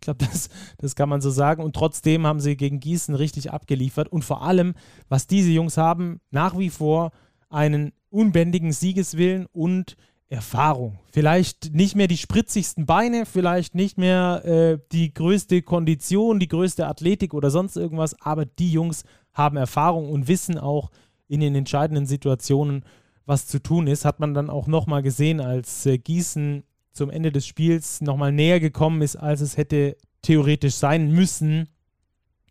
[0.00, 0.48] Ich glaube, das,
[0.78, 1.62] das kann man so sagen.
[1.62, 4.08] Und trotzdem haben sie gegen Gießen richtig abgeliefert.
[4.08, 4.74] Und vor allem,
[5.10, 7.10] was diese Jungs haben, nach wie vor
[7.50, 9.96] einen unbändigen Siegeswillen und
[10.28, 10.98] Erfahrung.
[11.12, 16.86] Vielleicht nicht mehr die spritzigsten Beine, vielleicht nicht mehr äh, die größte Kondition, die größte
[16.86, 20.90] Athletik oder sonst irgendwas, aber die Jungs haben Erfahrung und wissen auch
[21.26, 22.84] in den entscheidenden Situationen,
[23.26, 24.04] was zu tun ist.
[24.04, 26.62] Hat man dann auch nochmal gesehen, als äh, Gießen
[27.00, 31.66] zum Ende des Spiels nochmal näher gekommen ist, als es hätte theoretisch sein müssen.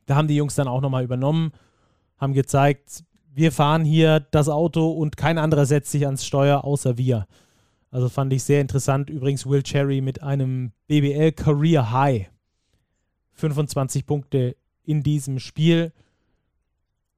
[0.07, 1.51] Da haben die Jungs dann auch nochmal übernommen,
[2.17, 6.97] haben gezeigt, wir fahren hier das Auto und kein anderer setzt sich ans Steuer außer
[6.97, 7.27] wir.
[7.91, 9.11] Also fand ich sehr interessant.
[9.11, 12.31] Übrigens Will Cherry mit einem BBL Career High.
[13.33, 15.93] 25 Punkte in diesem Spiel.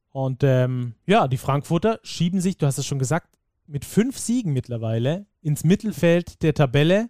[0.10, 4.52] Und ähm, ja, die Frankfurter schieben sich, du hast es schon gesagt, mit fünf Siegen
[4.52, 7.10] mittlerweile ins Mittelfeld der Tabelle.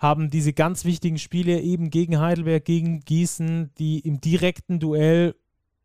[0.00, 5.36] Haben diese ganz wichtigen Spiele eben gegen Heidelberg, gegen Gießen, die im direkten Duell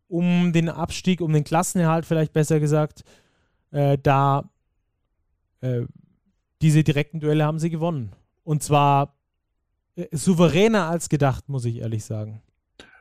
[0.07, 3.03] um den Abstieg, um den Klassenerhalt vielleicht besser gesagt,
[3.71, 4.49] äh, da
[5.61, 5.81] äh,
[6.61, 8.13] diese direkten Duelle haben sie gewonnen.
[8.43, 9.15] Und zwar
[9.95, 12.41] äh, souveräner als gedacht, muss ich ehrlich sagen.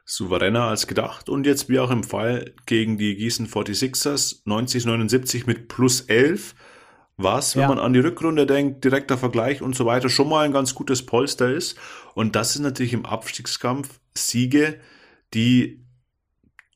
[0.07, 5.69] Souveräner als gedacht und jetzt wie auch im Fall gegen die Gießen 46ers 90-79 mit
[5.69, 6.55] plus 11
[7.17, 7.69] was, wenn ja.
[7.69, 11.07] man an die Rückrunde denkt, direkter Vergleich und so weiter, schon mal ein ganz gutes
[11.07, 11.79] Polster ist.
[12.15, 14.81] Und das sind natürlich im Abstiegskampf Siege,
[15.33, 15.85] die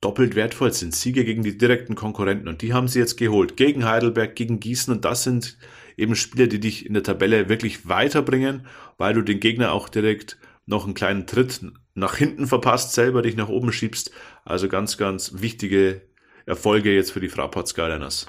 [0.00, 0.94] doppelt wertvoll sind.
[0.94, 2.48] Siege gegen die direkten Konkurrenten.
[2.48, 3.56] Und die haben sie jetzt geholt.
[3.56, 4.94] Gegen Heidelberg, gegen Gießen.
[4.94, 5.58] Und das sind
[5.96, 8.66] eben Spiele, die dich in der Tabelle wirklich weiterbringen,
[8.96, 11.60] weil du den Gegner auch direkt noch einen kleinen Tritt
[11.94, 14.12] nach hinten verpasst, selber dich nach oben schiebst.
[14.44, 16.02] Also ganz, ganz wichtige
[16.46, 18.26] Erfolge jetzt für die Fraport Skyliners.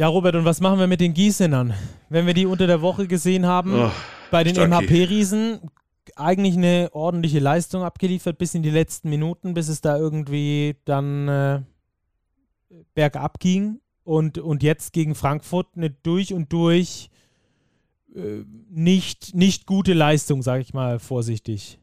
[0.00, 1.74] Ja, Robert, und was machen wir mit den Gießenern?
[2.08, 3.90] Wenn wir die unter der Woche gesehen haben, oh,
[4.30, 5.60] bei den MHP-Riesen,
[6.16, 11.28] eigentlich eine ordentliche Leistung abgeliefert bis in die letzten Minuten, bis es da irgendwie dann
[11.28, 11.60] äh,
[12.94, 13.80] bergab ging.
[14.02, 17.10] Und, und jetzt gegen Frankfurt eine durch und durch
[18.14, 21.78] äh, nicht, nicht gute Leistung, sage ich mal vorsichtig.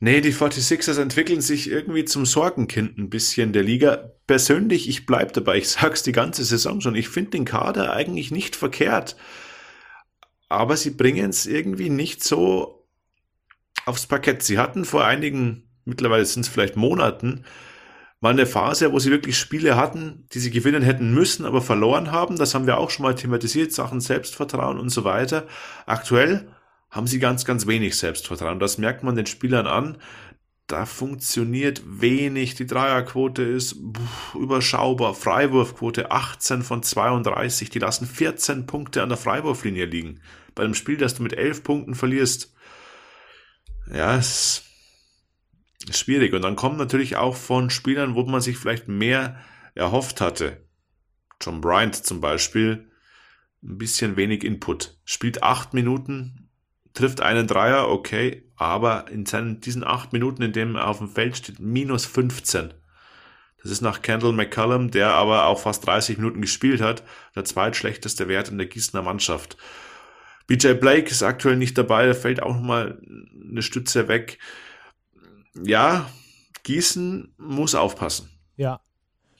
[0.00, 4.10] Nee, die 46ers entwickeln sich irgendwie zum Sorgenkind ein bisschen der Liga.
[4.32, 8.30] Persönlich, ich bleib dabei, ich sag's die ganze Saison schon, ich finde den Kader eigentlich
[8.30, 9.14] nicht verkehrt.
[10.48, 12.88] Aber sie bringen es irgendwie nicht so
[13.84, 14.42] aufs Parkett.
[14.42, 17.44] Sie hatten vor einigen, mittlerweile sind es vielleicht Monaten,
[18.20, 22.10] mal eine Phase, wo sie wirklich Spiele hatten, die sie gewinnen hätten müssen, aber verloren
[22.10, 22.38] haben.
[22.38, 25.46] Das haben wir auch schon mal thematisiert, Sachen Selbstvertrauen und so weiter.
[25.84, 26.48] Aktuell
[26.90, 28.60] haben sie ganz, ganz wenig Selbstvertrauen.
[28.60, 29.98] Das merkt man den Spielern an.
[30.72, 32.54] Da funktioniert wenig.
[32.54, 33.76] Die Dreierquote ist
[34.32, 35.12] überschaubar.
[35.12, 37.68] Freiwurfquote 18 von 32.
[37.68, 40.22] Die lassen 14 Punkte an der Freiwurflinie liegen.
[40.54, 42.54] Bei einem Spiel, das du mit 11 Punkten verlierst.
[43.92, 44.62] Ja, es
[45.90, 46.32] schwierig.
[46.32, 49.44] Und dann kommt natürlich auch von Spielern, wo man sich vielleicht mehr
[49.74, 50.66] erhofft hatte.
[51.42, 52.90] John Bryant zum Beispiel,
[53.62, 54.98] ein bisschen wenig Input.
[55.04, 56.41] Spielt acht Minuten,
[56.94, 61.08] trifft einen Dreier, okay, aber in seinen, diesen acht Minuten, in dem er auf dem
[61.08, 62.74] Feld steht, minus 15.
[63.62, 67.02] Das ist nach Kendall McCullum, der aber auch fast 30 Minuten gespielt hat,
[67.36, 69.56] der zweitschlechteste Wert in der Gießener Mannschaft.
[70.48, 73.00] BJ Blake ist aktuell nicht dabei, da fällt auch nochmal
[73.50, 74.38] eine Stütze weg
[75.60, 76.08] ja,
[76.62, 78.30] Gießen muss aufpassen.
[78.56, 78.80] Ja.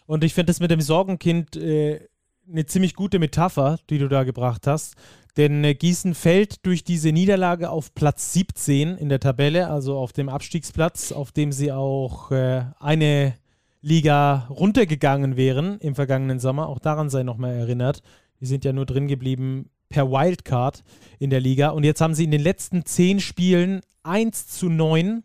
[0.06, 2.08] Und ich finde das mit dem Sorgenkind äh,
[2.48, 4.94] eine ziemlich gute Metapher, die du da gebracht hast.
[5.36, 10.12] Denn äh, Gießen fällt durch diese Niederlage auf Platz 17 in der Tabelle, also auf
[10.12, 13.34] dem Abstiegsplatz, auf dem sie auch äh, eine
[13.80, 16.68] Liga runtergegangen wären im vergangenen Sommer.
[16.68, 18.02] Auch daran sei nochmal erinnert.
[18.40, 20.84] Die sind ja nur drin geblieben per Wildcard
[21.18, 21.70] in der Liga.
[21.70, 25.24] Und jetzt haben sie in den letzten zehn Spielen 1 zu 9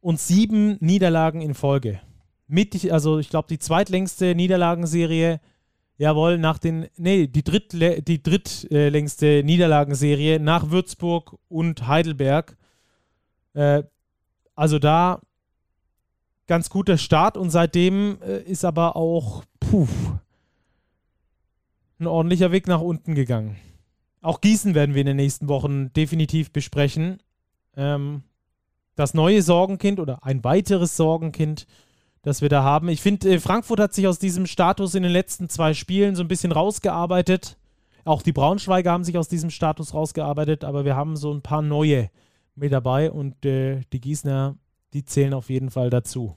[0.00, 2.00] und sieben Niederlagen in Folge.
[2.46, 5.40] Mit, also ich glaube, die zweitlängste Niederlagenserie
[6.00, 12.56] Jawohl, nach den, nee, die, drittle, die drittlängste Niederlagenserie nach Würzburg und Heidelberg.
[13.52, 13.82] Äh,
[14.54, 15.20] also da
[16.46, 19.86] ganz guter Start und seitdem äh, ist aber auch puh,
[21.98, 23.56] ein ordentlicher Weg nach unten gegangen.
[24.22, 27.18] Auch Gießen werden wir in den nächsten Wochen definitiv besprechen.
[27.76, 28.22] Ähm,
[28.94, 31.66] das neue Sorgenkind oder ein weiteres Sorgenkind
[32.22, 32.88] das wir da haben.
[32.88, 36.22] Ich finde, äh, Frankfurt hat sich aus diesem Status in den letzten zwei Spielen so
[36.22, 37.56] ein bisschen rausgearbeitet.
[38.04, 41.62] Auch die Braunschweiger haben sich aus diesem Status rausgearbeitet, aber wir haben so ein paar
[41.62, 42.10] neue
[42.54, 44.56] mit dabei und äh, die Gießner,
[44.92, 46.36] die zählen auf jeden Fall dazu.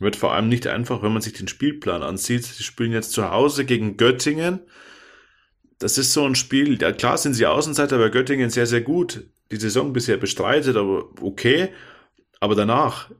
[0.00, 2.44] Wird vor allem nicht einfach, wenn man sich den Spielplan ansieht.
[2.44, 4.60] Sie spielen jetzt zu Hause gegen Göttingen.
[5.78, 9.24] Das ist so ein Spiel, ja klar sind sie Außenseiter, aber Göttingen sehr, sehr gut.
[9.50, 11.68] Die Saison bisher bestreitet, aber okay.
[12.40, 13.10] Aber danach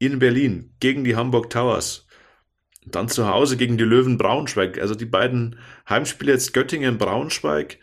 [0.00, 2.08] in Berlin gegen die Hamburg Towers.
[2.84, 4.80] Dann zu Hause gegen die Löwen Braunschweig.
[4.80, 7.78] Also die beiden Heimspiele jetzt Göttingen Braunschweig.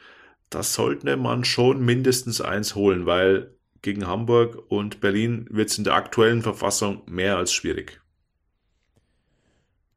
[0.49, 5.85] Das sollte man schon mindestens eins holen, weil gegen Hamburg und Berlin wird es in
[5.85, 8.01] der aktuellen Verfassung mehr als schwierig.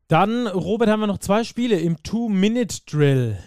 [0.06, 3.38] Dann, Robert, haben wir noch zwei Spiele im Two-Minute-Drill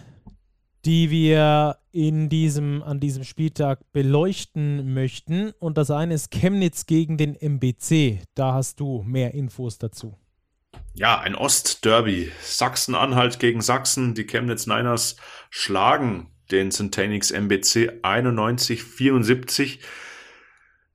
[0.84, 5.52] die wir in diesem, an diesem Spieltag beleuchten möchten.
[5.60, 8.20] Und das eine ist Chemnitz gegen den MBC.
[8.34, 10.18] Da hast du mehr Infos dazu.
[10.94, 12.32] Ja, ein Ostderby.
[12.42, 14.14] Sachsen-Anhalt gegen Sachsen.
[14.14, 15.14] Die Chemnitz Niners
[15.50, 19.78] schlagen den Centenix MBC 91-74.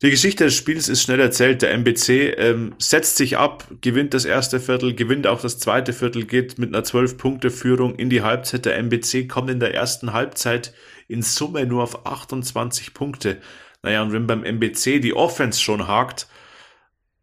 [0.02, 1.62] Die Geschichte des Spiels ist schnell erzählt.
[1.62, 6.26] Der MBC ähm, setzt sich ab, gewinnt das erste Viertel, gewinnt auch das zweite Viertel,
[6.26, 8.64] geht mit einer 12-Punkte-Führung in die Halbzeit.
[8.64, 10.74] Der MBC kommt in der ersten Halbzeit
[11.10, 13.42] in Summe nur auf 28 Punkte.
[13.84, 16.28] Naja, und wenn beim MBC die Offense schon hakt,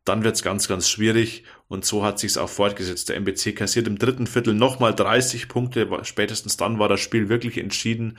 [0.04, 1.44] dann wird's ganz, ganz schwierig.
[1.68, 3.08] Und so hat sich's auch fortgesetzt.
[3.08, 5.88] Der MBC kassiert im dritten Viertel nochmal 30 Punkte.
[6.02, 8.18] Spätestens dann war das Spiel wirklich entschieden.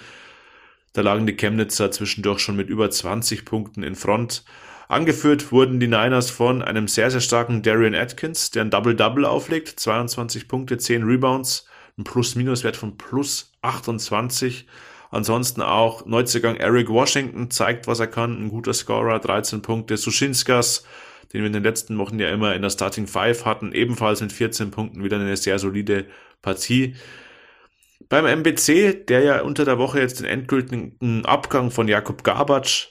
[0.98, 4.44] Da lagen die Chemnitzer zwischendurch schon mit über 20 Punkten in Front.
[4.88, 9.80] Angeführt wurden die Niners von einem sehr, sehr starken Darian Atkins, der ein Double-Double auflegt.
[9.80, 11.68] 22 Punkte, 10 Rebounds,
[12.00, 14.66] ein Plus-Minus-Wert von plus 28.
[15.12, 18.46] Ansonsten auch Neuzugang Eric Washington zeigt, was er kann.
[18.46, 19.98] Ein guter Scorer, 13 Punkte.
[19.98, 20.84] Sushinskas,
[21.32, 24.32] den wir in den letzten Wochen ja immer in der Starting Five hatten, ebenfalls mit
[24.32, 26.08] 14 Punkten wieder eine sehr solide
[26.42, 26.96] Partie.
[28.10, 32.90] Beim MBC, der ja unter der Woche jetzt den endgültigen Abgang von Jakub Gabatsch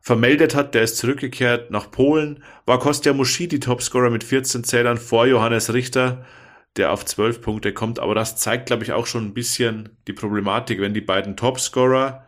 [0.00, 5.26] vermeldet hat, der ist zurückgekehrt nach Polen, war Kostja Muschidi Topscorer mit 14 Zählern vor
[5.26, 6.24] Johannes Richter,
[6.76, 7.98] der auf 12 Punkte kommt.
[7.98, 10.80] Aber das zeigt, glaube ich, auch schon ein bisschen die Problematik.
[10.80, 12.26] Wenn die beiden Topscorer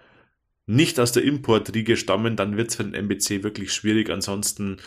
[0.66, 4.09] nicht aus der Importriege stammen, dann wird es für den MBC wirklich schwierig.
[4.11, 4.78] Ansonsten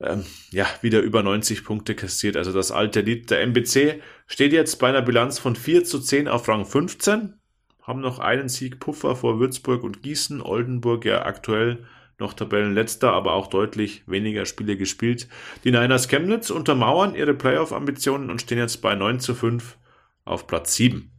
[0.00, 2.36] ähm, ja, wieder über 90 Punkte kassiert.
[2.36, 3.30] Also das alte Lied.
[3.30, 7.34] Der MBC steht jetzt bei einer Bilanz von 4 zu 10 auf Rang 15.
[7.82, 10.40] Haben noch einen Sieg Puffer vor Würzburg und Gießen.
[10.40, 11.84] Oldenburg ja aktuell
[12.18, 15.28] noch Tabellenletzter, aber auch deutlich weniger Spiele gespielt.
[15.64, 19.76] Die Niners Chemnitz untermauern ihre Playoff-Ambitionen und stehen jetzt bei 9 zu 5
[20.24, 21.10] auf Platz 7.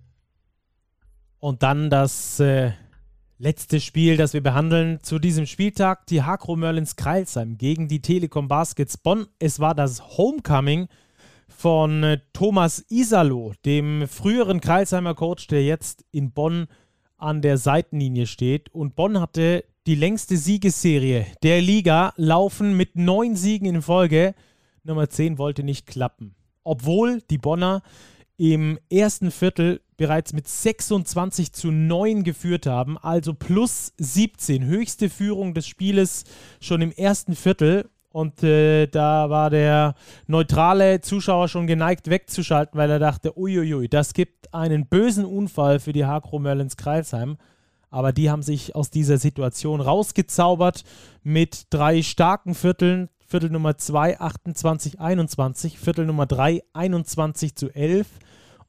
[1.39, 2.73] Und dann das äh,
[3.43, 8.47] Letztes Spiel, das wir behandeln zu diesem Spieltag, die Hakro Merlins Kreilsheim gegen die Telekom
[8.47, 9.25] Baskets Bonn.
[9.39, 10.87] Es war das Homecoming
[11.47, 16.67] von äh, Thomas Isalo, dem früheren Kreilsheimer Coach, der jetzt in Bonn
[17.17, 18.71] an der Seitenlinie steht.
[18.75, 24.35] Und Bonn hatte die längste Siegesserie der Liga laufen mit neun Siegen in Folge.
[24.83, 26.35] Nummer 10 wollte nicht klappen.
[26.63, 27.81] Obwohl die Bonner
[28.37, 35.53] im ersten Viertel bereits mit 26 zu 9 geführt haben, also plus 17, höchste Führung
[35.53, 36.23] des Spieles
[36.59, 37.87] schon im ersten Viertel.
[38.09, 39.93] Und äh, da war der
[40.25, 45.93] neutrale Zuschauer schon geneigt wegzuschalten, weil er dachte, uiuiui, das gibt einen bösen Unfall für
[45.93, 47.37] die Hakro Merlins Kreilsheim.
[47.91, 50.83] Aber die haben sich aus dieser Situation rausgezaubert
[51.21, 53.09] mit drei starken Vierteln.
[53.27, 55.77] Viertel Nummer 2, 28, 21.
[55.77, 58.07] Viertel Nummer 3, 21 zu 11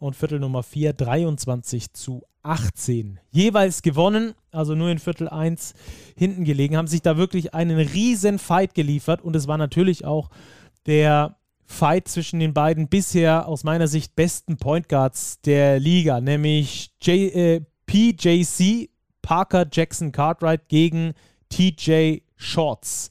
[0.02, 3.20] und Viertel Nummer 4 23 zu 18.
[3.30, 5.74] Jeweils gewonnen, also nur in Viertel 1
[6.16, 10.28] hinten gelegen, haben sich da wirklich einen riesen Fight geliefert und es war natürlich auch
[10.86, 16.90] der Fight zwischen den beiden bisher aus meiner Sicht besten Point Guards der Liga, nämlich
[17.00, 18.90] J, äh, PJC,
[19.22, 21.14] Parker Jackson Cartwright gegen
[21.48, 23.10] TJ Shorts.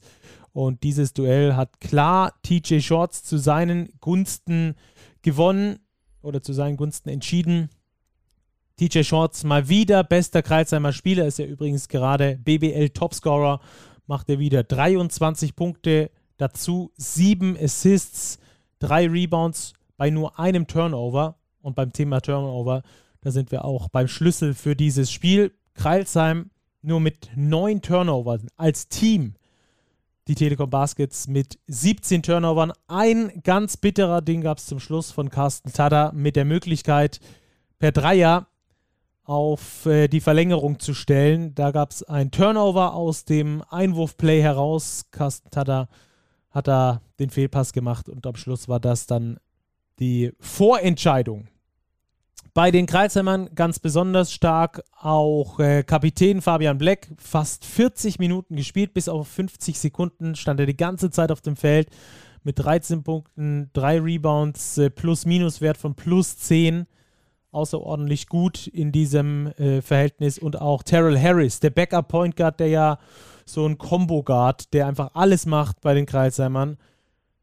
[0.52, 4.74] Und dieses Duell hat klar TJ Shorts zu seinen Gunsten
[5.22, 5.78] gewonnen
[6.22, 7.68] oder zu seinen Gunsten entschieden.
[8.76, 13.60] TJ Shorts mal wieder bester Kreuzheimer Spieler, ist ja übrigens gerade BBL Topscorer,
[14.06, 18.38] macht er wieder 23 Punkte, dazu 7 Assists,
[18.80, 21.36] 3 Rebounds bei nur einem Turnover.
[21.60, 22.82] Und beim Thema Turnover,
[23.20, 25.52] da sind wir auch beim Schlüssel für dieses Spiel.
[25.74, 26.50] Kreilsheim
[26.82, 29.34] nur mit 9 Turnovers als Team.
[30.28, 32.72] Die Telekom Baskets mit 17 Turnovern.
[32.86, 37.18] Ein ganz bitterer Ding gab es zum Schluss von Carsten Tada mit der Möglichkeit,
[37.80, 38.46] per Dreier
[39.24, 41.56] auf äh, die Verlängerung zu stellen.
[41.56, 45.06] Da gab es ein Turnover aus dem Einwurfplay heraus.
[45.10, 45.88] Carsten Tada
[46.50, 49.38] hat da den Fehlpass gemacht und am Schluss war das dann
[49.98, 51.48] die Vorentscheidung.
[52.54, 58.92] Bei den Kreisheimern ganz besonders stark auch äh, Kapitän Fabian Black, fast 40 Minuten gespielt,
[58.92, 61.88] bis auf 50 Sekunden stand er die ganze Zeit auf dem Feld
[62.44, 66.86] mit 13 Punkten, 3 Rebounds, äh, Plus-Minus-Wert von plus 10
[67.52, 70.38] außerordentlich gut in diesem äh, Verhältnis.
[70.38, 72.98] Und auch Terrell Harris, der Backup Point Guard, der ja
[73.46, 76.76] so ein Combo Guard, der einfach alles macht bei den Kreisheimern,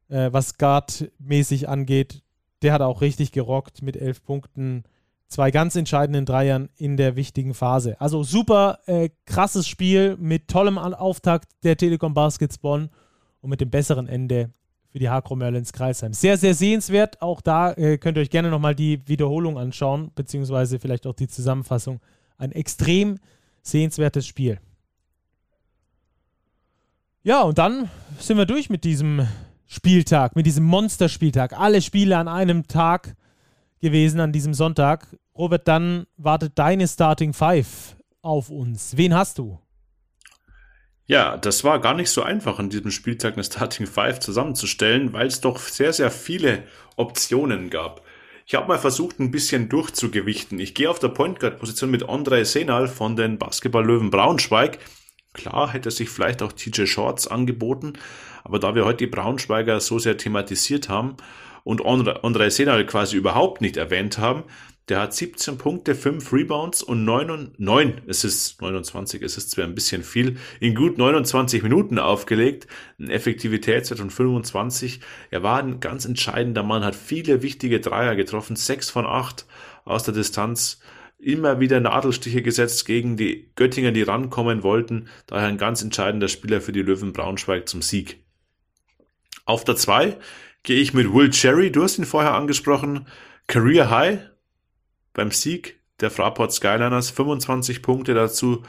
[0.09, 2.21] äh, was Guard-mäßig angeht.
[2.61, 4.83] Der hat auch richtig gerockt mit elf Punkten,
[5.29, 7.99] zwei ganz entscheidenden Dreiern in der wichtigen Phase.
[8.01, 12.89] Also super äh, krasses Spiel mit tollem Auftakt der Telekom Baskets Bonn
[13.41, 14.51] und mit dem besseren Ende
[14.91, 16.13] für die Hakro Merlins Kreisheim.
[16.13, 17.21] Sehr, sehr sehenswert.
[17.21, 21.27] Auch da äh, könnt ihr euch gerne nochmal die Wiederholung anschauen, beziehungsweise vielleicht auch die
[21.27, 22.01] Zusammenfassung.
[22.37, 23.19] Ein extrem
[23.61, 24.59] sehenswertes Spiel.
[27.21, 29.27] Ja, und dann sind wir durch mit diesem
[29.67, 31.53] Spieltag, mit diesem Monsterspieltag.
[31.53, 33.15] Alle Spiele an einem Tag
[33.81, 35.07] gewesen, an diesem Sonntag.
[35.35, 38.97] Robert, dann wartet deine Starting Five auf uns.
[38.97, 39.59] Wen hast du?
[41.05, 45.27] Ja, das war gar nicht so einfach, an diesem Spieltag eine Starting Five zusammenzustellen, weil
[45.27, 46.63] es doch sehr, sehr viele
[46.97, 48.03] Optionen gab.
[48.45, 50.59] Ich habe mal versucht, ein bisschen durchzugewichten.
[50.59, 54.79] Ich gehe auf der Point Guard Position mit Andrei Senal von den Basketball-Löwen Braunschweig.
[55.33, 57.93] Klar hätte sich vielleicht auch TJ Shorts angeboten,
[58.43, 61.17] aber da wir heute die Braunschweiger so sehr thematisiert haben
[61.63, 64.43] und Andrei Senal quasi überhaupt nicht erwähnt haben,
[64.89, 69.65] der hat 17 Punkte, 5 Rebounds und 9, 9 es ist 29, es ist zwar
[69.65, 72.65] ein bisschen viel, in gut 29 Minuten aufgelegt,
[72.99, 75.01] ein Effektivitätswert von 25.
[75.29, 79.45] Er war ein ganz entscheidender Mann, hat viele wichtige Dreier getroffen, 6 von 8
[79.85, 80.79] aus der Distanz,
[81.19, 86.61] immer wieder Nadelstiche gesetzt gegen die Göttinger, die rankommen wollten, daher ein ganz entscheidender Spieler
[86.61, 88.23] für die Löwen Braunschweig zum Sieg.
[89.45, 90.17] Auf der 2
[90.63, 93.07] gehe ich mit Will Cherry, du hast ihn vorher angesprochen,
[93.47, 94.19] Career High,
[95.13, 97.09] beim Sieg der Fraport Skyliners.
[97.09, 98.63] 25 Punkte dazu,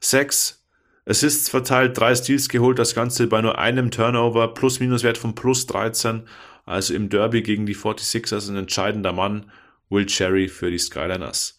[0.00, 0.64] 6
[1.08, 6.26] Assists verteilt, 3 Steals geholt, das Ganze bei nur einem Turnover, Plus-Minus-Wert von plus 13.
[6.64, 9.50] Also im Derby gegen die 46ers ein entscheidender Mann,
[9.88, 11.56] Will Cherry für die Skyliners.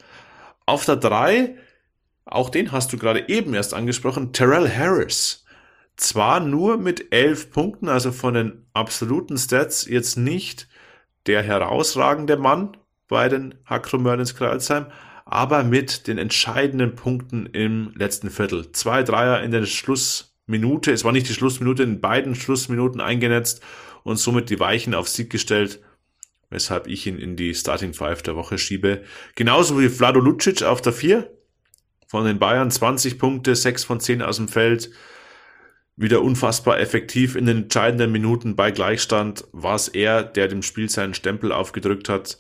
[0.65, 1.55] Auf der 3,
[2.26, 5.45] auch den hast du gerade eben erst angesprochen, Terrell Harris.
[5.97, 10.67] Zwar nur mit 11 Punkten, also von den absoluten Stats jetzt nicht
[11.25, 14.87] der herausragende Mann, bei den Hakro Merlins Kreilsheim,
[15.25, 18.71] aber mit den entscheidenden Punkten im letzten Viertel.
[18.71, 23.61] Zwei Dreier in der Schlussminute, es war nicht die Schlussminute, in beiden Schlussminuten eingenetzt
[24.03, 25.81] und somit die Weichen auf Sieg gestellt,
[26.49, 29.03] weshalb ich ihn in die Starting Five der Woche schiebe.
[29.35, 31.31] Genauso wie Vlado Lucic auf der Vier
[32.07, 34.91] von den Bayern, 20 Punkte, 6 von 10 aus dem Feld.
[35.99, 40.91] Wieder unfassbar effektiv in den entscheidenden Minuten bei Gleichstand war es er, der dem Spiel
[40.91, 42.37] seinen Stempel aufgedrückt hat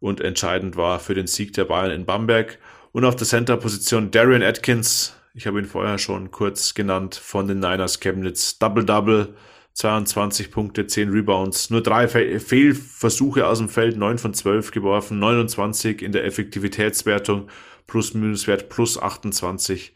[0.00, 2.58] und entscheidend war für den Sieg der Bayern in Bamberg.
[2.90, 7.60] Und auf der Center-Position Darian Atkins, ich habe ihn vorher schon kurz genannt, von den
[7.60, 8.58] Niners Chemnitz.
[8.58, 9.36] Double-Double,
[9.74, 15.20] 22 Punkte, 10 Rebounds, nur drei Fe Fehlversuche aus dem Feld, 9 von 12 geworfen,
[15.20, 17.50] 29 in der Effektivitätswertung,
[17.86, 19.94] Plus-Minus-Wert plus 28.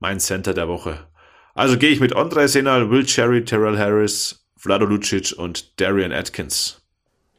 [0.00, 1.06] Mein Center der Woche.
[1.54, 6.80] Also gehe ich mit Andre Senal, Will Cherry, Terrell Harris, Vlado Lucic und Darian Atkins.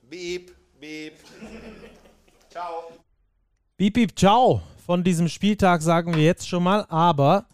[0.09, 1.13] Beep, beep.
[3.77, 4.61] Piep, piep, ciao.
[4.85, 7.45] Von diesem Spieltag sagen wir jetzt schon mal, aber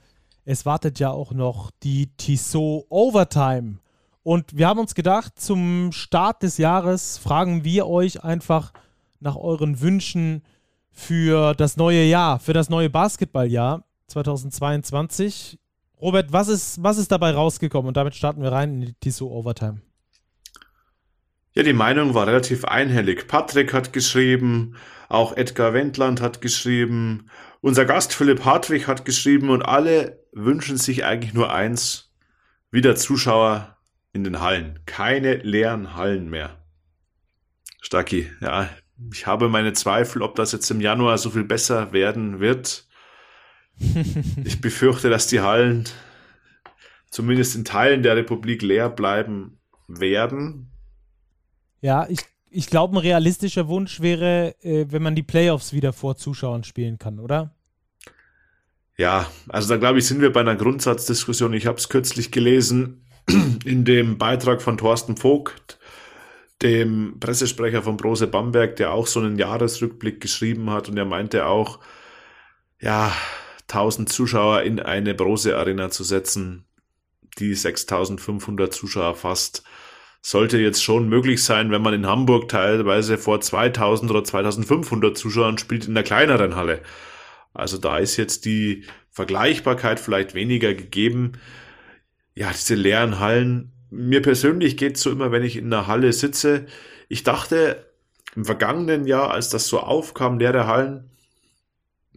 [0.44, 3.78] es wartet ja auch noch die Tissot Overtime.
[4.24, 8.74] Und wir haben uns gedacht, zum Start des Jahres fragen wir euch einfach
[9.20, 10.42] nach euren Wünschen
[10.92, 15.59] für das neue Jahr, für das neue Basketballjahr 2022.
[16.02, 17.90] Robert, was ist, was ist dabei rausgekommen?
[17.90, 19.82] Und damit starten wir rein in die Tissot Overtime.
[21.54, 23.28] Ja, die Meinung war relativ einhellig.
[23.28, 24.76] Patrick hat geschrieben,
[25.10, 27.30] auch Edgar Wendland hat geschrieben,
[27.62, 32.14] unser Gast Philipp Hartwig hat geschrieben und alle wünschen sich eigentlich nur eins,
[32.72, 33.78] wieder Zuschauer
[34.14, 34.80] in den Hallen.
[34.86, 36.64] Keine leeren Hallen mehr.
[37.82, 38.70] Stacki, ja,
[39.12, 42.88] ich habe meine Zweifel, ob das jetzt im Januar so viel besser werden wird.
[44.44, 45.86] ich befürchte, dass die Hallen
[47.10, 50.72] zumindest in Teilen der Republik leer bleiben werden.
[51.82, 52.20] Ja, ich,
[52.50, 57.00] ich glaube, ein realistischer Wunsch wäre, äh, wenn man die Playoffs wieder vor Zuschauern spielen
[57.00, 57.56] kann, oder?
[58.98, 61.54] Ja, also da glaube ich, sind wir bei einer Grundsatzdiskussion.
[61.54, 63.06] Ich habe es kürzlich gelesen
[63.66, 65.80] in dem Beitrag von Thorsten Vogt,
[66.62, 71.46] dem Pressesprecher von Brose Bamberg, der auch so einen Jahresrückblick geschrieben hat und er meinte
[71.46, 71.80] auch,
[72.82, 73.14] ja,
[73.70, 76.66] 1000 Zuschauer in eine Brose Arena zu setzen,
[77.38, 79.64] die 6500 Zuschauer fasst,
[80.22, 85.58] sollte jetzt schon möglich sein, wenn man in Hamburg teilweise vor 2000 oder 2500 Zuschauern
[85.58, 86.82] spielt in einer kleineren Halle.
[87.54, 91.34] Also da ist jetzt die Vergleichbarkeit vielleicht weniger gegeben.
[92.36, 93.72] Ja, diese leeren Hallen.
[93.90, 96.68] Mir persönlich geht's so immer, wenn ich in einer Halle sitze.
[97.08, 97.86] Ich dachte
[98.36, 101.09] im vergangenen Jahr, als das so aufkam, leere Hallen,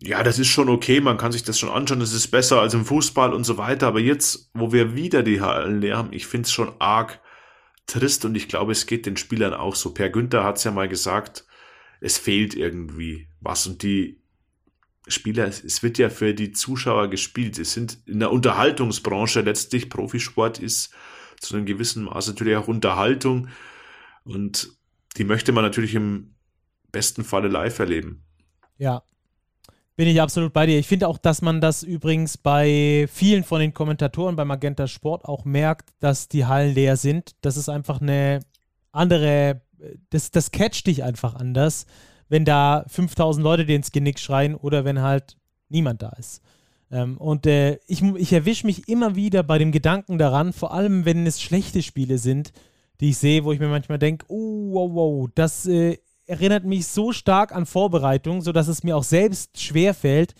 [0.04, 2.74] ja, das ist schon okay, man kann sich das schon anschauen, das ist besser als
[2.74, 3.86] im Fußball und so weiter.
[3.86, 7.20] Aber jetzt, wo wir wieder die Hallen leer haben, ich finde es schon arg
[7.86, 9.94] trist und ich glaube, es geht den Spielern auch so.
[9.94, 11.46] Per Günther hat es ja mal gesagt,
[12.00, 14.20] es fehlt irgendwie was und die
[15.06, 17.58] Spieler, es wird ja für die Zuschauer gespielt.
[17.58, 20.92] Es sind in der Unterhaltungsbranche letztlich Profisport ist
[21.40, 23.48] zu einem gewissen Maß natürlich auch Unterhaltung
[24.24, 24.76] und
[25.16, 26.34] die möchte man natürlich im
[26.90, 28.24] besten Falle live erleben.
[28.78, 29.02] Ja,
[29.96, 30.78] bin ich absolut bei dir.
[30.78, 35.24] Ich finde auch, dass man das übrigens bei vielen von den Kommentatoren beim Magenta Sport
[35.24, 37.32] auch merkt, dass die Hallen leer sind.
[37.42, 38.40] Das ist einfach eine
[38.90, 39.62] andere,
[40.10, 41.86] das, das catcht dich einfach anders,
[42.28, 45.36] wenn da 5000 Leute dir ins Genick schreien oder wenn halt
[45.68, 46.42] niemand da ist.
[46.90, 51.04] Ähm, und äh, ich, ich erwische mich immer wieder bei dem Gedanken daran, vor allem
[51.04, 52.52] wenn es schlechte Spiele sind,
[53.00, 56.86] die ich sehe, wo ich mir manchmal denke, oh, wow, wow, das äh, erinnert mich
[56.86, 60.34] so stark an Vorbereitung, sodass es mir auch selbst schwerfällt,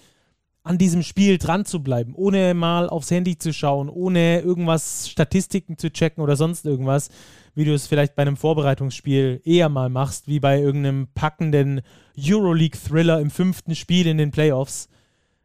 [0.65, 5.77] an diesem Spiel dran zu bleiben, ohne mal aufs Handy zu schauen, ohne irgendwas Statistiken
[5.77, 7.09] zu checken oder sonst irgendwas,
[7.55, 11.83] wie du es vielleicht bei einem Vorbereitungsspiel eher mal machst, wie bei irgendeinem packenden
[12.17, 14.89] Euroleague-Thriller im fünften Spiel in den Playoffs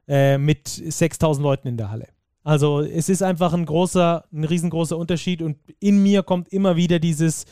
[0.07, 2.07] äh, mit 6000 Leuten in der Halle.
[2.43, 6.99] Also es ist einfach ein großer, ein riesengroßer Unterschied und in mir kommt immer wieder
[6.99, 7.45] dieses,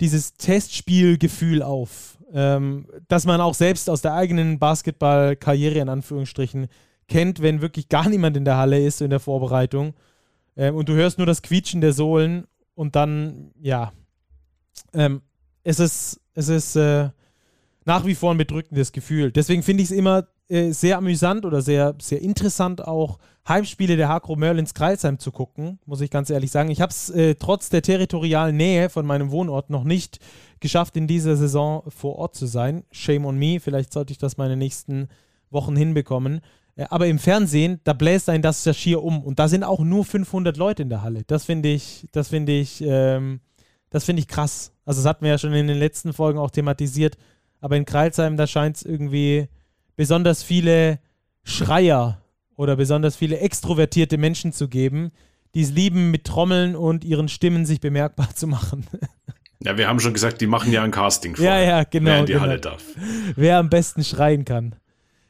[0.00, 6.68] dieses Testspielgefühl auf ähm, dass man auch selbst aus der eigenen Basketballkarriere in Anführungsstrichen
[7.08, 9.94] kennt, wenn wirklich gar niemand in der Halle ist in der Vorbereitung
[10.56, 13.92] ähm, und du hörst nur das Quietschen der Sohlen und dann, ja,
[14.92, 15.22] ähm,
[15.64, 17.10] es ist, es ist äh,
[17.84, 19.32] nach wie vor ein bedrückendes Gefühl.
[19.32, 23.18] Deswegen finde ich es immer äh, sehr amüsant oder sehr, sehr interessant auch,
[23.48, 26.70] Heimspiele der Hakro Merlins Kreisheim zu gucken, muss ich ganz ehrlich sagen.
[26.70, 30.18] Ich habe es äh, trotz der territorialen Nähe von meinem Wohnort noch nicht
[30.60, 32.84] geschafft, in dieser Saison vor Ort zu sein.
[32.90, 35.08] Shame on me, vielleicht sollte ich das meine nächsten
[35.50, 36.40] Wochen hinbekommen.
[36.76, 39.80] Äh, aber im Fernsehen, da bläst ein das ja schier um und da sind auch
[39.80, 41.24] nur 500 Leute in der Halle.
[41.26, 43.40] Das finde ich, das finde ich, ähm,
[43.90, 44.72] das finde ich krass.
[44.84, 47.16] Also das hatten wir ja schon in den letzten Folgen auch thematisiert.
[47.60, 49.48] Aber in Kreilsheim, da scheint es irgendwie
[49.96, 51.00] besonders viele
[51.42, 52.22] Schreier
[52.58, 55.12] oder besonders viele extrovertierte Menschen zu geben,
[55.54, 58.86] die es lieben, mit Trommeln und ihren Stimmen sich bemerkbar zu machen.
[59.60, 62.18] Ja, wir haben schon gesagt, die machen ja ein Casting vor, ja, ja, genau, wer
[62.20, 62.44] in die genau.
[62.44, 62.84] Halle darf.
[63.34, 64.76] Wer am besten schreien kann.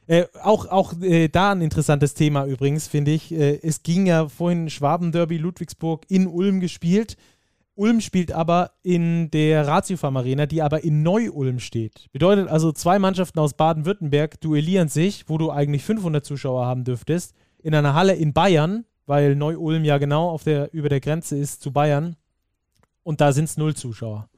[0.06, 3.32] Äh, auch auch äh, da ein interessantes Thema übrigens, finde ich.
[3.32, 7.16] Äh, es ging ja vorhin Schwabenderby Ludwigsburg in Ulm gespielt.
[7.78, 12.10] Ulm spielt aber in der Ratiofarm Arena, die aber in Neu-Ulm steht.
[12.10, 17.36] Bedeutet also, zwei Mannschaften aus Baden-Württemberg duellieren sich, wo du eigentlich 500 Zuschauer haben dürftest,
[17.62, 21.62] in einer Halle in Bayern, weil Neu-Ulm ja genau auf der, über der Grenze ist
[21.62, 22.16] zu Bayern.
[23.04, 24.28] Und da sind es null Zuschauer.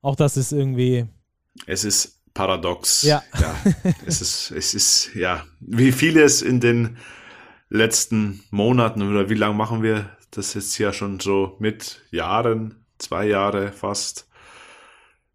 [0.00, 1.06] Auch das ist irgendwie.
[1.66, 3.02] Es ist paradox.
[3.02, 3.24] Ja.
[3.40, 3.56] ja
[4.06, 6.98] es, ist, es ist, ja, wie vieles in den
[7.68, 13.26] letzten Monaten oder wie lange machen wir das ist ja schon so mit Jahren, zwei
[13.26, 14.28] Jahre fast.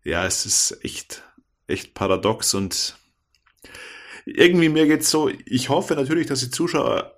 [0.03, 1.23] Ja, es ist echt,
[1.67, 2.97] echt paradox und
[4.25, 7.13] irgendwie mir geht's so, ich hoffe natürlich, dass die Zuschauer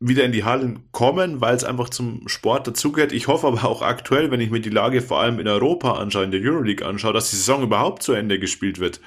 [0.00, 3.12] wieder in die Hallen kommen, weil es einfach zum Sport dazugehört.
[3.12, 6.24] Ich hoffe aber auch aktuell, wenn ich mir die Lage vor allem in Europa anschaue,
[6.24, 9.00] in der Euroleague anschaue, dass die Saison überhaupt zu Ende gespielt wird.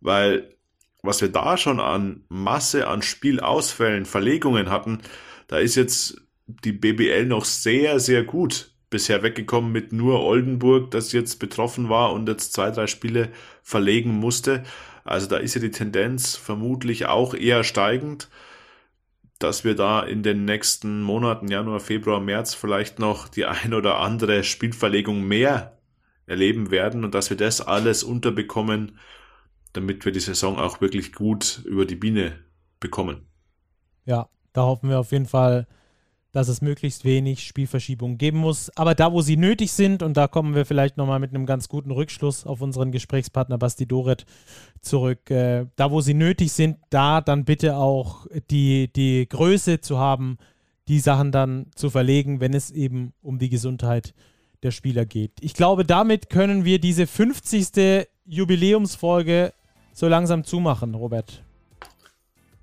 [0.00, 0.54] Weil
[1.02, 5.00] was wir da schon an Masse an Spielausfällen, Verlegungen hatten,
[5.48, 6.20] da ist jetzt
[6.64, 12.12] die BBL noch sehr, sehr gut bisher weggekommen mit nur Oldenburg, das jetzt betroffen war
[12.12, 13.30] und jetzt zwei, drei Spiele
[13.62, 14.62] verlegen musste.
[15.04, 18.28] Also da ist ja die Tendenz vermutlich auch eher steigend,
[19.38, 23.98] dass wir da in den nächsten Monaten, Januar, Februar, März vielleicht noch die ein oder
[23.98, 25.78] andere Spielverlegung mehr
[26.26, 28.98] erleben werden und dass wir das alles unterbekommen,
[29.72, 32.38] damit wir die Saison auch wirklich gut über die Biene
[32.78, 33.26] bekommen.
[34.04, 35.66] Ja, da hoffen wir auf jeden Fall,
[36.32, 38.70] dass es möglichst wenig Spielverschiebungen geben muss.
[38.76, 41.68] Aber da, wo sie nötig sind, und da kommen wir vielleicht nochmal mit einem ganz
[41.68, 44.24] guten Rückschluss auf unseren Gesprächspartner Basti Doret
[44.80, 49.98] zurück, äh, da, wo sie nötig sind, da dann bitte auch die, die Größe zu
[49.98, 50.38] haben,
[50.88, 54.14] die Sachen dann zu verlegen, wenn es eben um die Gesundheit
[54.62, 55.32] der Spieler geht.
[55.40, 58.06] Ich glaube, damit können wir diese 50.
[58.24, 59.52] Jubiläumsfolge
[59.92, 61.42] so langsam zumachen, Robert.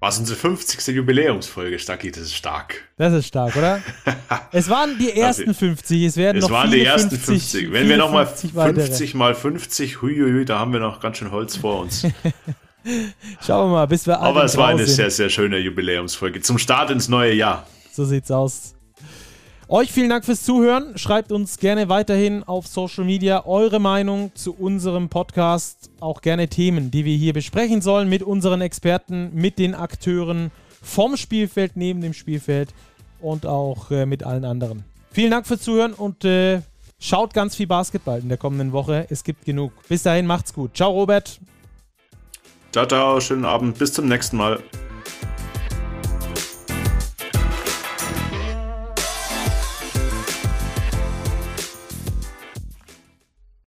[0.02, 0.96] Was unsere 50.
[0.96, 2.88] Jubiläumsfolge, Stacki, das ist stark.
[2.96, 3.82] Das ist stark, oder?
[4.54, 7.26] es waren die ersten 50, es werden es noch waren die ersten 50.
[7.66, 7.74] 50.
[7.74, 11.58] Wenn wir nochmal 50, 50 mal 50, huiuiui, da haben wir noch ganz schön Holz
[11.58, 12.04] vor uns.
[13.46, 14.96] Schauen wir mal, bis wir alle Aber es war eine sind.
[14.96, 17.68] sehr, sehr schöne Jubiläumsfolge zum Start ins neue Jahr.
[17.92, 18.76] So sieht's aus.
[19.72, 20.98] Euch vielen Dank fürs Zuhören.
[20.98, 25.92] Schreibt uns gerne weiterhin auf Social Media eure Meinung zu unserem Podcast.
[26.00, 30.50] Auch gerne Themen, die wir hier besprechen sollen mit unseren Experten, mit den Akteuren
[30.82, 32.70] vom Spielfeld, neben dem Spielfeld
[33.22, 34.86] und auch äh, mit allen anderen.
[35.12, 36.62] Vielen Dank fürs Zuhören und äh,
[37.00, 39.06] schaut ganz viel Basketball in der kommenden Woche.
[39.12, 39.72] Es gibt genug.
[39.88, 40.76] Bis dahin, macht's gut.
[40.76, 41.40] Ciao, Robert.
[42.72, 43.22] Ciao, ciao.
[43.22, 43.78] Schönen Abend.
[43.78, 44.64] Bis zum nächsten Mal.